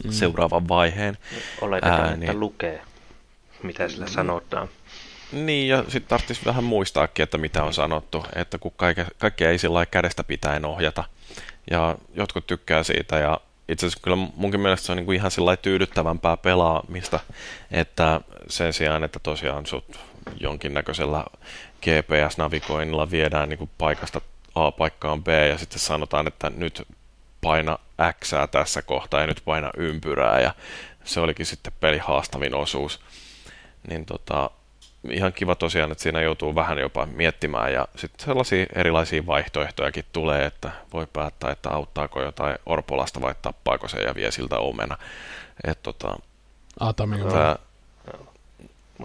mm. 0.03 0.11
seuraavan 0.11 0.67
vaiheen. 0.67 1.17
Oletetaan, 1.61 2.01
Ää, 2.01 2.13
että 2.13 2.25
niin, 2.25 2.39
lukee, 2.39 2.81
mitä 3.63 3.89
sillä 3.89 4.07
sanotaan. 4.07 4.69
Niin, 5.31 5.67
ja 5.67 5.83
sitten 5.83 6.09
tarvitsisi 6.09 6.45
vähän 6.45 6.63
muistaakin, 6.63 7.23
että 7.23 7.37
mitä 7.37 7.63
on 7.63 7.73
sanottu, 7.73 8.25
että 8.35 8.57
kun 8.57 8.71
kaikke, 8.75 9.05
kaikkea 9.17 9.49
ei 9.49 9.57
sillä 9.57 9.85
kädestä 9.85 10.23
pitäen 10.23 10.65
ohjata. 10.65 11.03
Ja 11.71 11.95
jotkut 12.13 12.47
tykkää 12.47 12.83
siitä, 12.83 13.17
ja 13.17 13.39
itse 13.69 13.85
asiassa 13.85 14.03
kyllä 14.03 14.17
munkin 14.35 14.59
mielestä 14.59 14.85
se 14.85 14.91
on 14.91 14.95
niin 14.95 15.05
kuin 15.05 15.15
ihan 15.15 15.31
sillä 15.31 15.57
tyydyttävämpää 15.57 16.37
pelaamista, 16.37 17.19
että 17.71 18.21
sen 18.47 18.73
sijaan, 18.73 19.03
että 19.03 19.19
tosiaan 19.19 19.65
sut 19.65 19.99
jonkinnäköisellä 20.39 21.25
GPS-navigoinnilla 21.81 23.11
viedään 23.11 23.49
niin 23.49 23.57
kuin 23.57 23.69
paikasta 23.77 24.21
A 24.55 24.71
paikkaan 24.71 25.23
B 25.23 25.27
ja 25.27 25.57
sitten 25.57 25.79
sanotaan, 25.79 26.27
että 26.27 26.49
nyt 26.49 26.87
paina 27.41 27.79
X 28.19 28.33
tässä 28.51 28.81
kohtaa 28.81 29.21
ja 29.21 29.27
nyt 29.27 29.41
paina 29.45 29.69
ympyrää 29.77 30.39
ja 30.39 30.53
se 31.03 31.19
olikin 31.19 31.45
sitten 31.45 31.73
peli 31.79 31.97
haastavin 31.97 32.55
osuus. 32.55 32.99
Niin 33.89 34.05
tota, 34.05 34.49
ihan 35.09 35.33
kiva 35.33 35.55
tosiaan, 35.55 35.91
että 35.91 36.01
siinä 36.01 36.21
joutuu 36.21 36.55
vähän 36.55 36.77
jopa 36.77 37.05
miettimään 37.05 37.73
ja 37.73 37.87
sitten 37.95 38.25
sellaisia 38.25 38.65
erilaisia 38.75 39.25
vaihtoehtojakin 39.25 40.05
tulee, 40.13 40.45
että 40.45 40.71
voi 40.93 41.07
päättää, 41.13 41.51
että 41.51 41.69
auttaako 41.69 42.21
jotain 42.21 42.57
orpolasta 42.65 43.21
vai 43.21 43.35
tappaako 43.41 43.87
se 43.87 44.01
ja 44.01 44.15
vie 44.15 44.31
siltä 44.31 44.59
omena. 44.59 44.97
Et 45.63 45.83
tota, 45.83 46.15
Atami 46.79 47.21
on. 47.21 47.31
Tää, 47.31 47.55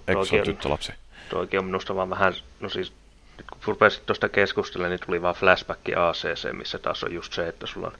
eikö 0.09 0.25
se 0.25 0.35
ole 0.35 0.43
tyttölapsi? 0.43 0.93
Toikin 1.29 1.59
on 1.59 1.65
minusta 1.65 1.97
vaan 1.97 2.11
vähän, 2.11 2.35
no 2.61 2.69
siis 2.69 2.93
nyt 3.37 3.47
kun 3.47 3.59
rupesit 3.67 4.07
tuosta 4.07 4.29
keskustelemaan, 4.29 4.91
niin 4.91 5.07
tuli 5.07 5.23
vaan 5.23 5.35
flashback 5.35 5.81
ACC, 5.97 6.53
missä 6.53 6.79
taas 6.79 7.05
on 7.05 7.13
just 7.13 7.33
se, 7.33 7.49
että 7.49 7.67
sulla 7.67 7.87
on 7.87 7.99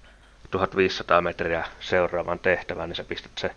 1500 0.51 1.21
metriä 1.21 1.65
seuraavan 1.81 2.39
tehtävän, 2.39 2.89
niin 2.89 2.97
sä 2.97 3.05
pistät 3.05 3.33
se 3.39 3.51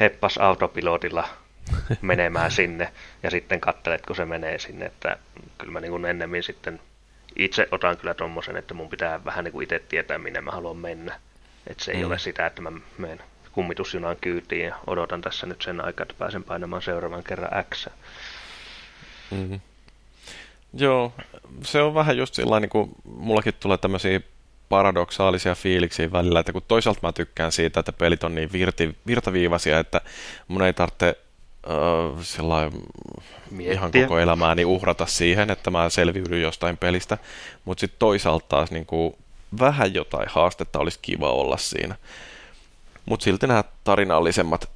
heppas 0.00 0.38
autopilotilla 0.38 1.28
menemään 2.02 2.50
sinne 2.50 2.92
ja 3.22 3.30
sitten 3.30 3.60
katselet, 3.60 4.06
kun 4.06 4.16
se 4.16 4.24
menee 4.24 4.58
sinne, 4.58 4.86
että 4.86 5.16
kyllä 5.58 5.72
mä 5.72 5.80
niin 5.80 5.90
kuin 5.90 6.04
ennemmin 6.04 6.42
sitten 6.42 6.80
itse 7.36 7.68
otan 7.70 7.96
kyllä 7.96 8.14
tommosen, 8.14 8.56
että 8.56 8.74
mun 8.74 8.88
pitää 8.88 9.24
vähän 9.24 9.44
niin 9.44 9.52
kuin 9.52 9.64
itse 9.64 9.78
tietää, 9.78 10.18
minne 10.18 10.40
mä 10.40 10.50
haluan 10.50 10.76
mennä. 10.76 11.20
Että 11.66 11.84
se 11.84 11.92
ei 11.92 12.00
mm. 12.00 12.06
ole 12.06 12.18
sitä, 12.18 12.46
että 12.46 12.62
mä 12.62 12.72
menen 12.98 13.20
kummitusjunaan 13.52 14.16
kyytiin 14.20 14.64
ja 14.64 14.76
odotan 14.86 15.20
tässä 15.20 15.46
nyt 15.46 15.62
sen 15.62 15.84
aikaa, 15.84 16.02
että 16.02 16.14
pääsen 16.18 16.44
painamaan 16.44 16.82
seuraavan 16.82 17.24
kerran 17.24 17.64
X. 17.74 17.86
Mm-hmm. 19.30 19.60
Joo, 20.74 21.12
se 21.62 21.82
on 21.82 21.94
vähän 21.94 22.16
just 22.16 22.34
sillä 22.34 22.60
niin 22.60 22.68
kuin 22.68 22.90
mullakin 23.04 23.54
tulee 23.60 23.78
tämmöisiä 23.78 24.20
paradoksaalisia 24.68 25.54
fiiliksiä 25.54 26.12
välillä, 26.12 26.40
että 26.40 26.52
kun 26.52 26.62
toisaalta 26.68 27.00
mä 27.02 27.12
tykkään 27.12 27.52
siitä, 27.52 27.80
että 27.80 27.92
pelit 27.92 28.24
on 28.24 28.34
niin 28.34 28.52
virti, 28.52 28.96
virtaviivaisia, 29.06 29.78
että 29.78 30.00
mun 30.48 30.62
ei 30.62 30.72
tarvitse 30.72 31.18
uh, 31.66 32.20
ihan 33.60 33.92
koko 33.92 34.18
elämääni 34.18 34.64
uhrata 34.64 35.06
siihen, 35.06 35.50
että 35.50 35.70
mä 35.70 35.90
selviydyn 35.90 36.42
jostain 36.42 36.76
pelistä, 36.76 37.18
mutta 37.64 37.80
sitten 37.80 37.98
toisaalta 37.98 38.46
taas 38.48 38.70
niin 38.70 38.86
kuin, 38.86 39.14
vähän 39.60 39.94
jotain 39.94 40.26
haastetta 40.28 40.78
olisi 40.78 40.98
kiva 41.02 41.32
olla 41.32 41.56
siinä. 41.56 41.96
Mutta 43.06 43.24
silti 43.24 43.46
nämä 43.46 43.64
tarinallisemmat 43.84 44.70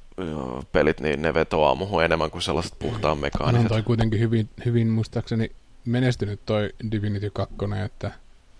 pelit, 0.71 0.99
niin 0.99 1.21
ne 1.21 1.33
vetoaa 1.33 1.75
muuhun 1.75 2.03
enemmän 2.03 2.31
kuin 2.31 2.41
sellaiset 2.41 2.73
puhtaan 2.79 3.17
mekaaniset. 3.17 3.63
No 3.63 3.69
toi 3.69 3.83
kuitenkin 3.83 4.19
hyvin, 4.19 4.49
hyvin 4.65 4.87
muistaakseni 4.87 5.51
menestynyt 5.85 6.39
toi 6.45 6.69
Divinity 6.91 7.29
2, 7.29 7.55
että 7.85 8.11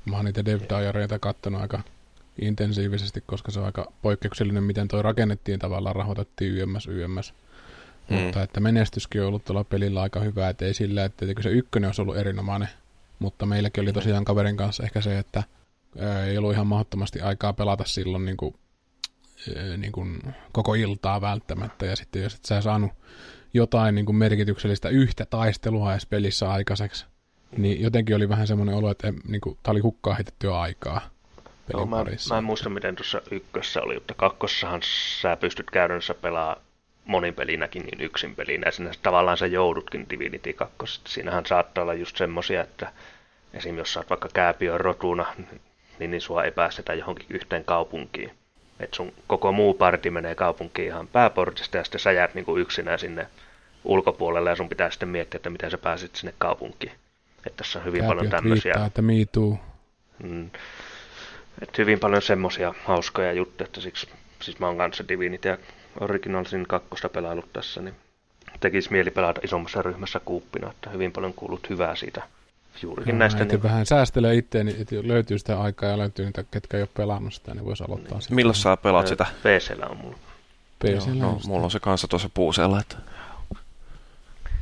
mä 0.05 0.15
oon 0.15 0.25
niitä 0.25 0.45
dev 0.45 0.61
diareita 0.69 1.19
kattonut 1.19 1.61
aika 1.61 1.79
intensiivisesti, 2.41 3.23
koska 3.25 3.51
se 3.51 3.59
on 3.59 3.65
aika 3.65 3.91
poikkeuksellinen, 4.01 4.63
miten 4.63 4.87
toi 4.87 5.01
rakennettiin 5.01 5.59
tavallaan, 5.59 5.95
rahoitettiin 5.95 6.53
YMS, 6.53 6.87
YMS. 6.87 7.33
Mm. 8.09 8.15
Mutta 8.15 8.43
että 8.43 8.59
menestyskin 8.59 9.21
on 9.21 9.27
ollut 9.27 9.45
tuolla 9.45 9.63
pelillä 9.63 10.01
aika 10.01 10.19
hyvä, 10.19 10.49
että 10.49 10.65
ei 10.65 10.73
sillä, 10.73 11.05
että 11.05 11.25
se 11.41 11.49
ykkönen 11.49 11.87
olisi 11.87 12.01
ollut 12.01 12.17
erinomainen. 12.17 12.69
Mutta 13.19 13.45
meilläkin 13.45 13.81
oli 13.81 13.93
tosiaan 13.93 14.25
kaverin 14.25 14.57
kanssa 14.57 14.83
ehkä 14.83 15.01
se, 15.01 15.19
että 15.19 15.43
ei 16.27 16.37
ollut 16.37 16.53
ihan 16.53 16.67
mahdottomasti 16.67 17.21
aikaa 17.21 17.53
pelata 17.53 17.83
silloin 17.83 18.25
niin 18.25 18.37
kuin, 18.37 18.55
niin 19.77 19.91
kuin 19.91 20.21
koko 20.51 20.73
iltaa 20.73 21.21
välttämättä. 21.21 21.85
Ja 21.85 21.95
sitten 21.95 22.23
jos 22.23 22.35
et 22.35 22.45
sä 22.45 22.61
saanut 22.61 22.91
jotain 23.53 23.95
niin 23.95 24.05
kuin 24.05 24.15
merkityksellistä 24.15 24.89
yhtä 24.89 25.25
taistelua 25.25 25.91
edes 25.91 26.05
pelissä 26.05 26.51
aikaiseksi, 26.51 27.05
niin 27.57 27.81
jotenkin 27.81 28.15
oli 28.15 28.29
vähän 28.29 28.47
semmoinen 28.47 28.75
olo, 28.75 28.91
että 28.91 29.13
niin 29.27 29.41
kuin, 29.41 29.57
tämä 29.63 29.71
oli 29.71 29.79
hukkaa 29.79 30.13
heitettyä 30.13 30.59
aikaa. 30.59 31.01
Joo, 31.73 31.85
mä, 31.85 32.05
mä 32.29 32.37
en 32.37 32.43
muista, 32.43 32.69
miten 32.69 32.95
tuossa 32.95 33.21
ykkössä 33.31 33.81
oli, 33.81 33.93
mutta 33.93 34.13
kakkossahan 34.13 34.81
sä 35.21 35.35
pystyt 35.35 35.71
käytännössä 35.71 36.13
pelaamaan 36.13 36.66
monin 37.07 37.33
pelinäkin 37.33 37.83
niin 37.83 38.01
yksin 38.01 38.35
pelinä. 38.35 38.71
Sinä 38.71 38.91
tavallaan 39.03 39.37
sä 39.37 39.45
joudutkin 39.45 40.09
Divinity 40.09 40.53
2. 40.53 41.01
Siinähän 41.07 41.45
saattaa 41.45 41.81
olla 41.81 41.93
just 41.93 42.17
semmosia, 42.17 42.61
että 42.61 42.91
esim. 43.53 43.77
jos 43.77 43.93
sä 43.93 43.99
oot 43.99 44.09
vaikka 44.09 44.29
kääpiön 44.33 44.79
rotuna, 44.79 45.25
niin, 45.99 46.11
niin 46.11 46.21
sua 46.21 46.43
ei 46.43 46.51
päästetä 46.51 46.93
johonkin 46.93 47.25
yhteen 47.29 47.65
kaupunkiin. 47.65 48.31
Et 48.79 48.93
sun 48.93 49.13
koko 49.27 49.51
muu 49.51 49.73
parti 49.73 50.09
menee 50.09 50.35
kaupunkiin 50.35 50.87
ihan 50.87 51.07
pääportista 51.07 51.77
ja 51.77 51.83
sitten 51.83 51.99
sä 51.99 52.11
jäät 52.11 52.35
niinku 52.35 52.57
yksinään 52.57 52.99
sinne 52.99 53.27
ulkopuolelle 53.83 54.49
ja 54.49 54.55
sun 54.55 54.69
pitää 54.69 54.89
sitten 54.89 55.09
miettiä, 55.09 55.37
että 55.37 55.49
miten 55.49 55.71
sä 55.71 55.77
pääset 55.77 56.15
sinne 56.15 56.33
kaupunkiin. 56.37 56.93
Että 57.45 57.57
tässä 57.57 57.79
on 57.79 57.85
hyvin 57.85 57.99
Kääpiöt 57.99 58.17
paljon 58.17 58.31
tämmöisiä... 58.31 58.71
Riittää, 58.73 58.87
että 58.87 59.01
me 59.01 59.13
too. 59.31 59.59
Mm, 60.23 60.49
et 61.61 61.77
hyvin 61.77 61.99
paljon 61.99 62.21
semmoisia 62.21 62.73
hauskoja 62.83 63.33
juttuja, 63.33 63.65
että 63.65 63.81
siksi 63.81 64.09
siis 64.41 64.59
mä 64.59 64.67
oon 64.67 64.77
kanssa 64.77 65.07
Divinity 65.07 65.49
ja 65.99 66.03
Originalsin 66.03 66.67
kakkosta 66.67 67.09
pelailut 67.09 67.53
tässä, 67.53 67.81
niin 67.81 67.95
tekisi 68.59 68.91
mieli 68.91 69.11
pelata 69.11 69.41
isommassa 69.43 69.81
ryhmässä 69.81 70.19
kuuppina, 70.25 70.69
että 70.69 70.89
hyvin 70.89 71.11
paljon 71.11 71.33
kuulut 71.33 71.69
hyvää 71.69 71.95
siitä 71.95 72.23
juurikin 72.81 73.15
no, 73.15 73.19
näistä. 73.19 73.45
Niin... 73.45 73.63
vähän 73.63 73.85
säästelee 73.85 74.35
itseäni, 74.35 74.75
että 74.79 74.95
löytyy 75.01 75.39
sitä 75.39 75.61
aikaa 75.61 75.89
ja 75.89 75.97
löytyy 75.97 76.25
niitä, 76.25 76.43
ketkä 76.51 76.77
ei 76.77 76.83
ole 76.83 76.89
pelannut 76.93 77.33
sitä, 77.33 77.53
niin 77.53 77.65
voisi 77.65 77.83
aloittaa 77.83 78.17
niin. 78.17 78.35
Milloin 78.35 78.55
sä 78.55 78.77
pelaat 78.77 79.07
sitä? 79.07 79.25
PCllä 79.39 79.85
on 79.85 79.97
mulla. 79.97 80.17
PCllä 80.79 81.23
no, 81.23 81.39
mulla 81.47 81.63
on 81.63 81.71
se 81.71 81.79
kanssa 81.79 82.07
tuossa 82.07 82.29
puuseella, 82.33 82.79
että 82.79 82.97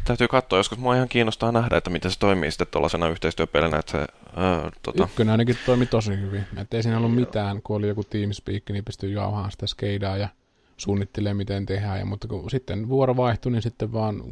täytyy 0.05 0.27
katsoa, 0.27 0.59
joskus 0.59 0.77
mua 0.77 0.95
ihan 0.95 1.09
kiinnostaa 1.09 1.51
nähdä, 1.51 1.77
että 1.77 1.89
miten 1.89 2.11
se 2.11 2.19
toimii 2.19 2.51
sitten 2.51 2.67
tuollaisena 2.71 3.09
yhteistyöpelinä. 3.09 3.79
Että 3.79 3.91
se, 3.91 3.97
ää, 4.35 4.71
tota... 4.81 5.03
Ykkönen 5.03 5.31
ainakin 5.31 5.57
toimi 5.65 5.85
tosi 5.85 6.21
hyvin. 6.21 6.45
Että 6.57 6.77
ei 6.77 6.83
siinä 6.83 6.97
ollut 6.97 7.15
mitään, 7.15 7.61
kun 7.61 7.75
oli 7.75 7.87
joku 7.87 8.03
Teamspeak, 8.03 8.63
niin 8.69 8.85
pystyi 8.85 9.13
jauhaan 9.13 9.51
sitä 9.51 9.67
skeidaa 9.67 10.17
ja 10.17 10.29
suunnittelee, 10.77 11.33
miten 11.33 11.65
tehdään. 11.65 11.99
Ja, 11.99 12.05
mutta 12.05 12.27
kun 12.27 12.51
sitten 12.51 12.89
vuoro 12.89 13.17
vaihtui, 13.17 13.51
niin 13.51 13.61
sitten 13.61 13.93
vaan 13.93 14.23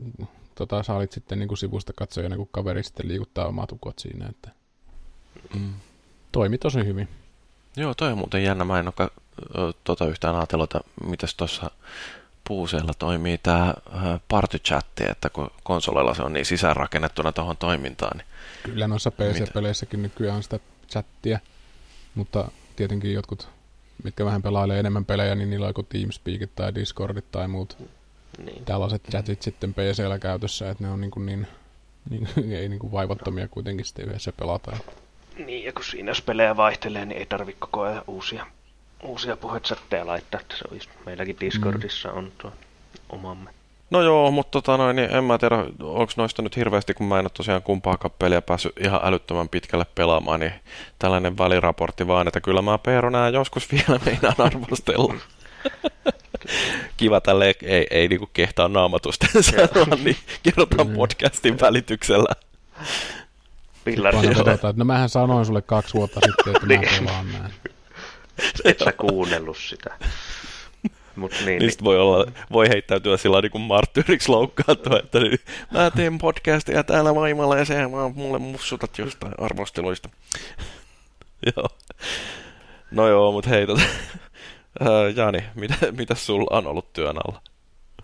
tota, 0.55 0.83
sä 0.83 0.93
olit 0.93 1.11
sitten 1.11 1.39
niin 1.39 1.47
kuin 1.47 1.57
sivusta 1.57 1.93
katsojana, 1.93 2.37
kun 2.37 2.49
kaveri 2.51 2.83
sitten 2.83 3.07
liikuttaa 3.07 3.47
omat 3.47 3.71
ukot 3.71 3.99
siinä. 3.99 4.27
Että 4.29 4.49
mm. 5.59 5.73
Toimi 6.31 6.57
tosi 6.57 6.85
hyvin. 6.85 7.07
Joo, 7.77 7.93
toi 7.93 8.11
on 8.11 8.17
muuten 8.17 8.43
jännä. 8.43 8.65
Mä 8.65 8.79
en 8.79 8.87
ole 8.87 9.73
tota 9.83 10.07
yhtään 10.07 10.35
ajatellut, 10.35 10.75
että 10.75 10.89
miten 11.05 11.29
tuossa 11.37 11.71
puuseella 12.47 12.93
toimii 12.99 13.37
tämä 13.37 13.73
party-chatti, 14.27 15.11
että 15.11 15.29
kun 15.29 15.51
konsoleilla 15.63 16.13
se 16.13 16.23
on 16.23 16.33
niin 16.33 16.45
sisäänrakennettuna 16.45 17.31
tuohon 17.31 17.57
toimintaan. 17.57 18.17
Niin 18.17 18.27
Kyllä 18.63 18.87
noissa 18.87 19.11
PC-peleissäkin 19.11 20.01
nykyään 20.01 20.35
on 20.35 20.43
sitä 20.43 20.59
chattia, 20.89 21.39
mutta 22.15 22.51
tietenkin 22.75 23.13
jotkut 23.13 23.49
mitkä 24.03 24.25
vähän 24.25 24.41
pelailee 24.41 24.79
enemmän 24.79 25.05
pelejä, 25.05 25.35
niin 25.35 25.49
niillä 25.49 25.65
on 25.65 25.69
joko 25.69 25.83
Teamspeakit 25.83 26.55
tai 26.55 26.75
Discordit 26.75 27.31
tai 27.31 27.47
muut 27.47 27.77
niin. 28.37 28.65
tällaiset 28.65 29.01
chatit 29.11 29.41
sitten 29.41 29.73
PCllä 29.73 30.19
käytössä, 30.19 30.69
että 30.69 30.83
ne 30.83 30.89
on 30.89 31.01
niin, 31.01 31.11
kuin 31.11 31.25
niin, 31.25 31.47
niin 32.09 32.27
ei 32.59 32.69
niin 32.69 32.79
kuin 32.79 32.91
vaivattomia 32.91 33.47
kuitenkin 33.47 33.85
sitten 33.85 34.05
yhdessä 34.05 34.31
pelataan. 34.31 34.77
Niin, 35.45 35.63
ja 35.63 35.73
kun 35.73 35.83
siinä 35.83 36.11
jos 36.11 36.21
pelejä 36.21 36.57
vaihtelee, 36.57 37.05
niin 37.05 37.17
ei 37.17 37.25
tarvitse 37.25 37.59
koko 37.59 37.81
ajan 37.81 38.03
uusia, 38.07 38.45
uusia 39.03 39.37
puhetsättejä 39.37 40.07
laittaa, 40.07 40.41
että 40.41 40.57
se 40.57 40.63
olisi, 40.71 40.89
meilläkin 41.05 41.37
Discordissa 41.39 42.09
mm. 42.09 42.17
on 42.17 42.31
tuo 42.37 42.53
omamme. 43.09 43.49
No 43.93 44.01
joo, 44.01 44.31
mutta 44.31 44.51
tota 44.51 44.77
noin, 44.77 44.95
niin 44.95 45.11
en 45.15 45.23
mä 45.23 45.37
tiedä, 45.37 45.55
onko 45.81 46.13
noista 46.17 46.41
nyt 46.41 46.55
hirveästi, 46.55 46.93
kun 46.93 47.07
mä 47.07 47.19
en 47.19 47.25
ole 47.25 47.31
tosiaan 47.33 47.61
kumpaakaan 47.61 48.13
peliä 48.19 48.41
päässyt 48.41 48.73
ihan 48.79 48.99
älyttömän 49.03 49.49
pitkälle 49.49 49.85
pelaamaan, 49.95 50.39
niin 50.39 50.53
tällainen 50.99 51.37
väliraportti 51.37 52.07
vaan, 52.07 52.27
että 52.27 52.41
kyllä 52.41 52.61
mä 52.61 52.77
Peero 52.77 53.09
nää 53.09 53.29
joskus 53.29 53.67
vielä 53.71 53.99
meinaan 54.05 54.35
arvostella. 54.37 55.13
Kiva 56.97 57.21
tälle 57.21 57.55
ei, 57.63 57.87
ei 57.91 58.07
niinku 58.07 58.29
kehtaa 58.33 58.67
naamatusta 58.67 59.27
sanoa, 59.41 59.97
niin 60.03 60.17
kerrotaan 60.43 60.89
podcastin 60.89 61.59
välityksellä. 61.61 62.33
Pillari. 63.83 64.17
no 64.75 64.85
mähän 64.85 65.09
sanoin 65.09 65.45
sulle 65.45 65.61
kaksi 65.61 65.93
vuotta 65.93 66.19
sitten, 66.25 66.55
että 66.55 66.67
mä 66.67 66.73
niin. 66.73 67.05
pelaan 67.05 67.31
näin. 67.31 67.53
Et 68.65 68.79
sä 68.79 68.91
kuunnellut 68.91 69.57
sitä. 69.57 69.93
Mut 71.15 71.31
niin, 71.45 71.59
Niistä 71.59 71.81
niin. 71.81 71.85
voi, 71.85 71.99
olla, 71.99 72.31
voi 72.51 72.69
heittäytyä 72.69 73.17
sillä 73.17 73.41
niin 73.41 73.51
kuin 73.51 73.61
marttyyriksi 73.61 74.29
loukkaantua, 74.29 74.99
että 74.99 75.19
nyt, 75.19 75.41
mä 75.71 75.91
teen 75.91 76.17
podcastia 76.17 76.83
täällä 76.83 77.15
vaimalla 77.15 77.57
ja 77.57 77.65
se 77.65 77.91
vaan 77.91 78.13
mulle 78.15 78.39
mussutat 78.39 78.97
jostain 78.97 79.33
arvosteluista. 79.37 80.09
joo. 81.55 81.67
No 82.91 83.07
joo, 83.07 83.31
mutta 83.31 83.49
hei, 83.49 83.67
tota, 83.67 83.81
Jani, 85.15 85.43
mitä, 85.55 85.75
mitä 85.97 86.15
sulla 86.15 86.57
on 86.57 86.67
ollut 86.67 86.93
työn 86.93 87.17
alla? 87.27 87.41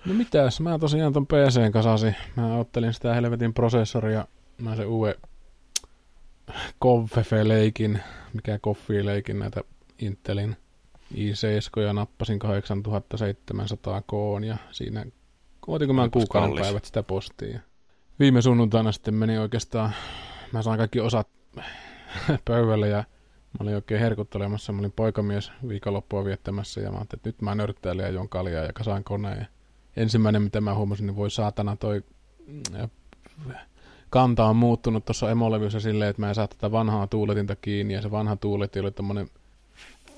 No 0.06 0.14
mitäs, 0.14 0.60
mä 0.60 0.80
tosiaan 0.80 1.14
ton 1.14 1.28
PCn 1.28 1.72
kasasin. 1.72 2.16
Mä 2.36 2.58
ottelin 2.58 2.94
sitä 2.94 3.14
helvetin 3.14 3.54
prosessoria. 3.54 4.26
Mä 4.58 4.76
sen 4.76 4.88
uuden 4.88 5.16
Koffefe-leikin, 6.80 8.00
mikä 8.34 8.60
Koffi-leikin 8.62 9.40
näitä 9.40 9.62
Intelin 10.00 10.58
i7 11.14 11.82
ja 11.82 11.94
nappasin 11.94 12.40
8700 12.40 14.02
koon 14.02 14.44
ja 14.44 14.58
siinä 14.72 15.06
otinko 15.68 15.94
mä 15.94 16.10
kuukauden 16.10 16.62
päivät 16.62 16.86
sitä 16.86 17.04
postiin. 17.04 17.62
Viime 18.20 18.42
sunnuntaina 18.42 18.92
sitten 18.92 19.14
meni 19.14 19.38
oikeastaan, 19.38 19.92
mä 20.52 20.62
sain 20.62 20.78
kaikki 20.78 21.00
osat 21.00 21.28
pöydälle 22.46 22.88
ja 22.88 22.98
mä 22.98 23.64
olin 23.64 23.76
oikein 23.76 24.02
herkuttelemassa. 24.02 24.74
Mä 24.74 24.80
olin 24.80 24.92
poikamies 24.92 25.52
viikonloppua 25.68 26.26
viettämässä 26.26 26.82
ja 26.82 26.92
mä 26.92 26.98
ajattelin, 26.98 27.20
että 27.20 27.30
nyt 27.30 27.42
mä 27.42 27.56
nörttäilen 27.56 28.04
ja 28.04 28.10
jon 28.10 28.30
kaljaa 28.30 28.64
ja 28.64 28.74
kasaan 28.74 29.04
koneen. 29.04 29.40
Ja 29.40 29.46
ensimmäinen, 29.98 30.42
mitä 30.42 30.62
mä 30.62 30.76
huomasin, 30.76 31.06
niin 31.06 31.16
voi 31.16 31.32
saatana 31.32 31.76
toi 31.76 32.04
mm, 32.48 32.90
kanta 34.10 34.46
on 34.46 34.56
muuttunut 34.56 35.06
tuossa 35.06 35.32
emolevyssä 35.32 35.80
silleen, 35.80 36.10
että 36.10 36.22
mä 36.22 36.30
en 36.30 36.36
saa 36.36 36.48
tätä 36.48 36.72
vanhaa 36.72 37.08
tuuletinta 37.08 37.56
kiinni 37.56 37.94
ja 37.94 38.02
se 38.02 38.12
vanha 38.12 38.36
tuuletin 38.36 38.82
oli 38.82 38.92
tommonen 38.92 39.30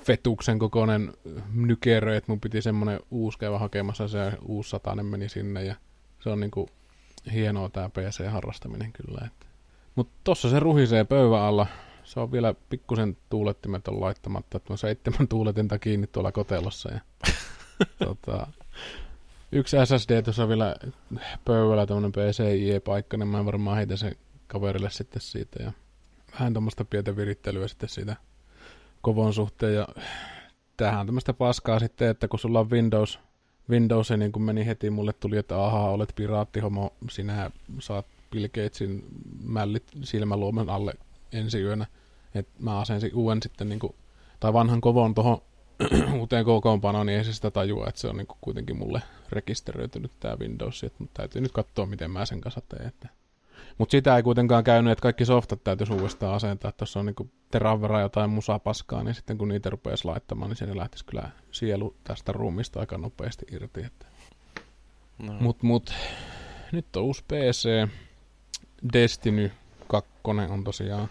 fetuksen 0.04 0.58
kokoinen 0.58 1.12
nykerö, 1.54 2.16
että 2.16 2.32
mun 2.32 2.40
piti 2.40 2.62
semmonen 2.62 3.00
uusi 3.10 3.38
käydä 3.38 3.58
hakemassa, 3.58 4.08
se 4.08 4.32
uusi 4.46 4.70
satainen 4.70 5.06
meni 5.06 5.28
sinne 5.28 5.64
ja 5.64 5.74
se 6.20 6.30
on 6.30 6.40
niinku 6.40 6.68
hienoa 7.32 7.68
tää 7.68 7.88
PC-harrastaminen 7.88 8.92
kyllä. 8.92 9.26
Että. 9.26 9.46
Mut 9.94 10.08
tossa 10.24 10.50
se 10.50 10.60
ruhisee 10.60 11.04
pöydän 11.04 11.40
alla. 11.40 11.66
Se 12.04 12.20
on 12.20 12.32
vielä 12.32 12.54
pikkusen 12.70 13.16
tuulettimet 13.30 13.88
on 13.88 14.00
laittamatta, 14.00 14.56
että 14.56 14.72
on 14.72 14.78
seitsemän 14.78 15.28
tuuletinta 15.28 15.78
kiinni 15.78 16.06
tuolla 16.06 16.32
kotelossa. 16.32 16.90
Ja, 16.92 17.00
tota, 18.06 18.46
yksi 19.52 19.76
SSD 19.84 20.22
tuossa 20.22 20.48
vielä 20.48 20.76
pöydällä, 21.44 21.86
tämmönen 21.86 22.12
PCIe-paikka, 22.12 23.16
niin 23.16 23.28
mä 23.28 23.44
varmaan 23.44 23.76
heitän 23.76 23.98
sen 23.98 24.16
kaverille 24.46 24.90
sitten 24.90 25.22
siitä. 25.22 25.62
Ja 25.62 25.72
vähän 26.32 26.52
tuommoista 26.52 26.84
pientä 26.84 27.16
virittelyä 27.16 27.68
sitten 27.68 27.88
siitä 27.88 28.16
kovon 29.02 29.34
suhteen. 29.34 29.74
Ja 29.74 29.88
tämähän 30.76 31.00
on 31.00 31.06
tämmöistä 31.06 31.32
paskaa 31.32 31.78
sitten, 31.78 32.08
että 32.08 32.28
kun 32.28 32.38
sulla 32.38 32.60
on 32.60 32.70
Windows, 32.70 33.18
Windows 33.70 34.10
niin 34.10 34.32
kun 34.32 34.42
meni 34.42 34.66
heti, 34.66 34.90
mulle 34.90 35.12
tuli, 35.12 35.36
että 35.36 35.64
ahaa, 35.64 35.90
olet 35.90 36.12
piraattihomo, 36.16 36.92
sinä 37.10 37.50
saat 37.78 38.06
Bill 38.30 38.48
Gatesin 38.48 39.04
mällit 39.42 39.84
silmäluomen 40.02 40.70
alle 40.70 40.94
ensi 41.32 41.60
yönä. 41.60 41.86
Et 42.34 42.48
mä 42.58 42.80
asensin 42.80 43.14
uuden 43.14 43.42
sitten, 43.42 43.68
niin 43.68 43.78
kuin, 43.78 43.94
tai 44.40 44.52
vanhan 44.52 44.80
kovon 44.80 45.14
tuohon 45.14 45.42
uuteen 46.18 46.44
kokoonpanoon, 46.44 47.06
niin 47.06 47.18
ei 47.18 47.24
se 47.24 47.32
sitä 47.32 47.50
tajua, 47.50 47.86
että 47.88 48.00
se 48.00 48.08
on 48.08 48.16
niin 48.16 48.26
kuin 48.26 48.38
kuitenkin 48.40 48.76
mulle 48.76 49.02
rekisteröitynyt 49.32 50.12
tämä 50.20 50.36
Windows, 50.40 50.84
että 50.84 51.04
täytyy 51.14 51.42
nyt 51.42 51.52
katsoa, 51.52 51.86
miten 51.86 52.10
mä 52.10 52.26
sen 52.26 52.40
kanssa 52.40 52.60
teen. 52.68 52.88
Että 52.88 53.08
mutta 53.78 53.90
sitä 53.90 54.16
ei 54.16 54.22
kuitenkaan 54.22 54.64
käynyt, 54.64 54.92
että 54.92 55.02
kaikki 55.02 55.24
softat 55.24 55.64
täytyisi 55.64 55.92
uudestaan 55.92 56.34
asentaa. 56.34 56.68
Että 56.68 56.78
tuossa 56.78 57.00
on 57.00 57.06
niinku 57.06 57.30
teran 57.50 57.82
verran 57.82 58.02
jotain 58.02 58.30
musapaskaa, 58.30 59.02
niin 59.02 59.14
sitten 59.14 59.38
kun 59.38 59.48
niitä 59.48 59.70
rupeaisi 59.70 60.04
laittamaan, 60.04 60.50
niin 60.50 60.56
se 60.56 60.76
lähtisi 60.76 61.04
kyllä 61.04 61.30
sielu 61.50 61.96
tästä 62.04 62.32
ruumista 62.32 62.80
aika 62.80 62.98
nopeasti 62.98 63.46
irti. 63.50 63.80
Että. 63.84 64.06
No. 65.18 65.32
Mut, 65.40 65.62
mut, 65.62 65.94
nyt 66.72 66.96
on 66.96 67.02
uusi 67.02 67.24
PC. 67.28 67.88
Destiny 68.92 69.50
2 69.88 70.10
on 70.48 70.64
tosiaan. 70.64 71.08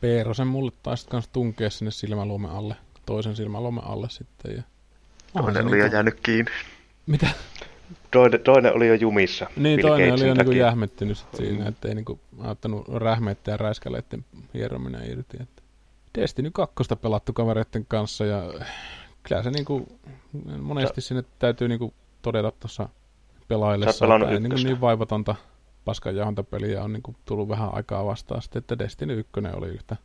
Peerosen 0.00 0.46
mulle 0.46 0.72
taisi 0.82 1.08
kans 1.08 1.28
tunkea 1.28 1.70
sinne 1.70 1.90
silmäluomen 1.90 2.50
alle, 2.50 2.76
toisen 3.06 3.36
silmäluomen 3.36 3.84
alle 3.84 4.10
sitten. 4.10 4.56
Ja... 4.56 4.62
Toinen 5.32 5.66
oli 5.66 5.76
jo 5.76 5.82
niinku... 5.82 5.94
jäänyt 5.94 6.20
kiinni. 6.22 6.50
Mitä? 7.06 7.30
Toinen, 8.10 8.40
toinen 8.40 8.74
oli 8.74 8.88
jo 8.88 8.94
jumissa. 8.94 9.46
Niin, 9.56 9.80
toinen 9.80 10.12
oli 10.12 10.28
jo 10.28 10.34
niin 10.34 10.56
jähmettynyt 10.56 11.18
sit 11.18 11.28
siinä, 11.34 11.68
ettei 11.68 11.94
niinku 11.94 12.20
auttanut 12.42 12.88
rähmeiden 12.88 13.52
ja 13.52 13.56
räiskäleiden 13.56 14.24
hierominen 14.54 15.10
irti. 15.10 15.36
Että 15.40 15.62
Destiny 16.18 16.50
2 16.50 16.74
pelattu 17.02 17.32
kavereiden 17.32 17.86
kanssa 17.88 18.26
ja 18.26 18.42
kyllä 19.22 19.42
se 19.42 19.50
niinku, 19.50 19.98
monesti 20.60 21.00
sinne 21.00 21.24
täytyy 21.38 21.68
niinku 21.68 21.94
todeta 22.22 22.52
tuossa 22.60 22.88
pelaillessa, 23.48 24.14
että 24.14 24.30
ei 24.30 24.40
niinku 24.40 24.56
niin 24.56 24.80
vaivatonta 24.80 25.34
paskanjahontapeliä 25.84 26.82
on 26.82 26.92
niinku 26.92 27.14
tullut 27.24 27.48
vähän 27.48 27.74
aikaa 27.74 28.06
vastaan 28.06 28.42
sitten, 28.42 28.60
että 28.60 28.78
Destiny 28.78 29.18
1 29.18 29.30
oli 29.54 29.68
yhtä, 29.68 29.96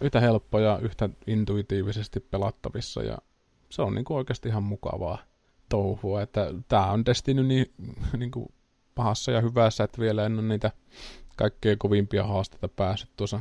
yhtä 0.00 0.20
helppo 0.20 0.58
ja 0.58 0.78
yhtä 0.82 1.08
intuitiivisesti 1.26 2.20
pelattavissa 2.20 3.02
ja 3.02 3.18
se 3.70 3.82
on 3.82 3.94
niinku 3.94 4.14
oikeasti 4.14 4.48
ihan 4.48 4.62
mukavaa 4.62 5.18
touhua, 5.68 6.22
että 6.22 6.54
tämä 6.68 6.90
on 6.90 7.06
Destiny 7.06 7.42
niin, 7.42 7.72
niin 8.18 8.30
kuin 8.30 8.52
pahassa 8.94 9.32
ja 9.32 9.40
hyvässä, 9.40 9.84
että 9.84 10.00
vielä 10.00 10.26
en 10.26 10.38
ole 10.38 10.42
niitä 10.42 10.70
kaikkein 11.36 11.78
kovimpia 11.78 12.24
haasteita 12.24 12.68
päässyt 12.68 13.10
tuossa 13.16 13.40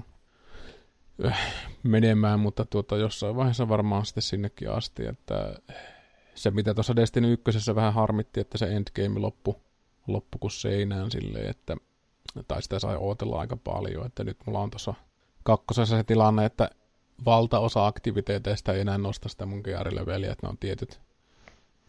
äh, 1.26 1.54
menemään, 1.84 2.40
mutta 2.40 2.66
tuota, 2.66 2.98
jossain 2.98 3.36
vaiheessa 3.36 3.70
varmaan 3.70 4.06
sitten 4.06 4.22
sinnekin 4.22 4.72
asti, 4.72 5.06
että 5.06 5.56
se 6.36 6.52
mitä 6.52 6.74
tuossa 6.74 6.96
Destiny 6.96 7.34
1 7.34 7.76
vähän 7.76 7.94
harmitti, 7.94 8.40
että 8.40 8.58
se 8.58 8.66
endgame 8.66 9.20
loppu, 9.20 9.62
loppu 10.08 10.38
kuin 10.38 10.52
seinään 10.52 11.12
silleen, 11.12 11.50
että 11.50 11.78
tai 12.48 12.62
sitä 12.62 12.80
sai 12.80 12.96
ootella 13.00 13.40
aika 13.40 13.58
paljon, 13.58 14.06
että 14.06 14.24
nyt 14.24 14.38
mulla 14.46 14.60
on 14.60 14.72
tuossa 14.72 14.94
kakkosessa 15.44 15.98
se 15.98 16.04
tilanne, 16.04 16.46
että 16.46 16.70
valtaosa 17.26 17.88
aktiviteeteista 17.88 18.74
ei 18.74 18.82
enää 18.82 18.98
nosta 18.98 19.30
sitä 19.30 19.46
mun 19.46 19.62
gearileveliä, 19.64 20.32
että 20.32 20.48
ne 20.48 20.50
on 20.50 20.58
tietyt 20.58 21.02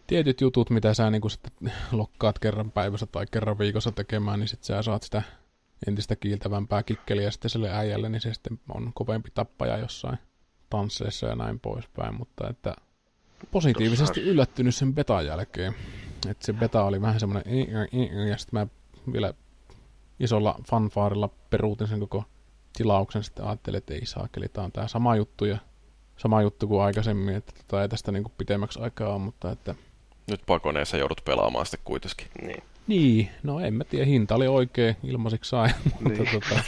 tietyt 0.07 0.41
jutut, 0.41 0.71
mitä 0.71 0.95
sä 0.95 1.11
niin 1.11 1.31
sitten 1.31 1.73
lokkaat 1.93 2.39
kerran 2.39 2.71
päivässä 2.71 3.07
tai 3.07 3.27
kerran 3.31 3.59
viikossa 3.59 3.93
tekemään, 3.93 4.41
niin 4.41 4.49
sitten 4.49 4.67
sä 4.67 4.83
saat 4.83 5.03
sitä 5.03 5.23
entistä 5.87 6.17
kiiltävämpää 6.17 6.83
kikkeliä 6.83 7.31
sitten 7.31 7.51
sille 7.51 7.71
äijälle, 7.71 8.09
niin 8.09 8.21
se 8.21 8.35
sitten 8.35 8.61
on 8.69 8.91
kovempi 8.95 9.29
tappaja 9.35 9.79
jossain 9.79 10.19
tansseissa 10.71 11.27
ja 11.27 11.37
näin 11.37 11.61
poispäin, 11.61 12.15
mutta 12.15 12.49
että 12.49 12.75
positiivisesti 13.51 14.21
Tossa. 14.21 14.31
yllättynyt 14.31 14.75
sen 14.75 14.95
betan 14.95 15.27
jälkeen. 15.27 15.75
Että 16.31 16.47
se 16.47 16.53
beta 16.53 16.85
oli 16.85 17.01
vähän 17.01 17.21
semmoinen 17.21 17.69
ja 18.31 18.39
sitten 18.39 18.61
mä 18.61 18.67
vielä 19.13 19.35
isolla 20.21 20.61
fanfaarilla 20.69 21.31
peruutin 21.51 21.89
sen 21.89 22.01
koko 22.01 22.25
tilauksen, 22.77 23.25
sitten 23.25 23.45
ajattelin, 23.45 23.79
että 23.79 23.95
ei 23.95 24.07
saa, 24.07 24.29
eli 24.37 24.49
tää 24.49 24.65
on 24.65 24.73
tää 24.73 24.89
sama 24.89 25.17
juttu 25.17 25.45
ja 25.45 25.59
sama 26.17 26.43
juttu 26.43 26.69
kuin 26.69 26.83
aikaisemmin, 26.83 27.35
että 27.35 27.53
tota 27.53 27.83
ei 27.83 27.89
tästä 27.89 28.13
niinku 28.13 28.33
pitemmäksi 28.39 28.81
aikaa 28.81 29.19
mutta 29.19 29.51
että 29.51 29.75
nyt 30.27 30.41
pakoneessa 30.47 30.97
joudut 30.97 31.21
pelaamaan 31.25 31.67
sitten 31.67 31.81
kuitenkin. 31.85 32.27
Niin. 32.43 32.63
Niin, 32.87 33.29
no 33.43 33.61
en 33.61 33.75
mä 33.75 33.85
tiedä, 33.85 34.05
hinta 34.05 34.35
oli 34.35 34.47
oikein, 34.47 34.97
ilmaisiksi 35.05 35.49
sai. 35.49 35.69
Mutta 36.03 36.23
niin. 36.23 36.29
tota, 36.33 36.63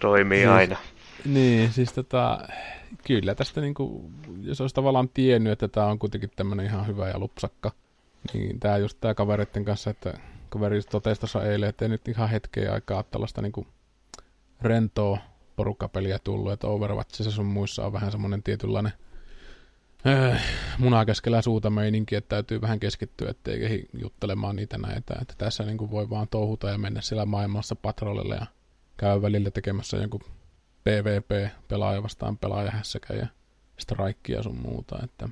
Toimii 0.00 0.38
siis, 0.38 0.50
aina. 0.50 0.76
Niin, 1.24 1.72
siis 1.72 1.92
tota, 1.92 2.48
kyllä 3.06 3.34
tästä 3.34 3.60
niinku, 3.60 4.10
jos 4.40 4.60
olisi 4.60 4.74
tavallaan 4.74 5.08
tiennyt, 5.08 5.52
että 5.52 5.68
tämä 5.68 5.86
on 5.86 5.98
kuitenkin 5.98 6.30
tämmöinen 6.36 6.66
ihan 6.66 6.86
hyvä 6.86 7.08
ja 7.08 7.18
lupsakka, 7.18 7.70
niin 8.32 8.60
tämä 8.60 8.78
just 8.78 8.98
tämä 9.00 9.14
kavereiden 9.14 9.64
kanssa, 9.64 9.90
että 9.90 10.18
kaveri 10.48 10.82
totesi 10.82 11.20
tuossa 11.20 11.44
eilen, 11.44 11.68
että 11.68 11.84
ei 11.84 11.88
nyt 11.88 12.08
ihan 12.08 12.28
hetkeä 12.28 12.72
aikaa 12.72 13.02
tällaista 13.02 13.42
niinku 13.42 13.66
rentoa 14.62 15.18
porukkapeliä 15.56 16.18
tullut, 16.18 16.52
että 16.52 16.66
Overwatchissa 16.66 17.30
sun 17.30 17.46
muissa 17.46 17.86
on 17.86 17.92
vähän 17.92 18.12
semmoinen 18.12 18.42
tietynlainen 18.42 18.92
äh, 20.06 20.42
munaa 20.78 21.04
keskellä 21.04 21.42
suuta 21.42 21.70
meininki, 21.70 22.14
että 22.14 22.28
täytyy 22.28 22.60
vähän 22.60 22.80
keskittyä, 22.80 23.30
ettei 23.30 23.60
kehi 23.60 23.88
juttelemaan 23.92 24.56
niitä 24.56 24.78
näitä. 24.78 25.14
Että 25.22 25.34
tässä 25.38 25.64
niin 25.64 25.78
kuin 25.78 25.90
voi 25.90 26.10
vaan 26.10 26.28
touhuta 26.28 26.70
ja 26.70 26.78
mennä 26.78 27.00
siellä 27.00 27.26
maailmassa 27.26 27.76
patrollille 27.76 28.34
ja 28.34 28.46
käy 28.96 29.22
välillä 29.22 29.50
tekemässä 29.50 29.96
jonkun 29.96 30.20
PvP-pelaaja 30.84 32.02
vastaan 32.02 32.38
pelaajahässäkä 32.38 33.14
ja 33.14 33.26
strikea 33.78 34.42
sun 34.42 34.56
muuta. 34.56 34.98
Että... 35.04 35.28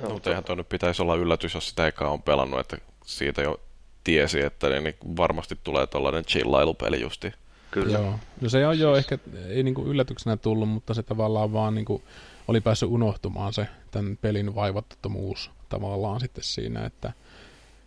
No, 0.00 0.10
mutta 0.10 0.30
eihän 0.30 0.44
tuo 0.44 0.54
nyt 0.54 0.68
pitäisi 0.68 1.02
olla 1.02 1.14
yllätys, 1.14 1.54
jos 1.54 1.68
sitä 1.68 1.86
eka 1.86 2.08
on 2.08 2.22
pelannut, 2.22 2.60
että 2.60 2.78
siitä 3.04 3.42
jo 3.42 3.60
tiesi, 4.04 4.40
että 4.40 4.68
niin 4.68 4.94
varmasti 5.16 5.58
tulee 5.64 5.86
tuollainen 5.86 6.24
chillailupeli 6.24 7.00
justi. 7.00 7.32
Kyllä. 7.70 7.98
Joo. 7.98 8.18
No 8.40 8.48
se 8.48 8.66
on 8.66 8.78
jo 8.78 8.96
ehkä, 8.96 9.18
ei 9.48 9.62
niinku 9.62 9.86
yllätyksenä 9.86 10.36
tullut, 10.36 10.68
mutta 10.68 10.94
se 10.94 11.02
tavallaan 11.02 11.52
vaan 11.52 11.74
niinku 11.74 12.02
oli 12.48 12.60
päässyt 12.60 12.88
unohtumaan 12.88 13.52
se 13.52 13.66
tämän 13.90 14.18
pelin 14.20 14.54
vaivattomuus 14.54 15.50
tavallaan 15.68 16.20
sitten 16.20 16.44
siinä, 16.44 16.86
että, 16.86 17.12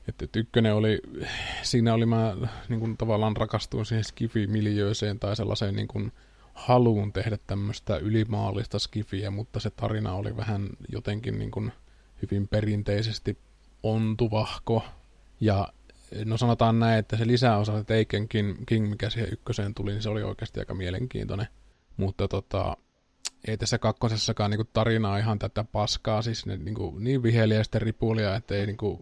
että 0.08 0.40
ykkönen 0.40 0.74
oli, 0.74 1.00
siinä 1.62 1.94
oli 1.94 2.06
mä 2.06 2.36
niin 2.70 2.80
kuin 2.80 2.98
tavallaan 2.98 3.38
rakastuin 3.38 3.86
siihen 3.86 4.04
skifi-miljööseen 4.04 5.20
tai 5.20 5.36
sellaiseen 5.36 5.76
niin 5.76 5.88
kuin 5.88 6.12
haluun 6.54 7.14
tehdä 7.14 7.38
tämmöistä 7.48 7.98
ylimaallista 7.98 8.80
skifiä, 8.80 9.32
mutta 9.32 9.60
se 9.60 9.70
tarina 9.70 10.14
oli 10.14 10.38
vähän 10.38 10.70
jotenkin 10.90 11.40
niin 11.40 11.52
kuin 11.52 11.72
hyvin 12.22 12.48
perinteisesti 12.48 13.38
ontuvahko 13.84 14.84
ja 15.40 15.68
no 16.26 16.38
sanotaan 16.38 16.80
näin, 16.80 17.00
että 17.00 17.18
se 17.18 17.28
lisäosa, 17.28 17.78
se 17.78 17.84
Taken 17.84 18.28
King, 18.66 18.90
mikä 18.90 19.10
siihen 19.10 19.34
ykköseen 19.34 19.74
tuli, 19.74 19.92
niin 19.92 20.02
se 20.02 20.10
oli 20.10 20.24
oikeasti 20.24 20.60
aika 20.60 20.74
mielenkiintoinen. 20.74 21.48
Mutta 21.98 22.28
tota, 22.28 22.78
ei 23.48 23.58
tässä 23.58 23.78
kakkosessakaan 23.78 24.52
niinku 24.52 24.70
tarinaa 24.74 25.18
ihan 25.18 25.40
tätä 25.40 25.64
paskaa, 25.64 26.22
siis 26.22 26.46
ne 26.46 26.58
niinku, 26.58 26.96
niin 27.00 27.24
viheliä 27.24 27.64
sitten 27.64 27.82
ripulia, 27.82 28.36
että 28.36 28.56
ei, 28.56 28.66
niinku, 28.66 29.00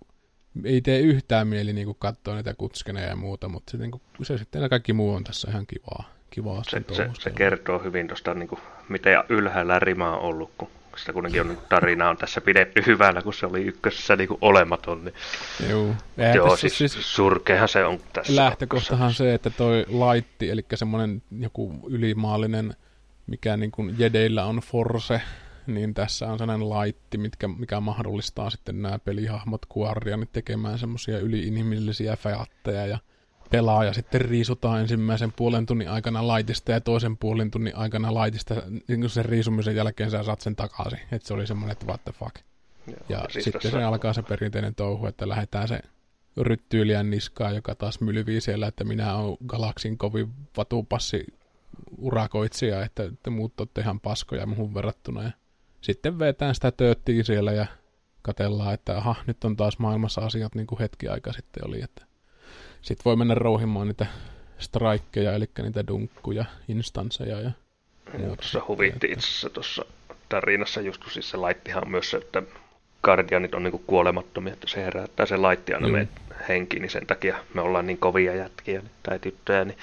ei 0.64 0.82
tee 0.82 1.00
yhtään 1.00 1.48
mieli 1.48 1.74
niinku 1.74 1.94
katsoa 1.94 2.36
niitä 2.36 2.54
kutskeneja 2.54 3.08
ja 3.08 3.16
muuta, 3.16 3.50
mutta 3.50 3.72
se, 3.72 3.78
niinku, 3.78 4.02
se 4.24 4.38
sitten 4.38 4.70
kaikki 4.70 4.94
muu 4.94 5.14
on 5.14 5.24
tässä 5.24 5.50
ihan 5.50 5.68
kivaa. 5.68 6.10
kivaa 6.30 6.64
se, 6.64 6.82
se, 6.92 7.10
se, 7.20 7.30
kertoo 7.30 7.80
hyvin 7.80 8.08
tuosta, 8.08 8.34
niinku, 8.34 8.60
miten 8.90 9.24
ylhäällä 9.30 9.80
rima 9.80 10.18
on 10.18 10.22
ollut, 10.22 10.52
kun 10.58 10.70
sitä 10.96 11.14
kuitenkin 11.14 11.42
on 11.42 11.48
niin 11.48 11.60
tarina 11.70 12.10
on 12.10 12.18
tässä 12.18 12.42
pidetty 12.42 12.84
hyvällä, 12.86 13.22
kun 13.22 13.34
se 13.34 13.46
oli 13.46 13.62
ykkösessä 13.62 14.16
niin 14.16 14.30
olematon. 14.42 15.06
Niin... 15.06 15.16
Joo, 15.70 15.96
Joo 16.36 16.58
siis, 16.58 16.78
siis 16.78 17.16
surkeahan 17.16 17.70
se 17.70 17.86
on 17.86 18.00
tässä. 18.14 18.36
Lähtökohtahan 18.36 19.14
se, 19.14 19.34
että 19.34 19.50
toi 19.50 19.86
laitti, 19.90 20.50
eli 20.50 20.66
semmoinen 20.76 21.22
joku 21.40 21.74
ylimaallinen, 21.90 22.76
mikä 23.28 23.58
niin 23.58 23.72
kuin 23.72 23.96
jedeillä 23.98 24.46
on 24.46 24.58
force, 24.58 25.22
niin 25.68 25.94
tässä 25.94 26.32
on 26.32 26.38
sellainen 26.38 26.70
laitti, 26.70 27.18
mitkä, 27.18 27.48
mikä 27.48 27.80
mahdollistaa 27.80 28.50
sitten 28.50 28.82
nämä 28.82 29.00
pelihahmot 29.00 29.66
Guardianit 29.66 30.32
tekemään 30.32 30.80
semmoisia 30.80 31.20
yliinhimillisiä 31.20 32.16
fajatteja 32.16 32.88
ja 32.88 32.98
pelaaja 33.52 33.94
sitten 33.94 34.22
riisutaan 34.22 34.82
ensimmäisen 34.82 35.32
puolen 35.32 35.66
tunnin 35.66 35.90
aikana 35.90 36.28
laitista 36.28 36.72
ja 36.72 36.82
toisen 36.82 37.18
puolen 37.18 37.52
tunnin 37.52 37.76
aikana 37.76 38.14
laitista, 38.14 38.56
niin 38.88 39.10
sen 39.10 39.26
riisumisen 39.26 39.76
jälkeen 39.76 40.12
sä 40.12 40.24
saat 40.24 40.42
sen 40.42 40.56
takaisin. 40.56 41.00
Että 41.12 41.28
se 41.28 41.34
oli 41.34 41.48
semmoinen, 41.48 41.72
että 41.72 41.86
what 41.86 42.04
the 42.04 42.12
fuck. 42.12 42.36
Joo, 42.88 42.98
ja 43.10 43.26
siis 43.30 43.46
sitten 43.46 43.72
se 43.72 43.84
alkaa 43.84 44.14
se 44.14 44.22
perinteinen 44.22 44.76
touhu, 44.76 45.06
että 45.06 45.30
lähdetään 45.30 45.68
se 45.68 45.80
ryttyyliän 46.38 47.10
niskaa, 47.10 47.52
joka 47.52 47.76
taas 47.76 48.02
mylvii 48.02 48.42
siellä, 48.42 48.68
että 48.68 48.84
minä 48.84 49.16
olen 49.16 49.38
galaksin 49.48 49.98
kovin 49.98 50.30
vatupassi 50.58 51.26
urakoitsija, 51.98 52.86
että 52.86 53.04
te 53.24 53.30
muut 53.30 53.60
olette 53.60 53.82
ihan 53.82 54.00
paskoja 54.00 54.46
muhun 54.46 54.74
verrattuna. 54.74 55.24
Ja 55.24 55.32
sitten 55.82 56.20
vetään 56.20 56.56
sitä 56.56 56.72
tööttiä 56.72 57.24
siellä 57.24 57.52
ja 57.52 57.66
katellaan, 58.22 58.74
että 58.74 58.98
aha, 58.98 59.16
nyt 59.28 59.44
on 59.44 59.58
taas 59.58 59.80
maailmassa 59.80 60.22
asiat 60.22 60.56
niin 60.56 60.68
kuin 60.68 60.80
hetki 60.80 61.08
aika 61.08 61.34
sitten 61.34 61.68
oli, 61.68 61.82
että 61.82 62.06
sitten 62.82 63.06
voi 63.06 63.16
mennä 63.16 63.36
rouhimaan 63.36 63.88
niitä 63.88 64.06
strikeja, 64.58 65.34
eli 65.34 65.50
niitä 65.62 65.88
dunkkuja, 65.88 66.46
instansseja 66.68 67.42
ja 67.42 67.52
Tuossa 68.36 68.62
huvitti 68.68 69.08
itse 69.12 69.28
asiassa 69.28 69.50
tuossa 69.50 69.86
tarinassa 70.30 70.82
just, 70.82 71.04
kun 71.04 71.12
siis 71.12 71.30
se 71.30 71.38
laittihan 71.38 71.90
myös 71.90 72.10
se, 72.10 72.18
että 72.18 72.44
Guardianit 73.04 73.56
on 73.56 73.64
niinku 73.64 73.82
kuolemattomia, 73.88 74.54
että 74.54 74.68
se 74.68 74.84
herättää 74.84 75.26
se 75.26 75.38
laitti 75.38 75.74
aina 75.74 75.88
mm. 75.88 76.08
henkiin, 76.50 76.82
niin 76.82 76.90
sen 76.90 77.08
takia 77.08 77.36
me 77.54 77.62
ollaan 77.62 77.88
niin 77.88 77.98
kovia 77.98 78.36
jätkiä 78.36 78.84
tai 79.04 79.20
tyttöjä, 79.20 79.66
niin 79.66 79.78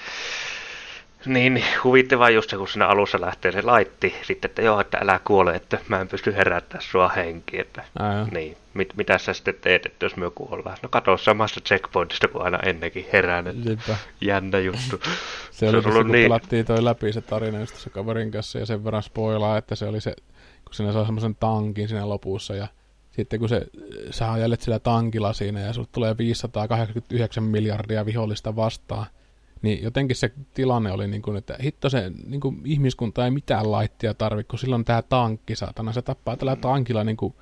niin, 1.25 1.53
niin 1.53 1.65
huvittavaa 1.83 2.29
just 2.29 2.49
se, 2.49 2.57
kun 2.57 2.67
siinä 2.67 2.87
alussa 2.87 3.21
lähtee 3.21 3.51
se 3.51 3.61
laitti, 3.61 4.15
sitten, 4.27 4.49
että 4.49 4.61
joo, 4.61 4.79
että 4.79 4.97
älä 5.01 5.19
kuole, 5.23 5.55
että 5.55 5.79
mä 5.87 6.01
en 6.01 6.07
pysty 6.07 6.33
herättämään 6.33 6.85
sua 6.91 7.09
henkiin, 7.09 7.61
että 7.61 7.83
Ää. 7.99 8.27
niin, 8.31 8.57
mit, 8.73 8.93
mitä 8.97 9.17
sä 9.17 9.33
sitten 9.33 9.55
teet, 9.61 9.85
että 9.85 10.05
jos 10.05 10.15
me 10.15 10.31
kuollaan? 10.35 10.77
No 10.83 10.89
kato 10.89 11.17
samasta 11.17 11.61
checkpointista 11.61 12.27
kuin 12.27 12.43
aina 12.43 12.59
ennenkin 12.65 13.07
herään, 13.13 13.47
että 13.47 13.97
jännä 14.21 14.59
juttu. 14.59 14.99
se, 15.05 15.09
se 15.51 15.69
oli 15.69 15.83
se, 15.83 15.89
kun 15.89 16.11
niin... 16.11 16.25
pelattiin 16.25 16.65
toi 16.65 16.83
läpi 16.83 17.13
se 17.13 17.21
tarina 17.21 17.59
just 17.59 17.75
se 17.75 17.89
kaverin 17.89 18.31
kanssa 18.31 18.59
ja 18.59 18.65
sen 18.65 18.83
verran 18.83 19.03
spoilaa, 19.03 19.57
että 19.57 19.75
se 19.75 19.85
oli 19.85 20.01
se, 20.01 20.15
kun 20.65 20.73
sinä 20.73 20.93
saa 20.93 21.05
semmoisen 21.05 21.35
tankin 21.35 21.87
siinä 21.87 22.09
lopussa 22.09 22.55
ja 22.55 22.67
sitten 23.11 23.39
kun 23.39 23.49
se, 23.49 23.65
sä 24.11 24.31
ajelet 24.31 24.61
sillä 24.61 24.79
tankilla 24.79 25.33
siinä 25.33 25.59
ja 25.59 25.73
sulle 25.73 25.87
tulee 25.91 26.17
589 26.17 27.43
miljardia 27.43 28.05
vihollista 28.05 28.55
vastaan, 28.55 29.05
niin 29.61 29.83
jotenkin 29.83 30.15
se 30.15 30.31
tilanne 30.53 30.91
oli 30.91 31.07
niin 31.07 31.21
kuin, 31.21 31.37
että 31.37 31.57
hitto 31.63 31.89
se 31.89 32.11
niin 32.25 32.41
kuin 32.41 32.61
ihmiskunta 32.65 33.25
ei 33.25 33.31
mitään 33.31 33.71
laittia 33.71 34.13
tarvitse, 34.13 34.49
kun 34.49 34.59
silloin 34.59 34.85
tämä 34.85 35.01
tankki, 35.01 35.55
saatana, 35.55 35.93
se 35.93 36.01
tappaa 36.01 36.37
tällä 36.37 36.55
tankilla 36.55 37.03
niin 37.03 37.17
kuin 37.17 37.33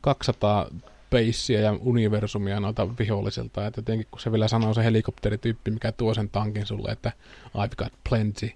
200 0.00 0.66
peissiä 1.10 1.60
ja 1.60 1.78
universumia 1.80 2.60
noilta 2.60 2.98
vihollisilta, 2.98 3.66
että 3.66 3.78
jotenkin 3.78 4.06
kun 4.10 4.20
se 4.20 4.32
vielä 4.32 4.48
sanoo 4.48 4.74
se 4.74 4.84
helikopterityyppi, 4.84 5.70
mikä 5.70 5.92
tuo 5.92 6.14
sen 6.14 6.28
tankin 6.28 6.66
sulle, 6.66 6.92
että 6.92 7.12
I've 7.46 7.76
got 7.78 7.92
plenty, 8.08 8.50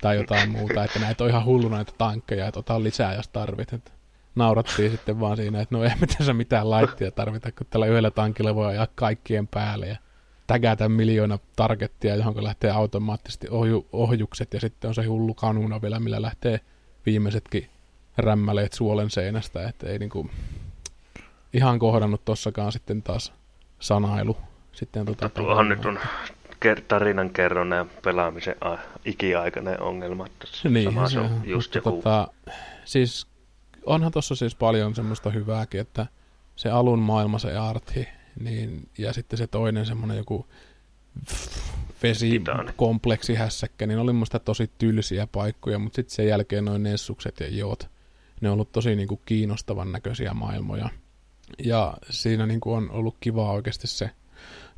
tai 0.00 0.16
jotain 0.16 0.50
muuta, 0.50 0.84
että 0.84 0.98
näitä 0.98 1.24
on 1.24 1.30
ihan 1.30 1.44
hulluna 1.44 1.76
näitä 1.76 1.92
tankkeja, 1.98 2.46
että 2.46 2.60
ota 2.60 2.82
lisää, 2.82 3.14
jos 3.14 3.28
tarvit. 3.28 3.72
Että 3.72 3.90
naurattiin 4.34 4.90
sitten 4.90 5.20
vaan 5.20 5.36
siinä, 5.36 5.60
että 5.60 5.74
no 5.74 5.84
ei 5.84 5.90
tässä 6.18 6.32
mitään 6.32 6.70
laittia 6.70 7.10
tarvita, 7.10 7.52
kun 7.52 7.66
tällä 7.70 7.86
yhdellä 7.86 8.10
tankilla 8.10 8.54
voi 8.54 8.66
ajaa 8.66 8.86
kaikkien 8.94 9.48
päälle 9.48 9.86
ja 9.86 9.96
tägätä 10.52 10.88
miljoona 10.88 11.38
targettia, 11.56 12.16
johon 12.16 12.44
lähtee 12.44 12.70
automaattisesti 12.70 13.48
ohju, 13.50 13.86
ohjukset 13.92 14.54
ja 14.54 14.60
sitten 14.60 14.88
on 14.88 14.94
se 14.94 15.02
hullu 15.04 15.34
kanuna 15.34 15.82
vielä, 15.82 16.00
millä 16.00 16.22
lähtee 16.22 16.60
viimeisetkin 17.06 17.68
rämmäleet 18.18 18.72
suolen 18.72 19.10
seinästä, 19.10 19.68
että 19.68 19.86
ei 19.86 19.98
niinku 19.98 20.30
ihan 21.52 21.78
kohdannut 21.78 22.24
tossakaan 22.24 22.72
sitten 22.72 23.02
taas 23.02 23.32
sanailu. 23.78 24.36
Sitten 24.72 25.06
tota, 25.06 25.28
tuohon 25.28 25.68
nyt 25.68 25.84
on 25.84 25.98
tarinan 26.88 27.30
kerronnan 27.30 27.78
ja 27.78 27.86
pelaamisen 28.02 28.54
ikiaikainen 29.04 29.82
ongelma. 29.82 30.26
Että 30.26 30.68
niin, 30.68 30.92
sama 30.92 31.08
se 31.08 31.20
on 31.20 31.40
just 31.44 31.74
joku... 31.74 31.90
tota, 31.90 32.28
siis 32.84 33.26
onhan 33.86 34.12
tuossa 34.12 34.34
siis 34.34 34.54
paljon 34.54 34.94
semmoista 34.94 35.30
hyvääkin, 35.30 35.80
että 35.80 36.06
se 36.56 36.70
alun 36.70 36.98
maailma, 36.98 37.38
se 37.38 37.56
arti, 37.56 38.08
niin, 38.40 38.88
ja 38.98 39.12
sitten 39.12 39.38
se 39.38 39.46
toinen 39.46 39.86
semmoinen 39.86 40.16
joku 40.16 40.46
vesikompleksi 42.02 43.34
hässäkkä, 43.34 43.86
niin 43.86 43.98
oli 43.98 44.12
musta 44.12 44.38
tosi 44.38 44.70
tylsiä 44.78 45.26
paikkoja, 45.26 45.78
mutta 45.78 45.96
sitten 45.96 46.14
sen 46.14 46.26
jälkeen 46.26 46.64
noin 46.64 46.82
nessukset 46.82 47.40
ja 47.40 47.46
iot, 47.48 47.88
ne 48.40 48.48
on 48.48 48.52
ollut 48.52 48.72
tosi 48.72 48.96
niin 48.96 49.08
kuin 49.08 49.20
kiinnostavan 49.26 49.92
näköisiä 49.92 50.34
maailmoja. 50.34 50.88
Ja 51.64 51.94
siinä 52.10 52.46
niin 52.46 52.60
kuin 52.60 52.76
on 52.76 52.90
ollut 52.90 53.16
kivaa 53.20 53.52
oikeasti 53.52 53.86
se 53.86 54.10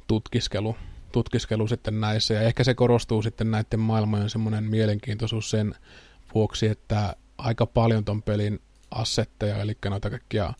tutkiskelu, 0.06 0.76
tutkiskelu 1.12 1.68
sitten 1.68 2.00
näissä, 2.00 2.34
ja 2.34 2.40
ehkä 2.40 2.64
se 2.64 2.74
korostuu 2.74 3.22
sitten 3.22 3.50
näiden 3.50 3.80
maailmojen 3.80 4.30
semmoinen 4.30 4.64
mielenkiintoisuus 4.64 5.50
sen 5.50 5.74
vuoksi, 6.34 6.66
että 6.66 7.16
aika 7.38 7.66
paljon 7.66 8.04
ton 8.04 8.22
pelin 8.22 8.60
assetteja, 8.90 9.56
eli 9.56 9.76
noita 9.90 10.10
kaikkia 10.10 10.52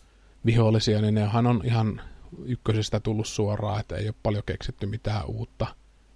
vihollisia, 0.47 1.01
niin 1.01 1.15
nehän 1.15 1.47
on 1.47 1.61
ihan 1.65 2.01
ykkösestä 2.45 3.01
tullut 3.01 3.27
suoraan, 3.27 3.81
että 3.81 3.97
ei 3.97 4.07
ole 4.07 4.15
paljon 4.23 4.43
keksitty 4.47 4.87
mitään 4.87 5.27
uutta. 5.27 5.67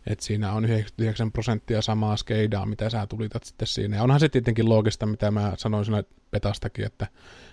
Et 0.06 0.20
siinä 0.20 0.52
on 0.52 0.64
99 0.64 1.32
prosenttia 1.32 1.82
samaa 1.82 2.16
skeidaa, 2.16 2.66
mitä 2.66 2.90
sä 2.90 3.06
tulitat 3.06 3.44
sitten 3.44 3.68
siinä. 3.68 3.96
Ja 3.96 4.02
onhan 4.02 4.20
se 4.20 4.28
tietenkin 4.28 4.68
loogista, 4.68 5.06
mitä 5.06 5.30
mä 5.30 5.52
sanoin 5.56 5.84
siinä 5.84 6.02
petastakin, 6.30 6.86
että 6.86 7.06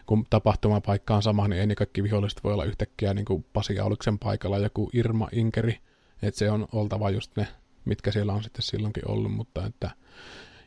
kun 0.05 0.25
tapahtumapaikka 0.29 1.15
on 1.15 1.23
sama, 1.23 1.47
niin 1.47 1.59
ei 1.59 1.67
ne 1.67 1.75
kaikki 1.75 2.03
viholliset 2.03 2.43
voi 2.43 2.53
olla 2.53 2.65
yhtäkkiä 2.65 3.13
niin 3.13 3.25
kuin 3.25 3.45
Pasi 3.53 3.79
Auliksen 3.79 4.19
paikalla 4.19 4.57
joku 4.57 4.89
Irma 4.93 5.27
Inkeri. 5.31 5.79
Että 6.21 6.39
se 6.39 6.51
on 6.51 6.67
oltava 6.71 7.09
just 7.09 7.31
ne, 7.35 7.47
mitkä 7.85 8.11
siellä 8.11 8.33
on 8.33 8.43
sitten 8.43 8.61
silloinkin 8.61 9.11
ollut, 9.11 9.31
mutta 9.31 9.65
että 9.65 9.91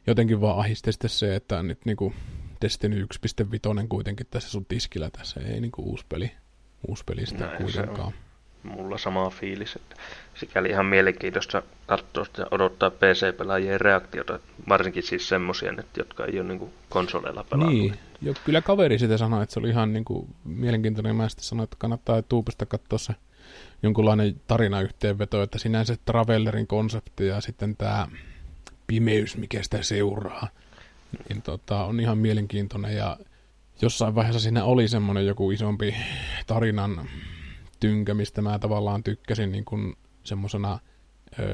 jotenkin 0.07 0.41
vaan 0.41 0.59
ahisti 0.59 0.93
sitten 0.93 1.11
se, 1.11 1.37
että 1.37 1.63
nyt 1.63 1.85
niin 1.85 1.97
kuin 1.97 2.15
Destiny 2.63 3.07
1.5 3.83 3.87
kuitenkin 3.89 4.27
tässä 4.31 4.51
sun 4.51 4.67
tiskillä 4.67 5.11
tässä, 5.11 5.41
ei 5.41 5.61
niin 5.61 5.73
kuin 5.73 5.87
uusi 5.89 6.05
peli 6.09 6.31
uusi 6.89 7.05
pelistä 7.07 7.39
Näin 7.47 7.63
kuitenkaan. 7.63 8.13
mulla 8.63 8.99
sama 8.99 9.31
fiilis, 9.31 9.77
että 9.77 9.97
sikäli 10.35 10.69
ihan 10.69 10.87
mielenkiintoista 10.87 11.63
katsoa 11.87 12.25
ja 12.39 12.47
odottaa 12.51 12.91
PC-pelaajien 12.91 13.81
reaktiota, 13.81 14.39
varsinkin 14.69 15.03
siis 15.03 15.29
semmoisia, 15.29 15.75
jotka 15.97 16.25
ei 16.25 16.41
ole 16.41 16.49
niin 16.49 16.73
konsoleilla 16.89 17.45
pelannut. 17.45 17.75
Niin, 17.75 17.95
jo, 18.23 18.35
kyllä 18.45 18.63
kaveri 18.63 18.99
sitä 18.99 19.17
sanoi, 19.17 19.43
että 19.43 19.53
se 19.53 19.61
oli 19.61 19.69
ihan 19.69 19.93
niin 19.93 20.05
kuin 20.05 20.29
mielenkiintoinen. 20.45 21.17
Mä 21.17 21.29
sitten 21.29 21.45
sanoin, 21.45 21.65
että 21.65 21.77
kannattaa 21.79 22.23
tuupista 22.23 22.67
katsoa 22.67 22.99
se 22.99 23.15
jonkunlainen 23.83 24.41
tarinayhteenveto, 24.47 25.43
että 25.43 25.59
sinänsä 25.59 25.97
Travellerin 26.05 26.67
konsepti 26.67 27.27
ja 27.27 27.41
sitten 27.41 27.77
tämä 27.77 28.09
pimeys, 28.87 29.37
mikä 29.37 29.63
sitä 29.63 29.83
seuraa, 29.83 30.49
niin 31.29 31.43
tota, 31.43 31.85
on 31.85 32.01
ihan 32.01 32.19
mielenkiintoinen 32.19 32.97
ja 32.97 33.17
jossain 33.83 34.15
vaiheessa 34.15 34.41
siinä 34.41 34.65
oli 34.65 34.89
semmoinen 34.89 35.27
joku 35.27 35.51
isompi 35.51 35.95
tarinan 36.47 37.09
tynkä, 37.81 38.15
mistä 38.15 38.43
mä 38.43 38.59
tavallaan 38.59 39.03
tykkäsin 39.03 39.53
niin 39.53 39.65
kuin 39.65 39.97
semmoisena 40.25 40.79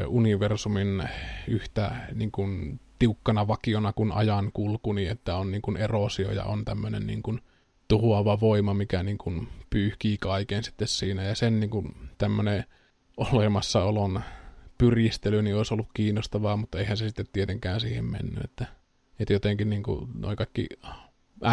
universumin 0.07 1.09
yhtä 1.49 1.97
niin 2.14 2.31
kuin, 2.33 2.81
tiukkana 2.99 3.49
vakiona 3.49 3.93
kuin 3.93 4.12
ajan 4.12 4.51
kulku, 4.53 4.93
niin 4.93 5.11
että 5.11 5.37
on 5.37 5.51
niin 5.51 5.62
kuin 5.62 5.77
erosio 5.77 6.33
ja 6.33 6.45
on 6.45 6.64
tämmöinen 6.64 7.07
niin 7.07 7.22
kuin, 7.22 7.41
tuhoava 7.89 8.41
voima, 8.41 8.75
mikä 8.75 9.03
niin 9.03 9.18
kuin, 9.18 9.49
pyyhkii 9.70 10.18
kaiken 10.18 10.64
sitten 10.64 10.89
siinä. 10.89 11.22
Ja 11.22 11.35
sen 11.35 11.61
niin 11.61 11.70
kuin, 11.70 11.95
tämmöinen 12.18 12.64
olemassaolon 13.16 14.22
pyristely 14.79 15.43
niin 15.43 15.57
olisi 15.57 15.75
ollut 15.75 15.89
kiinnostavaa, 15.95 16.57
mutta 16.57 16.79
eihän 16.79 16.97
se 16.97 17.07
sitten 17.07 17.27
tietenkään 17.33 17.81
siihen 17.81 18.05
mennyt. 18.05 18.45
Että, 18.45 18.66
että 19.18 19.33
jotenkin 19.33 19.70
niin 19.70 19.83
kuin, 19.83 20.11
noi 20.14 20.37
kaikki 20.37 20.66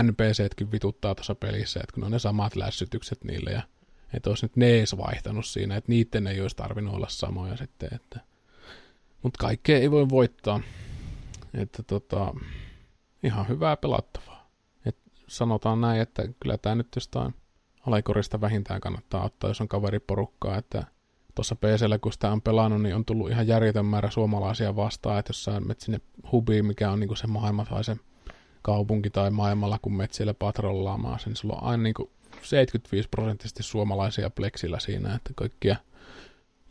NPCtkin 0.03 0.71
vituttaa 0.71 1.15
tuossa 1.15 1.35
pelissä, 1.35 1.79
että 1.79 1.93
kun 1.93 2.03
on 2.03 2.11
ne 2.11 2.19
samat 2.19 2.55
lässytykset 2.55 3.23
niille 3.23 3.51
ja 3.51 3.61
että 4.13 4.29
olisi 4.29 4.45
nyt 4.45 4.55
nees 4.55 4.97
vaihtanut 4.97 5.45
siinä, 5.45 5.75
että 5.75 5.91
niiden 5.91 6.27
ei 6.27 6.41
olisi 6.41 6.55
tarvinnut 6.55 6.95
olla 6.95 7.09
samoja 7.09 7.57
sitten. 7.57 7.89
Että. 7.95 8.19
Mutta 9.23 9.37
kaikkea 9.39 9.77
ei 9.77 9.91
voi 9.91 10.09
voittaa. 10.09 10.61
Että 11.53 11.83
tota, 11.83 12.33
ihan 13.23 13.47
hyvää 13.47 13.77
pelattavaa. 13.77 14.51
Et 14.85 14.97
sanotaan 15.27 15.81
näin, 15.81 16.01
että 16.01 16.23
kyllä 16.39 16.57
tämä 16.57 16.75
nyt 16.75 16.87
jostain 16.95 17.35
alekorista 17.87 18.41
vähintään 18.41 18.81
kannattaa 18.81 19.25
ottaa, 19.25 19.49
jos 19.49 19.61
on 19.61 19.67
kaveriporukkaa, 19.67 20.57
että 20.57 20.83
tuossa 21.35 21.55
PCllä, 21.55 21.97
kun 21.97 22.13
sitä 22.13 22.31
on 22.31 22.41
pelannut, 22.41 22.81
niin 22.81 22.95
on 22.95 23.05
tullut 23.05 23.29
ihan 23.29 23.47
järjetön 23.47 23.85
määrä 23.85 24.09
suomalaisia 24.09 24.75
vastaan, 24.75 25.19
että 25.19 25.29
jos 25.29 25.43
sä 25.43 25.59
menet 25.59 25.79
sinne 25.79 26.01
hubiin, 26.31 26.65
mikä 26.65 26.91
on 26.91 26.99
niinku 26.99 27.15
se 27.15 27.27
maailma 27.27 27.65
tai 27.65 27.83
se 27.83 27.95
kaupunki 28.61 29.09
tai 29.09 29.31
maailmalla, 29.31 29.79
kun 29.81 29.93
menet 29.93 30.13
siellä 30.13 30.33
patrollaamaan 30.33 31.19
sen, 31.19 31.35
sulla 31.35 31.55
on 31.55 31.63
aina 31.63 31.83
niinku 31.83 32.09
75 32.41 33.09
prosenttisesti 33.09 33.63
suomalaisia 33.63 34.29
pleksillä 34.29 34.79
siinä, 34.79 35.15
että 35.15 35.31
kaikkia 35.35 35.75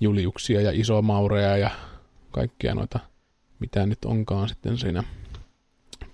Juliuksia 0.00 0.60
ja 0.60 0.70
Isomaureja 0.74 1.56
ja 1.56 1.70
kaikkia 2.30 2.74
noita, 2.74 2.98
mitä 3.58 3.86
nyt 3.86 4.04
onkaan 4.04 4.48
sitten 4.48 4.78
siinä 4.78 5.04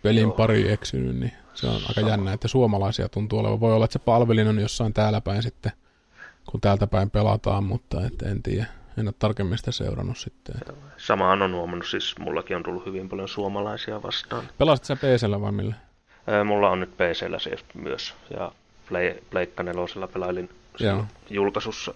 pelin 0.03 0.33
pari 0.33 0.73
eksynyt, 0.73 1.17
niin 1.17 1.33
se 1.55 1.67
on 1.67 1.81
aika 1.89 2.01
jännä, 2.01 2.33
että 2.33 2.49
suomalaisia 2.49 3.09
tuntuu 3.09 3.39
olevan. 3.39 3.61
Voi 3.61 3.73
olla, 3.73 3.85
että 3.85 3.93
se 3.93 3.99
palvelin 3.99 4.49
on 4.49 4.59
jossain 4.59 4.93
täällä 4.93 5.21
päin 5.21 5.43
sitten, 5.43 5.73
kun 6.51 6.61
täältä 6.61 6.87
päin 6.87 7.11
pelataan, 7.11 7.65
mutta 7.65 8.07
et 8.07 8.23
en 8.23 8.43
tiedä. 8.43 8.67
En 8.97 9.09
ole 9.09 9.15
tarkemmin 9.19 9.59
sitä 9.59 9.73
seurannut 9.73 10.19
sitten. 10.19 10.55
Samaan 10.97 11.43
on 11.43 11.55
huomannut, 11.55 11.89
siis 11.89 12.19
mullakin 12.19 12.57
on 12.57 12.63
tullut 12.63 12.87
hyvin 12.87 13.09
paljon 13.09 13.29
suomalaisia 13.29 14.03
vastaan. 14.03 14.45
Pelasit 14.59 14.85
sä 14.85 14.97
PCllä 14.97 15.41
vai 15.41 15.53
millä? 15.53 15.75
Mulla 16.45 16.71
on 16.71 16.81
nyt 16.81 16.97
PCllä 16.97 17.39
se 17.39 17.57
myös, 17.75 18.15
ja 18.31 18.53
Play, 18.89 19.15
Pleikka 19.31 19.63
nelosella 19.63 20.09
pelailin 20.09 20.51
julkaisussa. 21.31 21.95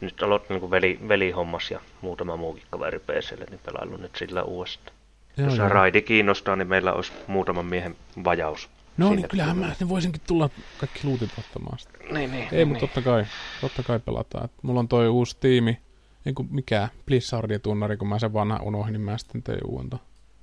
Nyt 0.00 0.22
aloitin 0.22 0.60
niin 0.60 0.70
veli, 0.70 0.98
velihommas 1.08 1.70
ja 1.70 1.80
muutama 2.00 2.36
muukin 2.36 2.62
kaveri 2.70 2.98
PClle, 2.98 3.44
niin 3.50 3.60
pelailun 3.64 4.02
nyt 4.02 4.16
sillä 4.16 4.42
uudestaan. 4.42 4.96
Joo, 5.36 5.48
Jos 5.48 5.58
joo. 5.58 5.68
raidi 5.68 6.02
kiinnostaa, 6.02 6.56
niin 6.56 6.68
meillä 6.68 6.92
olisi 6.92 7.12
muutaman 7.26 7.66
miehen 7.66 7.96
vajaus. 8.24 8.68
No 8.96 9.10
niin, 9.10 9.28
kyllähän 9.28 9.58
mä 9.58 9.72
ne 9.80 9.88
voisinkin 9.88 10.20
tulla 10.26 10.50
kaikki 10.78 11.00
luutit 11.04 11.30
ottamaan 11.38 11.78
sitä. 11.78 11.98
Niin, 11.98 12.32
niin. 12.32 12.44
Ei, 12.44 12.48
niin, 12.52 12.68
mutta 12.68 12.80
totta 12.80 13.02
kai, 13.02 13.24
totta 13.60 13.82
kai 13.82 13.98
pelataan. 14.00 14.44
Et 14.44 14.50
mulla 14.62 14.80
on 14.80 14.88
toi 14.88 15.08
uusi 15.08 15.36
tiimi, 15.40 15.78
ei 16.26 16.32
kuin 16.32 16.48
mikä 16.50 16.88
Blizzardin 17.06 17.60
tunnari, 17.60 17.96
kun 17.96 18.08
mä 18.08 18.18
sen 18.18 18.32
vanha 18.32 18.62
unohdin, 18.62 18.92
niin 18.92 19.00
mä 19.00 19.18
sitten 19.18 19.42
tein 19.42 19.66
uuden. 19.66 19.90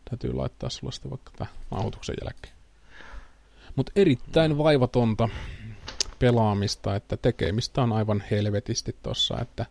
Täytyy 0.09 0.33
laittaa 0.33 0.69
sulla 0.69 0.91
sitten 0.91 1.11
vaikka 1.11 1.31
tämän 1.37 1.53
nauhoituksen 1.71 2.15
jälkeen. 2.23 2.53
Mutta 3.75 3.91
erittäin 3.95 4.57
vaivatonta 4.57 5.29
pelaamista, 6.19 6.95
että 6.95 7.17
tekemistä 7.17 7.81
on 7.81 7.93
aivan 7.93 8.23
helvetisti 8.31 8.95
tossa, 9.03 9.39
että 9.41 9.65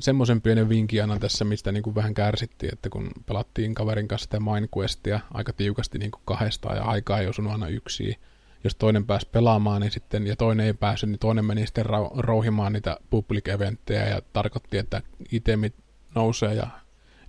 semmoisen 0.00 0.40
pienen 0.40 0.68
vinkin 0.68 1.02
annan 1.02 1.20
tässä, 1.20 1.44
mistä 1.44 1.72
niin 1.72 1.82
kuin 1.82 1.94
vähän 1.94 2.14
kärsittiin, 2.14 2.72
että 2.72 2.88
kun 2.88 3.10
pelattiin 3.26 3.74
kaverin 3.74 4.08
kanssa 4.08 4.24
sitä 4.24 4.38
Questia 4.76 5.20
aika 5.34 5.52
tiukasti 5.52 5.98
niin 5.98 6.10
kuin 6.10 6.22
kahdestaan 6.24 6.76
ja 6.76 6.84
aikaa 6.84 7.18
ei 7.18 7.26
osunut 7.26 7.52
aina 7.52 7.68
yksi. 7.68 8.16
Jos 8.64 8.74
toinen 8.74 9.06
pääsi 9.06 9.28
pelaamaan 9.32 9.80
niin 9.80 9.92
sitten, 9.92 10.26
ja 10.26 10.36
toinen 10.36 10.66
ei 10.66 10.74
päässyt, 10.74 11.10
niin 11.10 11.18
toinen 11.18 11.44
meni 11.44 11.66
sitten 11.66 11.86
rouhimaan 12.16 12.72
niitä 12.72 12.96
public 13.10 13.48
eventtejä 13.48 14.08
ja 14.08 14.22
tarkoitti, 14.32 14.78
että 14.78 15.02
itemit 15.32 15.74
nousee 16.14 16.54
ja 16.54 16.66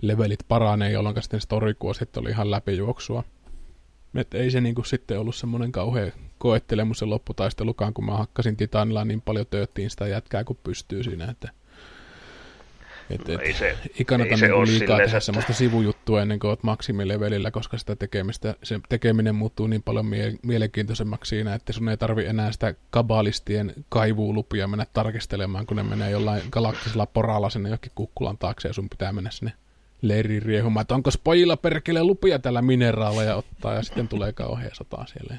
levelit 0.02 0.40
paranee, 0.48 0.90
jolloin 0.90 1.22
sitten 1.22 1.40
storykua 1.40 1.94
sitten 1.94 2.20
oli 2.20 2.30
ihan 2.30 2.50
läpijuoksua. 2.50 3.24
Että 4.14 4.38
ei 4.38 4.50
se 4.50 4.60
niinku 4.60 4.84
sitten 4.84 5.20
ollut 5.20 5.34
semmoinen 5.34 5.72
kauhean 5.72 6.12
koettelemus 6.38 6.98
se 6.98 7.04
lopputaistelukaan, 7.04 7.94
kun 7.94 8.04
mä 8.04 8.16
hakkasin 8.16 8.56
Titanilla 8.56 9.04
niin 9.04 9.20
paljon 9.20 9.46
tööttiin 9.46 9.90
sitä 9.90 10.06
jätkää, 10.06 10.44
kun 10.44 10.58
pystyy 10.64 11.02
siinä, 11.02 11.24
että 11.30 11.50
et, 13.10 13.28
et, 13.28 13.40
ei 13.40 13.52
se, 13.52 13.76
ei 13.98 14.04
kannata 14.04 14.34
ei 14.34 14.40
niinku 14.40 14.66
liikaa 14.66 14.98
tehdä 14.98 15.20
semmoista 15.20 15.52
sivujuttua 15.52 16.22
ennen 16.22 16.38
kuin 16.38 16.48
olet 16.48 16.62
maksimilevelillä, 16.62 17.50
koska 17.50 17.78
sitä 17.78 17.96
tekemistä, 17.96 18.54
se 18.62 18.80
tekeminen 18.88 19.34
muuttuu 19.34 19.66
niin 19.66 19.82
paljon 19.82 20.06
mie- 20.06 20.38
mielenkiintoisemmaksi 20.42 21.28
siinä, 21.28 21.54
että 21.54 21.72
sun 21.72 21.88
ei 21.88 21.96
tarvi 21.96 22.26
enää 22.26 22.52
sitä 22.52 22.74
kabalistien 22.90 23.74
kaivuulupia 23.88 24.68
mennä 24.68 24.86
tarkistelemaan, 24.92 25.66
kun 25.66 25.76
ne 25.76 25.82
menee 25.82 26.10
jollain 26.10 26.42
galaktisella 26.50 27.06
poralla 27.06 27.50
sinne 27.50 27.68
johonkin 27.68 27.92
kukkulan 27.94 28.38
taakse 28.38 28.68
ja 28.68 28.74
sun 28.74 28.88
pitää 28.88 29.12
mennä 29.12 29.30
sinne 29.30 29.52
leiriin 30.02 30.42
riehumaan, 30.42 30.82
että 30.82 30.94
onko 30.94 31.10
pojilla 31.24 31.56
perkele 31.56 32.04
lupia 32.04 32.38
tällä 32.38 32.62
mineraaleja 32.62 33.36
ottaa, 33.36 33.74
ja 33.74 33.82
sitten 33.82 34.08
tulee 34.08 34.32
kauhean 34.32 34.70
sotaa 34.74 35.06
siellä. 35.06 35.36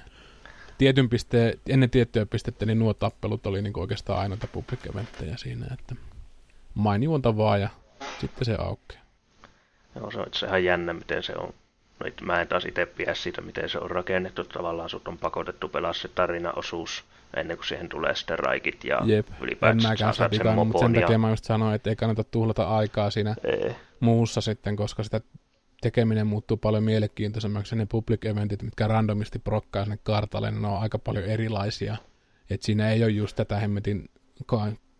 Tietyn 0.77 1.09
pisteen, 1.09 1.53
ennen 1.69 1.89
tiettyä 1.89 2.25
pistettä, 2.25 2.65
niin 2.65 2.79
nuo 2.79 2.93
tappelut 2.93 3.45
oli 3.45 3.61
niin 3.61 3.79
oikeastaan 3.79 4.19
ainoita 4.19 4.47
public 4.47 4.79
siinä, 5.35 5.65
että 5.73 5.95
mainiontavaa 6.73 7.57
ja 7.57 7.69
sitten 8.21 8.45
se 8.45 8.55
aukeaa. 8.55 9.03
Joo, 9.95 10.11
se 10.11 10.19
on 10.19 10.27
itse 10.27 10.45
ihan 10.45 10.63
jännä, 10.63 10.93
miten 10.93 11.23
se 11.23 11.33
on. 11.37 11.53
No, 11.99 12.05
mä 12.21 12.41
en 12.41 12.47
taas 12.47 12.65
itse 12.65 12.85
pidä 12.85 13.13
siitä, 13.15 13.41
miten 13.41 13.69
se 13.69 13.79
on 13.79 13.91
rakennettu. 13.91 14.43
Tavallaan 14.43 14.89
sut 14.89 15.07
on 15.07 15.17
pakotettu 15.17 15.69
pelaa 15.69 15.93
se 15.93 16.07
tarinaosuus 16.07 17.03
ennen 17.35 17.57
kuin 17.57 17.67
siihen 17.67 17.89
tulee 17.89 18.15
sitten 18.15 18.39
raikit 18.39 18.83
ja 18.83 19.01
Jep. 19.05 19.27
ylipäätään 19.41 19.97
saat 19.97 20.15
sen 20.15 20.45
mopon. 20.45 20.67
Mutta 20.67 20.79
sen 20.79 20.93
takia 20.93 21.11
ja... 21.11 21.17
mä 21.17 21.29
just 21.29 21.45
sanoin, 21.45 21.75
että 21.75 21.89
ei 21.89 21.95
kannata 21.95 22.23
tuhlata 22.23 22.63
aikaa 22.63 23.09
siinä 23.09 23.35
ei. 23.43 23.75
muussa 23.99 24.41
sitten, 24.41 24.75
koska 24.75 25.03
sitä 25.03 25.21
tekeminen 25.81 26.27
muuttuu 26.27 26.57
paljon 26.57 26.83
mielenkiintoisemmaksi. 26.83 27.75
Ne 27.75 27.85
public 27.85 28.25
eventit, 28.25 28.63
mitkä 28.63 28.87
randomisti 28.87 29.39
prokkaa 29.39 29.83
sinne 29.83 29.99
kartalle, 30.03 30.51
ne 30.51 30.67
on 30.67 30.79
aika 30.79 30.99
paljon 30.99 31.25
erilaisia. 31.25 31.97
Et 32.49 32.63
siinä 32.63 32.89
ei 32.91 33.03
ole 33.03 33.11
just 33.11 33.35
tätä 33.35 33.59
hemmetin 33.59 34.09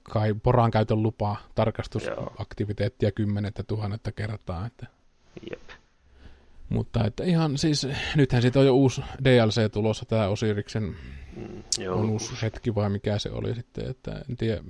kai 0.10 0.34
poran 0.44 0.72
käytön 0.72 1.04
lupaa, 1.04 1.38
tarkastusaktiviteettia 1.56 3.12
kymmenettä 3.12 3.64
tuhannetta 3.64 4.12
kertaa. 4.12 4.66
Että. 4.66 4.88
Jep. 5.52 5.70
Mutta 6.70 7.06
että 7.06 7.24
ihan 7.24 7.58
siis, 7.58 7.88
nythän 8.16 8.42
siitä 8.42 8.60
on 8.60 8.66
jo 8.66 8.76
uusi 8.76 9.02
DLC 9.24 9.72
tulossa, 9.72 10.06
tämä 10.06 10.28
Osiriksen 10.28 10.84
mm, 11.36 11.64
on 11.90 12.10
uusi 12.10 12.42
hetki 12.42 12.76
vai 12.76 12.90
mikä 12.90 13.20
se 13.20 13.32
oli 13.32 13.56
sitten, 13.56 13.90
että 13.90 14.26
en 14.30 14.38
tiedä, 14.38 14.64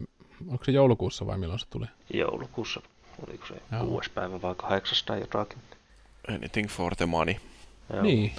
onko 0.47 0.63
se 0.63 0.71
joulukuussa 0.71 1.27
vai 1.27 1.37
milloin 1.37 1.59
se 1.59 1.67
tulee? 1.69 1.89
Joulukuussa, 2.13 2.81
oliko 3.27 3.45
se 3.45 3.53
Joo. 3.71 3.85
kuudes 3.85 4.09
päivä 4.09 4.41
vai 4.41 4.55
kahdeksas 4.55 5.03
tai 5.03 5.19
jotakin. 5.19 5.57
Anything 6.27 6.69
for 6.69 6.95
the 6.95 7.05
money. 7.05 7.35
Joo. 7.93 8.01
Niin, 8.01 8.31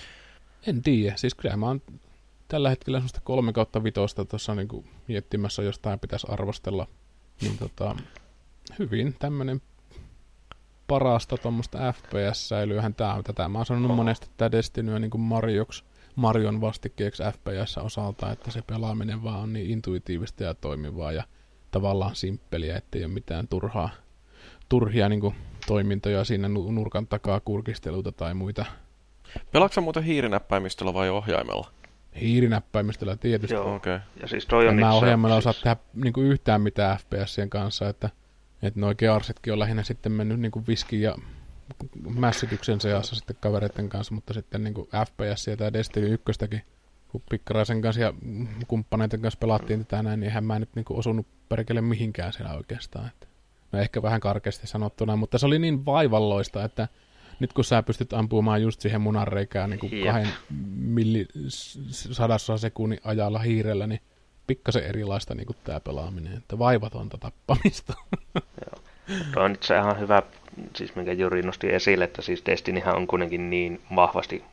en 0.66 0.82
tiedä, 0.82 1.16
siis 1.16 1.34
kyllä 1.34 1.56
mä 1.56 1.66
oon 1.66 1.82
tällä 2.50 2.70
hetkellä 2.70 2.98
semmoista 2.98 3.20
kolme 3.24 3.52
kautta 3.52 3.84
vitosta 3.84 4.24
tuossa 4.24 4.54
niin 4.54 4.84
miettimässä, 5.08 5.62
jostain 5.62 6.00
pitäisi 6.00 6.26
arvostella, 6.30 6.86
niin 7.40 7.58
tota, 7.58 7.96
hyvin 8.78 9.16
tämmöinen 9.18 9.62
parasta 10.86 11.36
tuommoista 11.36 11.92
FPS-säilyähän 11.92 12.94
tämä 12.94 13.14
on 13.14 13.24
tätä. 13.24 13.48
Mä 13.48 13.58
oon 13.58 13.66
sanonut 13.66 13.96
monesti, 13.96 14.26
tämä 14.36 14.52
Destiny 14.52 14.94
on 14.94 15.00
niin 15.00 15.10
kuin 15.10 15.20
Marioks, 15.20 15.84
Marion 16.16 16.60
vastikkeeksi 16.60 17.22
FPS-osalta, 17.22 18.32
että 18.32 18.50
se 18.50 18.62
pelaaminen 18.62 19.22
vaan 19.22 19.40
on 19.40 19.52
niin 19.52 19.70
intuitiivista 19.70 20.44
ja 20.44 20.54
toimivaa 20.54 21.12
ja 21.12 21.24
tavallaan 21.70 22.16
simppeliä, 22.16 22.76
ettei 22.76 23.04
ole 23.04 23.12
mitään 23.12 23.48
turhaa, 23.48 23.90
turhia 24.68 25.08
niin 25.08 25.20
kuin, 25.20 25.34
toimintoja 25.66 26.24
siinä 26.24 26.48
nurkan 26.48 27.06
takaa 27.06 27.40
kurkisteluita 27.40 28.12
tai 28.12 28.34
muita. 28.34 28.64
Pelaatko 29.52 29.80
muuten 29.80 30.02
hiirinäppäimistöllä 30.02 30.94
vai 30.94 31.08
ohjaimella? 31.08 31.79
Hiirinäppäimistöllä 32.20 33.16
tietysti. 33.16 33.54
Joo, 33.54 33.74
okay. 33.74 34.00
ja 34.20 34.28
siis 34.28 34.46
toi 34.46 34.68
on 34.68 34.76
Nämä 34.76 34.92
ohjelmalla 34.92 35.36
osaa 35.36 35.52
siis... 35.52 35.62
tehdä 35.62 35.76
niin 35.94 36.12
kuin 36.12 36.26
yhtään 36.26 36.62
mitään 36.62 36.98
FPSien 36.98 37.50
kanssa, 37.50 37.88
että, 37.88 38.10
että 38.62 38.80
nuo 38.80 38.94
gearsetkin 38.94 39.52
on 39.52 39.58
lähinnä 39.58 39.82
sitten 39.82 40.12
mennyt 40.12 40.40
niin 40.40 40.52
kuin 40.52 40.66
viski 40.66 41.02
ja 41.02 41.16
mässityksen 42.14 42.80
seassa 42.80 43.14
sitten 43.16 43.36
kavereiden 43.40 43.88
kanssa, 43.88 44.14
mutta 44.14 44.34
sitten 44.34 44.64
niin 44.64 44.74
kuin 44.74 44.88
FPS 45.06 45.46
ja 45.46 45.56
tämä 45.56 45.72
Destiny 45.72 46.12
1 46.12 46.24
kun 47.08 47.22
Pikkaraisen 47.30 47.82
kanssa 47.82 48.02
ja 48.02 48.14
kumppaneiden 48.68 49.20
kanssa 49.20 49.38
pelattiin 49.38 49.86
tätä 49.86 50.02
näin, 50.02 50.20
niin 50.20 50.28
eihän 50.28 50.44
mä 50.44 50.58
nyt 50.58 50.68
niin 50.74 50.84
kuin 50.84 50.98
osunut 50.98 51.26
perkele 51.48 51.80
mihinkään 51.80 52.32
siellä 52.32 52.54
oikeastaan. 52.54 53.08
Että, 53.08 53.26
no 53.72 53.78
ehkä 53.78 54.02
vähän 54.02 54.20
karkeasti 54.20 54.66
sanottuna, 54.66 55.16
mutta 55.16 55.38
se 55.38 55.46
oli 55.46 55.58
niin 55.58 55.86
vaivalloista, 55.86 56.64
että 56.64 56.88
nyt 57.40 57.52
kun 57.52 57.64
sä 57.64 57.82
pystyt 57.82 58.12
ampumaan 58.12 58.62
just 58.62 58.80
siihen 58.80 59.00
munanreikään 59.00 59.70
niin 59.70 59.80
kuin 59.80 60.04
kahden 60.04 60.28
millisadasosa 60.76 62.58
sekunnin 62.58 63.00
ajalla 63.04 63.38
hiirellä, 63.38 63.86
niin 63.86 64.00
pikkasen 64.46 64.84
erilaista 64.84 65.34
niin 65.34 65.46
kuin 65.46 65.56
tämä 65.64 65.80
pelaaminen, 65.80 66.36
että 66.36 66.58
vaivatonta 66.58 67.18
tappamista. 67.18 67.94
Joo. 68.34 68.82
Tuo 69.34 69.42
on 69.42 69.52
itse 69.52 69.76
ihan 69.76 70.00
hyvä, 70.00 70.22
siis 70.76 70.96
minkä 70.96 71.12
Juri 71.12 71.42
nosti 71.42 71.72
esille, 71.72 72.04
että 72.04 72.22
siis 72.22 72.42
Destinyhän 72.46 72.96
on 72.96 73.06
kuitenkin 73.06 73.50
niin 73.50 73.82
vahvasti 73.96 74.44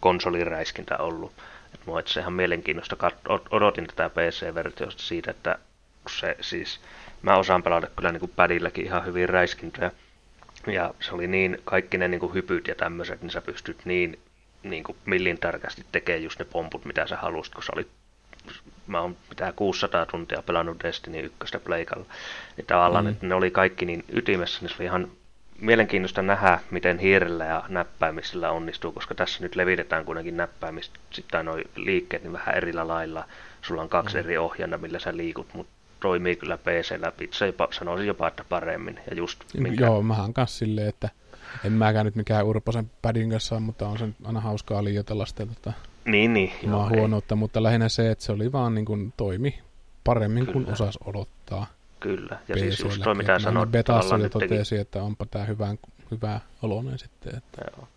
konsoliräiskintä 0.00 0.96
ollut. 0.96 1.32
Että 1.74 1.86
mua 1.86 2.00
itse 2.00 2.20
ihan 2.20 2.32
mielenkiintoista 2.32 2.96
kat- 2.96 3.48
odotin 3.50 3.86
tätä 3.86 4.10
PC-versiosta 4.10 5.02
siitä, 5.02 5.30
että 5.30 5.58
se 6.20 6.36
siis, 6.40 6.80
mä 7.22 7.36
osaan 7.36 7.62
pelata 7.62 7.86
kyllä 7.96 8.12
niin 8.12 8.20
kuin 8.20 8.32
padilläkin 8.36 8.84
ihan 8.84 9.06
hyvin 9.06 9.28
räiskintöjä. 9.28 9.92
Ja 10.66 10.94
se 11.00 11.14
oli 11.14 11.26
niin, 11.26 11.58
kaikki 11.64 11.98
ne 11.98 12.08
niin 12.08 12.20
kuin 12.20 12.34
hypyt 12.34 12.68
ja 12.68 12.74
tämmöiset, 12.74 13.22
niin 13.22 13.30
sä 13.30 13.40
pystyt 13.40 13.78
niin, 13.84 14.18
niin 14.62 14.84
kuin 14.84 14.98
millin 15.04 15.38
tarkasti 15.38 15.86
tekemään 15.92 16.22
just 16.22 16.38
ne 16.38 16.44
pomput, 16.44 16.84
mitä 16.84 17.06
sä 17.06 17.16
halusit, 17.16 17.54
kun 17.54 17.62
sä 17.62 17.72
olit 17.74 17.88
mä 18.86 19.00
oon 19.00 19.16
pitää 19.28 19.52
600 19.52 20.06
tuntia 20.06 20.42
pelannut 20.42 20.82
Destiny 20.82 21.18
1 21.18 21.58
Pleikalla. 21.64 22.06
Niin 22.56 22.66
tavallaan, 22.66 23.04
mm. 23.04 23.10
että 23.10 23.26
ne 23.26 23.34
oli 23.34 23.50
kaikki 23.50 23.86
niin 23.86 24.04
ytimessä, 24.12 24.58
niin 24.60 24.68
se 24.68 24.76
oli 24.78 24.84
ihan 24.84 25.10
mielenkiintoista 25.60 26.22
nähdä, 26.22 26.58
miten 26.70 26.98
hiirellä 26.98 27.44
ja 27.44 27.62
näppäimisillä 27.68 28.50
onnistuu, 28.50 28.92
koska 28.92 29.14
tässä 29.14 29.42
nyt 29.42 29.56
levitetään 29.56 30.04
kuitenkin 30.04 30.36
näppäimistä, 30.36 30.98
sitten 31.10 31.44
noin 31.44 31.64
liikkeet 31.76 32.22
niin 32.22 32.32
vähän 32.32 32.54
erillä 32.54 32.88
lailla. 32.88 33.24
Sulla 33.62 33.82
on 33.82 33.88
kaksi 33.88 34.16
mm. 34.16 34.20
eri 34.20 34.38
ohjana, 34.38 34.78
millä 34.78 34.98
sä 34.98 35.16
liikut, 35.16 35.54
mutta 35.54 35.71
toimii 36.02 36.36
kyllä 36.36 36.58
PC 36.58 37.00
läpi. 37.00 37.28
Se 37.32 37.46
jopa, 37.46 37.68
sanoisin 37.70 38.06
jopa, 38.06 38.28
että 38.28 38.44
paremmin. 38.48 39.00
Ja 39.10 39.16
just 39.16 39.44
minkä... 39.54 39.84
Joo, 39.84 40.02
mähän 40.02 40.32
kanssa 40.32 40.58
silleen, 40.58 40.88
että 40.88 41.08
en 41.64 41.72
mäkään 41.72 42.06
nyt 42.06 42.16
mikään 42.16 42.46
Urposen 42.46 42.90
padin 43.02 43.30
kanssa, 43.30 43.60
mutta 43.60 43.88
on 43.88 43.98
se 43.98 44.08
aina 44.24 44.40
hauskaa 44.40 44.84
liioitella 44.84 45.26
sitä 45.26 45.46
tota, 45.46 45.72
niin, 46.04 46.34
niin, 46.34 46.52
joo, 46.62 46.88
huonoutta, 46.88 47.34
ei. 47.34 47.38
mutta 47.38 47.62
lähinnä 47.62 47.88
se, 47.88 48.10
että 48.10 48.24
se 48.24 48.32
oli 48.32 48.52
vaan 48.52 48.74
niin 48.74 48.84
kuin 48.84 49.12
toimi 49.16 49.58
paremmin 50.04 50.46
Kyllä. 50.46 50.52
kuin 50.52 50.72
osas 50.72 50.98
odottaa. 51.04 51.66
Kyllä, 52.00 52.38
ja 52.48 52.58
siis 52.58 52.80
just 52.80 53.02
toi 53.02 53.14
mitä 53.14 53.38
sanoit. 53.38 53.70
Betassa 53.70 54.16
jo 54.16 54.28
totesi, 54.28 54.76
että 54.76 55.02
onpa 55.02 55.26
tämä 55.26 55.44
hyvä, 55.44 55.74
hyvä 56.10 56.40
oloinen 56.62 56.98
sitten. 56.98 57.36
Että... 57.36 57.62
Joo. 57.76 57.88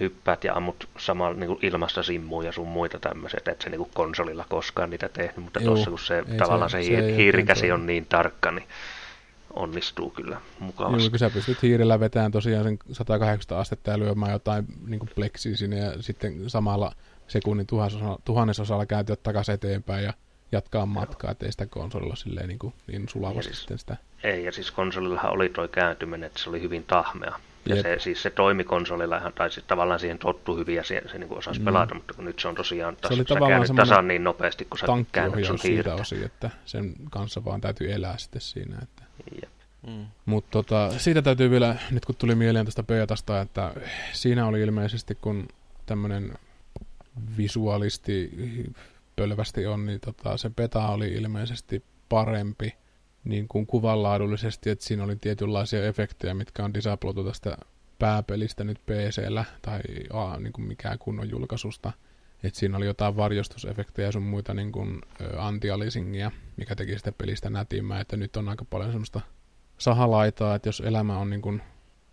Hyppäät 0.00 0.44
ja 0.44 0.54
ammut 0.54 0.88
samalla 0.98 1.40
niin 1.40 1.58
ilmasta 1.62 2.02
simmuja 2.02 2.48
ja 2.48 2.52
sun 2.52 2.68
muita 2.68 2.98
tämmöiset, 2.98 3.48
että 3.48 3.64
se 3.64 3.70
niin 3.70 3.90
konsolilla 3.94 4.44
koskaan 4.48 4.90
niitä 4.90 5.08
tehnyt, 5.08 5.36
mutta 5.36 5.60
tuossa 5.60 5.90
kun 5.90 5.98
se 5.98 6.24
tavallaan 6.38 6.70
se, 6.70 6.82
se, 6.82 6.88
se 6.88 7.16
hiirikäsi 7.16 7.72
on 7.72 7.86
niin 7.86 8.06
tarkka, 8.06 8.50
niin 8.50 8.66
onnistuu 9.56 10.10
kyllä 10.10 10.40
mukavasti. 10.58 11.02
Joo, 11.02 11.10
kun 11.10 11.18
sä 11.18 11.30
pystyt 11.30 11.62
hiirellä 11.62 12.00
vetämään 12.00 12.32
tosiaan 12.32 12.64
sen 12.64 12.78
180 12.92 13.58
astetta 13.58 13.90
ja 13.90 13.98
lyömään 13.98 14.32
jotain 14.32 14.64
niin 14.86 15.00
pleksiä 15.14 15.56
sinne 15.56 15.78
ja 15.78 16.02
sitten 16.02 16.50
samalla 16.50 16.92
sekunnin 17.28 17.66
tuhannesosalla 18.24 18.86
kääntyä 18.86 19.16
takaisin 19.16 19.54
eteenpäin 19.54 20.04
ja 20.04 20.12
jatkaa 20.52 20.86
matkaa, 20.86 21.30
ettei 21.30 21.52
sitä 21.52 21.66
konsolilla 21.66 22.16
silleen 22.16 22.48
niin, 22.48 22.58
kuin, 22.58 22.74
niin 22.86 23.08
sulavasti 23.08 23.42
siis, 23.42 23.58
sitten 23.58 23.78
sitä. 23.78 23.96
Ei, 24.24 24.44
ja 24.44 24.52
siis 24.52 24.70
konsolillahan 24.70 25.32
oli 25.32 25.48
tuo 25.48 25.68
kääntyminen, 25.68 26.26
että 26.26 26.42
se 26.42 26.50
oli 26.50 26.60
hyvin 26.60 26.84
tahmea. 26.84 27.40
Ja 27.66 27.82
se, 27.82 27.98
siis 27.98 28.22
se 28.22 28.30
toimi 28.30 28.64
konsolilla 28.64 29.16
ihan, 29.16 29.32
tai 29.32 29.50
siis 29.50 29.66
tavallaan 29.66 30.00
siihen 30.00 30.18
tottu 30.18 30.56
hyvin 30.56 30.76
ja 30.76 30.84
se, 30.84 31.02
se 31.12 31.18
niin 31.18 31.32
osasi 31.32 31.60
mm. 31.60 31.64
pelata, 31.64 31.94
mutta 31.94 32.14
kun 32.14 32.24
nyt 32.24 32.38
se 32.38 32.48
on 32.48 32.54
tosiaan, 32.54 32.96
tas, 32.96 33.08
se 33.08 33.14
oli 33.14 33.24
tavallaan 33.24 33.76
tasan 33.76 34.08
niin 34.08 34.24
nopeasti, 34.24 34.64
kun 34.64 34.78
sä 34.78 34.86
käännät 35.12 35.44
sun 35.44 35.58
siitä 35.58 35.94
osin, 35.94 36.24
että 36.24 36.50
sen 36.64 36.94
kanssa 37.10 37.44
vaan 37.44 37.60
täytyy 37.60 37.92
elää 37.92 38.18
sitten 38.18 38.40
siinä. 38.40 38.78
Että. 38.82 39.02
Mm. 39.86 40.06
Mutta 40.26 40.50
tota, 40.50 40.98
siitä 40.98 41.22
täytyy 41.22 41.50
vielä, 41.50 41.76
nyt 41.90 42.04
kun 42.04 42.14
tuli 42.14 42.34
mieleen 42.34 42.64
tästä 42.64 42.82
Beatasta, 42.82 43.40
että 43.40 43.74
siinä 44.12 44.46
oli 44.46 44.60
ilmeisesti, 44.60 45.18
kun 45.20 45.48
tämmöinen 45.86 46.32
visuaalisti 47.36 48.30
pölvästi 49.16 49.66
on, 49.66 49.86
niin 49.86 50.00
tota, 50.00 50.36
se 50.36 50.50
beta 50.50 50.88
oli 50.88 51.08
ilmeisesti 51.08 51.82
parempi 52.08 52.74
niin 53.26 53.48
kuin 53.48 53.66
kuvanlaadullisesti, 53.66 54.70
että 54.70 54.84
siinä 54.84 55.04
oli 55.04 55.16
tietynlaisia 55.16 55.86
efektejä, 55.86 56.34
mitkä 56.34 56.64
on 56.64 56.74
disabloitu 56.74 57.24
tästä 57.24 57.58
pääpelistä 57.98 58.64
nyt 58.64 58.80
PC-llä 58.86 59.44
tai 59.62 59.80
a, 60.12 60.36
niin 60.36 60.52
kuin 60.52 60.68
mikään 60.68 60.98
kunnon 60.98 61.30
julkaisusta. 61.30 61.92
että 62.44 62.58
siinä 62.58 62.76
oli 62.76 62.86
jotain 62.86 63.16
varjostusefektejä 63.16 64.08
ja 64.08 64.12
sun 64.12 64.22
muita 64.22 64.54
niin 64.54 64.72
kuin, 64.72 65.00
anti-aliasingia, 65.38 66.30
mikä 66.56 66.74
teki 66.76 66.98
sitä 66.98 67.12
pelistä 67.12 67.50
nätimmää, 67.50 68.00
että 68.00 68.16
nyt 68.16 68.36
on 68.36 68.48
aika 68.48 68.64
paljon 68.64 68.90
semmoista 68.90 69.20
sahalaitaa, 69.78 70.54
että 70.54 70.68
jos 70.68 70.82
elämä 70.86 71.18
on 71.18 71.30
niin 71.30 71.42
kuin 71.42 71.62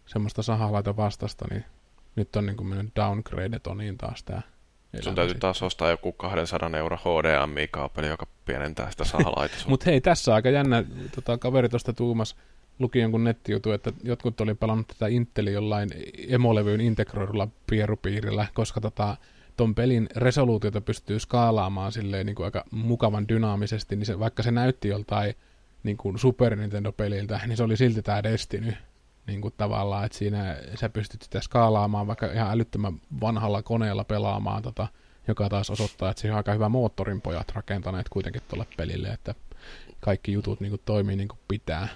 semmoista 0.06 0.44
sahalaita 0.44 0.96
vastasta, 0.96 1.46
niin 1.50 1.66
nyt 2.16 2.36
on 2.36 2.46
niin 2.46 2.58
kuin 2.58 2.68
mennyt 2.68 2.96
downgrade-toniin 2.96 3.98
taas 3.98 4.24
tämä 4.24 4.42
Sun 5.02 5.16
täytyy 5.16 5.40
taas 5.40 5.64
ostaa 5.64 5.90
joku 5.90 6.12
200 6.12 6.70
euro 6.78 6.98
HDMI-kaapeli, 6.98 8.08
joka 8.08 8.28
pienentää 8.46 8.92
sitä 8.92 9.04
sahalaitoa. 9.04 9.58
Mutta 9.68 9.86
hei, 9.90 10.02
tässä 10.02 10.36
aika 10.36 10.50
jännä, 10.50 10.84
tota, 11.16 11.38
kaveri 11.38 11.70
tuosta 11.70 11.94
tuumas 11.94 12.36
luki 12.80 13.00
jonkun 13.00 13.24
nettijutu, 13.24 13.72
että 13.72 13.94
jotkut 14.04 14.42
oli 14.42 14.54
pelannut 14.54 14.88
tätä 14.88 15.08
Inteli 15.08 15.54
jollain 15.54 15.90
emolevyyn 16.28 16.82
integroidulla 16.82 17.48
pierupiirillä, 17.70 18.48
koska 18.54 18.82
tota, 18.82 19.18
ton 19.58 19.76
pelin 19.76 20.10
resoluutiota 20.16 20.82
pystyy 20.82 21.20
skaalaamaan 21.20 21.92
silleen 21.92 22.26
niin 22.26 22.36
kuin 22.36 22.46
aika 22.46 22.66
mukavan 22.72 23.28
dynaamisesti, 23.28 23.96
niin 23.96 24.06
se, 24.06 24.20
vaikka 24.20 24.44
se 24.44 24.52
näytti 24.52 24.88
joltain 24.88 25.36
niin 25.84 25.98
kuin 25.98 26.20
Super 26.20 26.56
Nintendo-peliltä, 26.56 27.40
niin 27.48 27.58
se 27.58 27.64
oli 27.64 27.78
silti 27.78 28.02
tämä 28.02 28.24
Destiny 28.24 28.74
niin 29.28 29.42
kuin 29.42 29.54
tavallaan, 29.58 30.06
että 30.06 30.18
siinä 30.18 30.58
sä 30.76 30.90
pystyt 30.90 31.22
sitä 31.22 31.42
skaalaamaan 31.42 32.08
vaikka 32.08 32.26
ihan 32.26 32.52
älyttömän 32.52 33.02
vanhalla 33.22 33.62
koneella 33.62 34.04
pelaamaan, 34.04 34.64
tota, 34.64 34.88
joka 35.28 35.50
taas 35.50 35.70
osoittaa, 35.70 36.10
että 36.10 36.22
siihen 36.22 36.34
on 36.34 36.38
aika 36.38 36.54
hyvä 36.54 36.70
moottorin 36.70 37.22
pojat 37.22 37.52
rakentaneet 37.52 38.10
kuitenkin 38.10 38.42
tuolle 38.48 38.66
pelille, 38.78 39.08
että 39.08 39.36
kaikki 40.00 40.32
jutut 40.32 40.60
niin 40.60 40.70
kuin, 40.70 40.82
toimii 40.86 41.16
niin 41.16 41.28
kuin 41.28 41.40
pitää. 41.48 41.88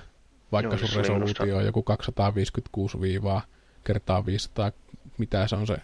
Vaikka 0.51 0.75
Joo, 0.75 0.87
sun 0.87 0.97
resoluutio 0.97 1.57
on 1.57 1.65
joku 1.65 1.83
256 1.83 3.01
viivaa 3.01 3.41
kertaa 3.83 4.25
500, 4.25 4.71
mitä 5.17 5.47
se 5.47 5.55
on 5.55 5.67
se 5.67 5.77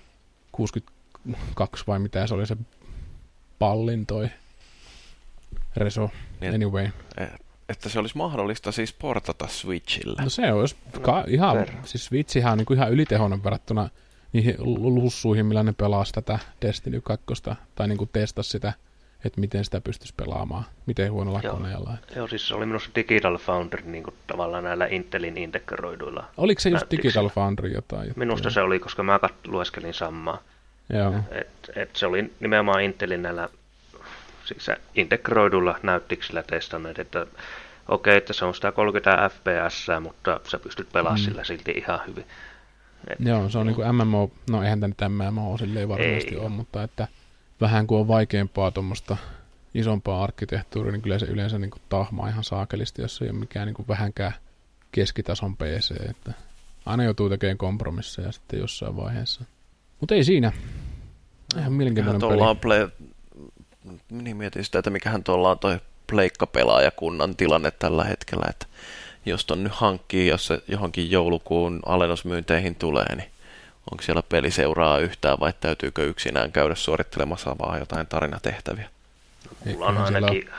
62 0.52 1.84
vai 1.88 2.00
mitä 2.00 2.28
se 2.28 2.34
oli 2.34 2.48
se 2.48 2.58
pallin 3.60 4.06
toi 4.06 4.30
reso. 5.76 6.10
Niin, 6.41 6.54
anyway. 6.54 6.89
Että 7.70 7.89
se 7.89 7.99
olisi 7.99 8.18
mahdollista 8.18 8.72
siis 8.72 8.93
portata 8.93 9.47
Switchille. 9.47 10.22
No 10.24 10.30
se 10.30 10.53
olisi 10.53 10.76
ka- 11.01 11.24
ihan, 11.28 11.55
Ver. 11.57 11.70
siis 11.86 12.05
Switchihän 12.05 12.51
on 12.51 12.57
niin 12.57 12.66
kuin 12.66 12.78
ihan 12.78 12.91
ylitehoinen 12.91 13.43
verrattuna 13.43 13.89
niihin 14.34 14.55
lussuihin, 15.03 15.45
millä 15.45 15.64
ne 15.64 15.74
pelaa 15.74 16.03
tätä 16.14 16.39
Destiny 16.61 17.01
2, 17.01 17.26
tai 17.76 17.88
niin 17.88 17.97
kuin 17.97 18.09
testasi 18.14 18.49
sitä, 18.49 18.74
että 19.26 19.41
miten 19.41 19.66
sitä 19.66 19.82
pystyisi 19.82 20.14
pelaamaan, 20.18 20.64
miten 20.86 21.11
huonolla 21.11 21.39
Joo. 21.43 21.53
koneella. 21.55 21.93
Joo, 22.16 22.28
siis 22.28 22.47
se 22.47 22.55
oli 22.55 22.66
minusta 22.66 22.89
Digital 22.95 23.38
Foundry 23.38 23.82
niin 23.86 24.03
kuin 24.03 24.14
tavallaan 24.28 24.64
näillä 24.64 24.86
Intelin 24.86 25.38
integroiduilla. 25.38 26.26
Oliko 26.38 26.61
se 26.61 26.70
just 26.70 26.91
Digital 26.91 27.30
Foundry 27.30 27.70
jotain? 27.70 28.07
Juttuja? 28.07 28.26
Minusta 28.26 28.49
se 28.49 28.61
oli, 28.61 28.80
koska 28.80 29.03
mä 29.03 29.20
kat- 29.28 29.47
lueskelin 29.51 29.93
samaa. 29.93 30.41
Joo. 30.89 31.14
Et, 31.32 31.47
et 31.76 31.95
se 31.95 32.05
oli 32.05 32.34
nimenomaan 32.39 32.82
Intelin 32.84 33.22
näillä 33.22 33.49
siis 34.46 34.68
integroidulla 34.96 35.80
näyttiksillä 35.84 36.44
testanneet, 36.44 37.00
että 37.00 37.20
okei, 37.22 37.38
okay, 37.88 38.18
että 38.18 38.34
se 38.34 38.46
on 38.46 38.56
sitä 38.56 38.72
30 38.72 39.30
fps, 39.30 39.88
mutta 40.02 40.39
sä 40.48 40.60
pystyt 40.60 40.91
pelaamaan 40.91 41.20
mm. 41.20 41.26
sillä 41.26 41.44
silti 41.44 41.72
ihan 41.72 42.00
hyvin. 42.08 42.26
Et, 43.08 43.20
Joo, 43.20 43.50
se 43.50 43.58
on 43.58 43.68
niin 43.68 43.76
kuin 43.76 43.96
MMO, 43.96 44.32
no 44.50 44.64
eihän 44.64 44.80
tämä 44.80 44.88
nyt 44.88 45.32
MMO 45.34 45.58
silleen 45.58 45.89
varmasti 45.89 46.38
ole, 46.38 46.50
mutta 46.50 46.84
että 46.84 47.08
vähän 47.62 47.88
kuin 47.88 48.00
on 48.00 48.08
vaikeampaa 48.08 48.72
tuommoista 48.72 49.18
isompaa 49.74 50.24
arkkitehtuuria, 50.24 50.91
niin 50.91 51.02
kyllä 51.02 51.20
se 51.20 51.26
yleensä 51.26 51.60
niin 51.60 51.72
kuin 51.72 51.82
tahmaa 51.89 52.30
ihan 52.30 52.44
saakelisti, 52.44 53.02
jos 53.02 53.22
ei 53.22 53.30
ole 53.30 53.39
mikään 53.39 53.68
niin 53.68 53.76
kuin 53.76 53.88
vähänkään 53.88 54.34
keskitason 54.91 55.58
PC, 55.58 56.10
että 56.10 56.34
aina 56.86 57.04
joutuu 57.04 57.30
tekemään 57.30 57.58
kompromisseja 57.58 58.32
sitten 58.32 58.60
jossain 58.60 58.96
vaiheessa. 58.96 59.44
Mutta 60.00 60.16
ei 60.16 60.24
siinä. 60.24 60.52
Ihan 61.58 61.74
mielenkiintoinen 61.74 62.30
peli. 62.30 62.56
Play, 62.62 62.89
niin 64.09 64.38
mietin 64.38 64.63
sitä, 64.63 64.79
että 64.79 64.89
mikähän 64.89 65.23
tuolla 65.23 65.51
on 65.51 65.59
toi 65.59 65.79
pleikkapelaajakunnan 66.07 67.36
tilanne 67.36 67.71
tällä 67.71 68.03
hetkellä, 68.03 68.45
että 68.49 68.65
jos 69.25 69.45
ton 69.45 69.63
nyt 69.63 69.73
hankkii, 69.73 70.27
jos 70.27 70.47
se 70.47 70.59
johonkin 70.67 71.11
joulukuun 71.11 71.79
alennusmyynteihin 71.86 72.75
tulee, 72.75 73.15
niin 73.15 73.29
onko 73.91 74.03
siellä 74.03 74.23
peli 74.29 74.51
seuraa 74.51 74.99
yhtään 74.99 75.39
vai 75.39 75.53
täytyykö 75.59 76.05
yksinään 76.05 76.51
käydä 76.51 76.75
suorittelemassa 76.75 77.55
vaan 77.59 77.79
jotain 77.79 78.07
tarinatehtäviä? 78.07 78.89
Mulla 79.65 79.86
on 79.86 79.97
ainakin 79.97 80.49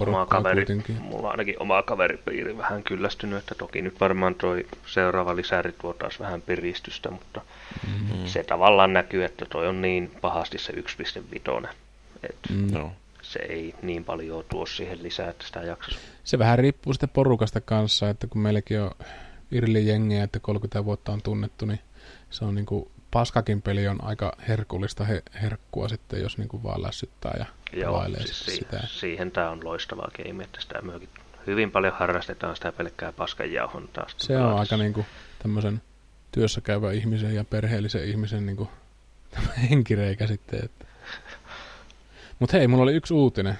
oma 0.00 0.26
kaveri, 0.26 0.66
mulla 1.00 1.26
on 1.26 1.30
ainakin 1.30 1.62
oma 1.62 1.82
kaveripiiri 1.82 2.58
vähän 2.58 2.82
kyllästynyt, 2.82 3.38
että 3.38 3.54
toki 3.54 3.82
nyt 3.82 4.00
varmaan 4.00 4.34
toi 4.34 4.66
seuraava 4.86 5.36
lisäri 5.36 5.72
tuo 5.72 5.92
taas 5.92 6.20
vähän 6.20 6.42
piristystä, 6.42 7.10
mutta 7.10 7.40
mm-hmm. 7.86 8.26
se 8.26 8.44
tavallaan 8.44 8.92
näkyy, 8.92 9.24
että 9.24 9.46
toi 9.46 9.68
on 9.68 9.82
niin 9.82 10.12
pahasti 10.20 10.58
se 10.58 10.72
1.5. 10.72 11.68
Et 12.22 12.36
mm. 12.50 12.72
no. 12.72 12.92
Se 13.22 13.38
ei 13.38 13.74
niin 13.82 14.04
paljon 14.04 14.44
tuo 14.50 14.66
siihen 14.66 15.02
lisää, 15.02 15.30
että 15.30 15.46
sitä 15.46 15.62
jaksaisi. 15.62 15.98
Se 16.24 16.38
vähän 16.38 16.58
riippuu 16.58 16.92
sitten 16.92 17.08
porukasta 17.08 17.60
kanssa, 17.60 18.10
että 18.10 18.26
kun 18.26 18.40
meilläkin 18.42 18.80
on 18.80 18.90
Irli 19.50 19.86
jengiä, 19.86 20.24
että 20.24 20.40
30 20.40 20.84
vuotta 20.84 21.12
on 21.12 21.22
tunnettu, 21.22 21.66
niin 21.66 21.80
se 22.30 22.44
on 22.44 22.54
niinku 22.54 22.90
paskakin 23.10 23.62
peli 23.62 23.88
on 23.88 24.04
aika 24.04 24.32
herkullista 24.48 25.04
he, 25.04 25.22
herkkua 25.42 25.88
sitten, 25.88 26.22
jos 26.22 26.38
niinku 26.38 26.62
vaan 26.62 26.82
lässyttää 26.82 27.34
ja 27.38 27.46
Joo, 27.72 28.04
siis 28.16 28.44
si- 28.44 28.56
sitä. 28.56 28.80
siihen 28.86 29.30
tämä 29.30 29.50
on 29.50 29.64
loistava 29.64 30.08
game, 30.16 30.44
että 30.44 30.60
sitä 30.60 30.82
myöskin 30.82 31.08
hyvin 31.46 31.70
paljon 31.70 31.92
harrastetaan 31.92 32.56
sitä 32.56 32.72
pelkkää 32.72 33.12
paskanjauhontaa. 33.12 34.06
Se 34.16 34.38
on 34.38 34.58
aika 34.58 34.76
niinku 34.76 35.06
tämmöisen 35.42 35.82
työssä 36.32 36.60
käyvän 36.60 36.94
ihmisen 36.94 37.34
ja 37.34 37.44
perheellisen 37.44 38.04
ihmisen 38.04 38.46
niinku 38.46 38.68
henkireikä 39.70 40.26
sitten. 40.26 40.64
Että. 40.64 40.79
Mut 42.40 42.52
hei, 42.52 42.68
mulla 42.68 42.82
oli 42.82 42.94
yksi 42.94 43.14
uutinen. 43.14 43.58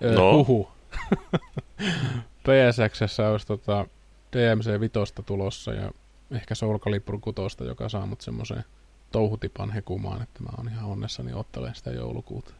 No. 0.00 0.32
Huhu. 0.32 0.68
PSX 2.46 3.20
olisi 3.32 3.46
tota 3.46 3.86
DMC 4.32 4.80
Vitosta 4.80 5.22
tulossa 5.22 5.72
ja 5.72 5.90
ehkä 6.30 6.54
Soul 6.54 6.78
Calibur 6.78 7.18
6, 7.20 7.64
joka 7.64 7.88
saa 7.88 8.06
mut 8.06 8.20
semmoiseen 8.20 8.64
touhutipan 9.12 9.70
hekumaan, 9.70 10.22
että 10.22 10.42
mä 10.42 10.48
oon 10.58 10.68
ihan 10.68 10.84
onnessani 10.84 11.32
ottelen 11.32 11.74
sitä 11.74 11.90
joulukuuta. 11.90 12.52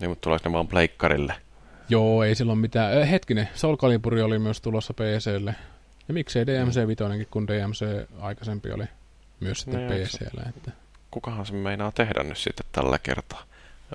Niin, 0.00 0.10
mutta 0.10 0.22
tuleeko 0.22 0.48
ne 0.48 0.52
vaan 0.52 0.68
pleikkarille? 0.68 1.34
Joo, 1.88 2.22
ei 2.22 2.34
silloin 2.34 2.58
mitään. 2.58 3.02
Äh, 3.02 3.10
hetkinen, 3.10 3.48
Soul 3.54 3.76
Calibur 3.76 4.14
oli 4.14 4.38
myös 4.38 4.60
tulossa 4.60 4.94
PClle. 4.94 5.54
Ja 6.08 6.14
miksei 6.14 6.46
DMC 6.46 6.86
Vitoinenkin, 6.86 7.28
kun 7.30 7.46
DMC 7.46 8.08
aikaisempi 8.20 8.72
oli 8.72 8.84
myös 9.40 9.60
sitten 9.60 9.86
Niin, 9.86 10.06
PCllä. 10.06 10.42
Että... 10.48 10.72
Kukahan 11.10 11.46
se 11.46 11.52
meinaa 11.52 11.92
tehdä 11.92 12.22
nyt 12.22 12.38
sitten 12.38 12.66
tällä 12.72 12.98
kertaa? 12.98 13.42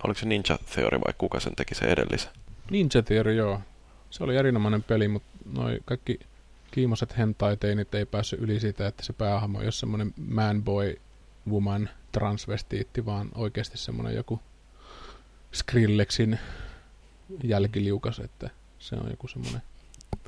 Oliko 0.04 0.20
se 0.20 0.26
Ninja 0.26 0.58
Theory 0.74 1.00
vai 1.02 1.14
kuka 1.18 1.40
sen 1.40 1.56
teki 1.56 1.76
se 1.76 1.86
edellisen? 1.86 2.32
Ninja 2.72 3.02
Theory, 3.06 3.34
joo. 3.34 3.62
Se 4.10 4.24
oli 4.24 4.38
erinomainen 4.38 4.84
peli, 4.84 5.08
mutta 5.08 5.30
noi 5.54 5.80
kaikki 5.86 6.20
kiimoset 6.72 7.18
hentai-teinit 7.18 7.96
ei 7.96 8.06
päässyt 8.06 8.40
yli 8.40 8.60
siitä, 8.60 8.88
että 8.88 9.04
se 9.04 9.14
päähahmo 9.14 9.60
ei 9.60 9.66
ole 9.66 9.72
semmoinen 9.72 10.14
man 10.30 10.64
boy 10.64 10.96
woman 11.50 11.90
transvestiitti, 12.12 13.06
vaan 13.06 13.30
oikeasti 13.36 13.78
semmoinen 13.78 14.16
joku 14.16 14.40
Skrillexin 15.54 16.40
jälkiliukas, 17.44 18.20
että 18.20 18.50
se 18.80 18.96
on 18.96 19.10
joku 19.10 19.28
semmoinen 19.28 19.62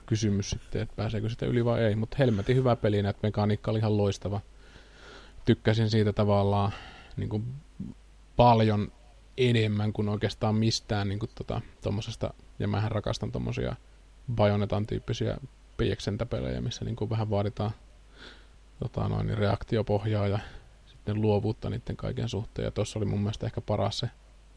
kysymys 0.05 0.49
sitten, 0.49 0.81
että 0.81 0.95
pääseekö 0.95 1.29
sitä 1.29 1.45
yli 1.45 1.65
vai 1.65 1.83
ei. 1.83 1.95
Mutta 1.95 2.17
helmetin 2.19 2.55
hyvä 2.55 2.75
peli, 2.75 2.99
että 2.99 3.19
mekaniikka 3.23 3.71
oli 3.71 3.79
ihan 3.79 3.97
loistava. 3.97 4.41
Tykkäsin 5.45 5.89
siitä 5.89 6.13
tavallaan 6.13 6.71
niin 7.17 7.29
kuin 7.29 7.43
paljon 8.35 8.91
enemmän 9.37 9.93
kuin 9.93 10.09
oikeastaan 10.09 10.55
mistään 10.55 11.09
niin 11.09 11.19
kuin 11.19 11.31
tota, 11.35 11.61
tommosesta, 11.81 12.33
ja 12.59 12.67
mähän 12.67 12.91
rakastan 12.91 13.31
tommosia 13.31 13.75
Bayonetan 14.35 14.87
tyyppisiä 14.87 15.37
pelejä, 16.29 16.61
missä 16.61 16.85
niin 16.85 16.95
kuin 16.95 17.09
vähän 17.09 17.29
vaaditaan 17.29 17.71
tota, 18.79 19.09
noin, 19.09 19.27
niin 19.27 19.37
reaktiopohjaa 19.37 20.27
ja 20.27 20.39
sitten 20.85 21.21
luovuutta 21.21 21.69
niiden 21.69 21.97
kaiken 21.97 22.29
suhteen. 22.29 22.63
Ja 22.63 22.71
tuossa 22.71 22.99
oli 22.99 23.05
mun 23.05 23.19
mielestä 23.19 23.45
ehkä 23.45 23.61
paras 23.61 23.99
se 23.99 24.09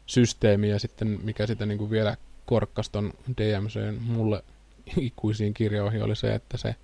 systeemi, 0.05 0.69
ja 0.69 0.79
sitten 0.79 1.19
mikä 1.23 1.47
sitä 1.47 1.65
niin 1.65 1.77
kuin 1.77 1.89
vielä 1.89 2.17
korkkas 2.45 2.89
ton 2.89 3.13
DMCn 3.37 4.01
mulle 4.01 4.43
ikuisiin 4.97 5.53
kirjoihin 5.53 6.03
oli 6.03 6.15
se, 6.15 6.35
että 6.35 6.57
se 6.57 6.75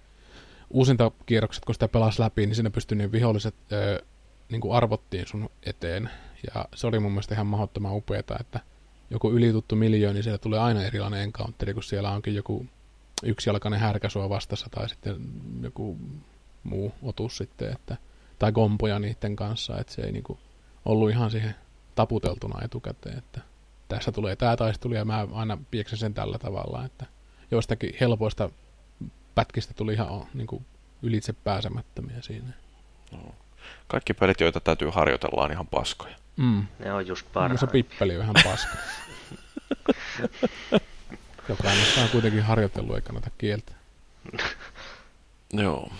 uusinta 0.69 1.11
kierrokset, 1.25 1.65
kun 1.65 1.75
sitä 1.75 1.87
pelasi 1.87 2.21
läpi, 2.21 2.45
niin 2.45 2.55
siinä 2.55 2.69
pystyi 2.69 2.97
ne 2.97 3.11
viholliset 3.11 3.55
öö, 3.71 3.99
niin 4.49 4.61
kuin 4.61 4.75
arvottiin 4.75 5.27
sun 5.27 5.49
eteen. 5.63 6.09
Ja 6.55 6.65
se 6.75 6.87
oli 6.87 6.99
mun 6.99 7.11
mielestä 7.11 7.35
ihan 7.35 7.47
mahdottoman 7.47 7.95
upeeta, 7.95 8.35
että 8.39 8.59
joku 9.09 9.31
ylituttu 9.31 9.75
miljooni, 9.75 10.13
niin 10.13 10.23
siellä 10.23 10.37
tulee 10.37 10.59
aina 10.59 10.83
erilainen 10.83 11.21
encounteri, 11.21 11.73
kun 11.73 11.83
siellä 11.83 12.11
onkin 12.11 12.35
joku 12.35 12.65
yksijalkainen 13.23 13.79
härkä 13.79 14.09
sua 14.09 14.29
vastassa 14.29 14.67
tai 14.71 14.89
sitten 14.89 15.15
joku 15.61 15.97
muu 16.63 16.93
otus 17.03 17.37
sitten, 17.37 17.71
että, 17.71 17.97
tai 18.39 18.51
kompoja 18.51 18.99
niiden 18.99 19.35
kanssa, 19.35 19.79
että 19.79 19.93
se 19.93 20.01
ei 20.01 20.11
niinku 20.11 20.39
ollut 20.85 21.09
ihan 21.09 21.31
siihen 21.31 21.55
taputeltuna 21.95 22.61
etukäteen, 22.65 23.17
että 23.17 23.41
tässä 23.87 24.11
tulee 24.11 24.35
tämä 24.35 24.57
taistelu 24.57 24.93
ja 24.93 25.05
mä 25.05 25.27
aina 25.33 25.57
pieksen 25.71 25.99
sen 25.99 26.13
tällä 26.13 26.37
tavalla, 26.37 26.85
että 26.85 27.05
joistakin 27.51 27.93
helpoista 27.99 28.49
pätkistä 29.35 29.73
tuli 29.73 29.93
ihan 29.93 30.27
niin 30.33 30.47
kuin 30.47 30.65
ylitse 31.01 31.33
pääsemättömiä 31.33 32.21
siinä. 32.21 32.53
No. 33.11 33.35
Kaikki 33.87 34.13
pelit, 34.13 34.39
joita 34.39 34.59
täytyy 34.59 34.89
harjoitella, 34.89 35.43
on 35.43 35.51
ihan 35.51 35.67
paskoja. 35.67 36.15
Mm. 36.37 36.67
Ne 36.79 36.93
on 36.93 37.07
just 37.07 37.25
Muun 37.25 37.33
parhaita. 37.33 37.65
se 37.65 37.71
pippeli 37.71 38.17
on 38.17 38.23
ihan 38.23 38.35
paska. 38.43 38.77
Jokainen 41.49 41.85
saa 41.95 42.07
kuitenkin 42.07 42.43
harjoitellut, 42.43 42.95
ei 42.95 43.01
kannata 43.01 43.29
kieltä. 43.37 43.71
Joo. 45.53 45.91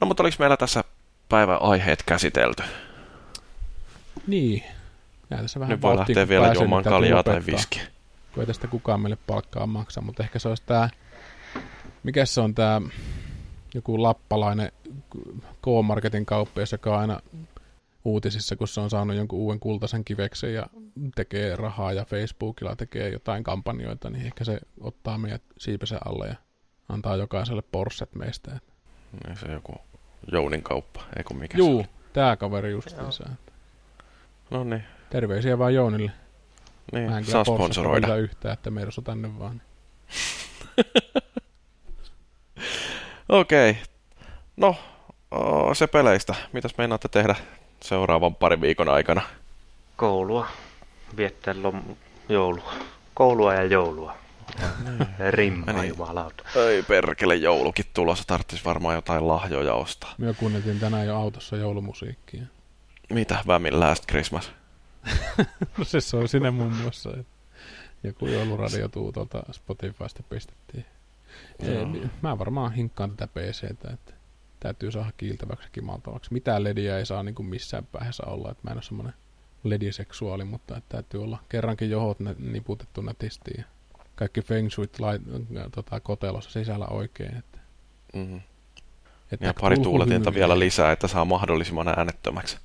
No, 0.00 0.06
mutta 0.06 0.22
oliko 0.22 0.36
meillä 0.38 0.56
tässä 0.56 0.84
päivän 1.28 1.62
aiheet 1.62 2.02
käsitelty? 2.02 2.62
Niin. 4.26 4.64
Nää 5.30 5.42
tässä 5.42 5.60
vähän 5.60 5.70
Nyt 5.70 5.82
voi 5.82 5.96
lähteä 5.96 6.28
vielä 6.28 6.52
juomaan 6.52 6.84
kaljaa 6.84 7.22
tai 7.22 7.42
viskiä. 7.46 7.82
Kun 8.34 8.42
ei 8.42 8.46
tästä 8.46 8.66
kukaan 8.66 9.00
meille 9.00 9.18
palkkaa 9.26 9.66
maksa, 9.66 10.00
mutta 10.00 10.22
ehkä 10.22 10.38
se 10.38 10.48
olisi 10.48 10.62
tää, 10.66 10.90
mikä 12.02 12.26
se 12.26 12.40
on 12.40 12.54
tää 12.54 12.80
joku 13.74 14.02
lappalainen 14.02 14.72
K-Marketin 15.62 16.26
kauppias, 16.26 16.72
joka 16.72 16.94
on 16.94 17.00
aina 17.00 17.20
uutisissa, 18.06 18.56
kun 18.56 18.68
se 18.68 18.80
on 18.80 18.90
saanut 18.90 19.16
jonkun 19.16 19.38
uuden 19.38 19.60
kultaisen 19.60 20.04
kiveksen 20.04 20.54
ja 20.54 20.66
tekee 21.14 21.56
rahaa 21.56 21.92
ja 21.92 22.04
Facebookilla 22.04 22.76
tekee 22.76 23.08
jotain 23.08 23.44
kampanjoita, 23.44 24.10
niin 24.10 24.26
ehkä 24.26 24.44
se 24.44 24.60
ottaa 24.80 25.18
meidät 25.18 25.42
siipensä 25.58 25.98
alle 26.04 26.26
ja 26.26 26.34
antaa 26.88 27.16
jokaiselle 27.16 27.62
Porset 27.62 28.14
meistä. 28.14 28.58
Niin 29.26 29.36
se 29.36 29.52
joku 29.52 29.74
Jounin 30.32 30.62
kauppa, 30.62 31.02
ei 31.16 31.24
kun 31.24 31.36
mikä 31.36 31.54
se 31.54 31.58
Juu, 31.58 31.86
tää 32.12 32.36
kaveri 32.36 32.70
justiinsa. 32.70 33.28
No 34.50 34.64
niin, 34.64 34.84
Terveisiä 35.10 35.58
vaan 35.58 35.74
Jounille. 35.74 36.12
Mä 36.92 36.98
niin 36.98 37.12
en 37.12 37.24
saa 37.24 37.44
sponsoroida. 37.44 38.16
yhtään, 38.16 38.54
että 38.54 38.70
meidät 38.70 38.94
tänne 39.04 39.38
vaan. 39.38 39.62
Okei. 43.28 43.76
No, 44.56 44.76
o, 45.30 45.74
se 45.74 45.86
peleistä. 45.86 46.34
Mitäs 46.52 46.74
meinaatte 46.78 47.08
tehdä 47.08 47.34
seuraavan 47.80 48.34
parin 48.34 48.60
viikon 48.60 48.88
aikana? 48.88 49.22
Koulua. 49.96 50.46
Viettää 51.16 51.54
lom- 51.54 51.96
joulua. 52.28 52.72
Koulua 53.14 53.54
ja 53.54 53.64
joulua. 53.64 54.16
Rimma 55.30 55.72
Niin. 55.72 55.88
jumalauta. 55.88 56.42
Ei 56.68 56.82
perkele, 56.82 57.34
joulukin 57.36 57.84
tulossa. 57.94 58.24
Tarttis 58.26 58.64
varmaan 58.64 58.94
jotain 58.94 59.28
lahjoja 59.28 59.74
ostaa. 59.74 60.14
Me 60.18 60.34
kuunneltiin 60.34 60.80
tänään 60.80 61.06
jo 61.06 61.16
autossa 61.16 61.56
joulumusiikkia. 61.56 62.42
Mitä? 63.12 63.38
Vämin 63.46 63.80
Last 63.80 64.06
Christmas? 64.06 64.52
No 65.78 65.84
se 65.84 66.00
soi 66.00 66.28
sinne 66.28 66.50
muun 66.50 66.72
muassa. 66.72 67.10
Joku 68.02 68.26
jouluradio 68.26 68.88
tuu 68.88 69.12
tuolta 69.12 69.42
Spotifysta 69.52 70.22
pistettiin. 70.28 70.86
Ei, 71.62 72.02
mä 72.22 72.38
varmaan 72.38 72.72
hinkkaan 72.72 73.10
tätä 73.10 73.26
PCtä, 73.26 73.90
että 73.92 74.12
täytyy 74.60 74.92
saada 74.92 75.12
kiiltäväksi 75.16 75.66
ja 75.66 75.70
kimaltavaksi. 75.72 76.32
Mitään 76.32 76.64
lediä 76.64 76.98
ei 76.98 77.06
saa 77.06 77.22
niin 77.22 77.34
kuin 77.34 77.46
missään 77.46 77.86
päässä 77.92 78.22
olla, 78.26 78.50
että 78.50 78.62
mä 78.64 78.70
en 78.70 78.76
ole 78.76 78.82
semmoinen 78.82 79.14
lediseksuaali, 79.64 80.44
mutta 80.44 80.76
että 80.76 80.88
täytyy 80.88 81.22
olla 81.22 81.38
kerrankin 81.48 81.90
johot 81.90 82.20
nä- 82.20 82.34
niputettu 82.38 83.00
nätisti 83.00 83.50
ja 83.58 83.64
kaikki 84.14 84.42
feng 84.42 84.70
shuit 84.70 85.00
lait, 85.00 85.22
tota, 85.74 86.00
kotelossa 86.00 86.50
sisällä 86.50 86.86
oikein. 86.86 87.36
Että, 87.36 87.58
Mm-hmm. 88.14 88.40
että 89.32 89.46
Ja 89.46 89.54
pari 89.60 89.78
tuuletinta 89.78 90.34
vielä 90.34 90.58
lisää, 90.58 90.92
että 90.92 91.08
saa 91.08 91.24
mahdollisimman 91.24 91.88
äänettömäksi. 91.88 92.58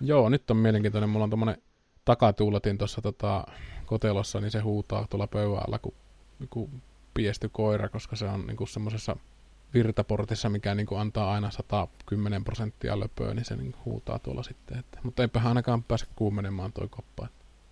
Joo, 0.00 0.28
nyt 0.28 0.50
on 0.50 0.56
mielenkiintoinen. 0.56 1.10
Mulla 1.10 1.24
on 1.24 1.30
tommonen 1.30 1.62
takatuuletin 2.04 2.78
tuossa 2.78 3.02
tota, 3.02 3.44
kotelossa, 3.86 4.40
niin 4.40 4.50
se 4.50 4.60
huutaa 4.60 5.06
tuolla 5.10 5.26
pöydän 5.26 5.62
alla 5.66 5.78
kuin 5.78 5.94
joku 6.40 6.70
piesty 7.14 7.48
koira, 7.48 7.88
koska 7.88 8.16
se 8.16 8.24
on 8.24 8.46
niinku 8.46 8.66
semmoisessa 8.66 9.16
virtaportissa, 9.74 10.48
mikä 10.48 10.74
niinku 10.74 10.96
antaa 10.96 11.32
aina 11.32 11.50
110 11.50 12.44
prosenttia 12.44 13.00
löpöä, 13.00 13.34
niin 13.34 13.44
se 13.44 13.56
niinku 13.56 13.78
huutaa 13.84 14.18
tuolla 14.18 14.42
sitten. 14.42 14.78
Että, 14.78 14.98
mutta 15.02 15.22
eipä 15.22 15.40
ainakaan 15.44 15.82
pääse 15.82 16.06
kuumenemaan 16.16 16.72
toi 16.72 16.88
koppa. 16.88 17.28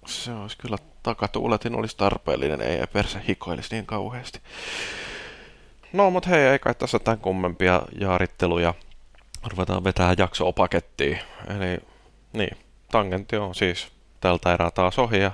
Se 0.06 0.32
olisi 0.32 0.58
kyllä 0.58 0.76
takatuuletin 1.02 1.74
olisi 1.74 1.96
tarpeellinen, 1.96 2.60
ei 2.60 2.86
perse 2.92 3.22
hikoilisi 3.28 3.74
niin 3.74 3.86
kauheasti. 3.86 4.40
No, 5.92 6.10
mutta 6.10 6.28
hei, 6.28 6.46
ei 6.46 6.58
kai 6.58 6.74
tässä 6.74 6.98
tämän 6.98 7.18
kummempia 7.18 7.82
jaaritteluja. 8.00 8.74
Ruvetaan 9.50 9.84
vetää 9.84 10.14
jaksoa 10.18 10.52
pakettiin. 10.52 11.18
Eli 11.48 11.78
niin, 12.32 12.56
tangentti 12.90 13.36
on 13.36 13.54
siis 13.54 13.88
tältä 14.20 14.54
erää 14.54 14.70
taas 14.70 14.98
ohi. 14.98 15.18
Ja 15.18 15.32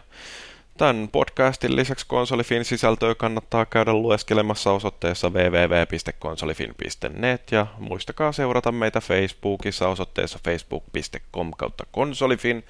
tämän 0.76 1.08
podcastin 1.12 1.76
lisäksi 1.76 2.06
konsolifin 2.08 2.64
sisältöä 2.64 3.14
kannattaa 3.14 3.66
käydä 3.66 3.92
lueskelemassa 3.92 4.72
osoitteessa 4.72 5.30
www.konsolifin.net 5.30 7.52
ja 7.52 7.66
muistakaa 7.78 8.32
seurata 8.32 8.72
meitä 8.72 9.00
Facebookissa 9.00 9.88
osoitteessa 9.88 10.38
facebook.com 10.44 11.50
kautta 11.56 11.84
konsolifin, 11.90 12.64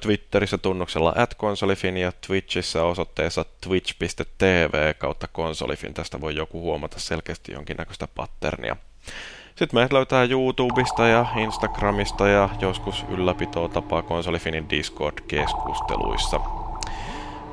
Twitterissä 0.00 0.58
tunnuksella 0.58 1.12
at 1.16 1.34
konsolifin 1.34 1.96
ja 1.96 2.12
Twitchissä 2.26 2.82
osoitteessa 2.82 3.44
twitch.tv 3.60 4.94
kautta 4.94 5.28
konsolifin. 5.32 5.94
Tästä 5.94 6.20
voi 6.20 6.34
joku 6.34 6.60
huomata 6.60 7.00
selkeästi 7.00 7.52
jonkinnäköistä 7.52 8.08
patternia. 8.14 8.76
Sitten 9.46 9.76
meidät 9.76 9.92
löytää 9.92 10.24
YouTubesta 10.24 11.08
ja 11.08 11.26
Instagramista 11.36 12.28
ja 12.28 12.48
joskus 12.60 13.04
ylläpitoa 13.08 13.68
tapaa 13.68 14.02
konsolifinin 14.02 14.70
Discord-keskusteluissa. 14.70 16.65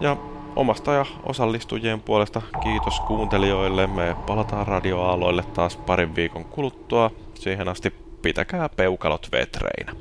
Ja 0.04 0.18
omasta 0.56 0.94
ja 0.94 1.06
osallistujien 1.24 2.02
puolesta 2.02 2.42
kiitos 2.64 3.00
kuuntelijoille. 3.00 3.88
Me 3.88 4.16
palataan 4.28 4.68
radioaaloille 4.68 5.44
taas 5.44 5.78
parin 5.78 6.16
viikon 6.16 6.46
kuluttua. 6.46 7.12
Siihen 7.34 7.68
asti 7.68 7.94
pitäkää 8.22 8.70
peukalot 8.70 9.28
vetreinä. 9.32 9.94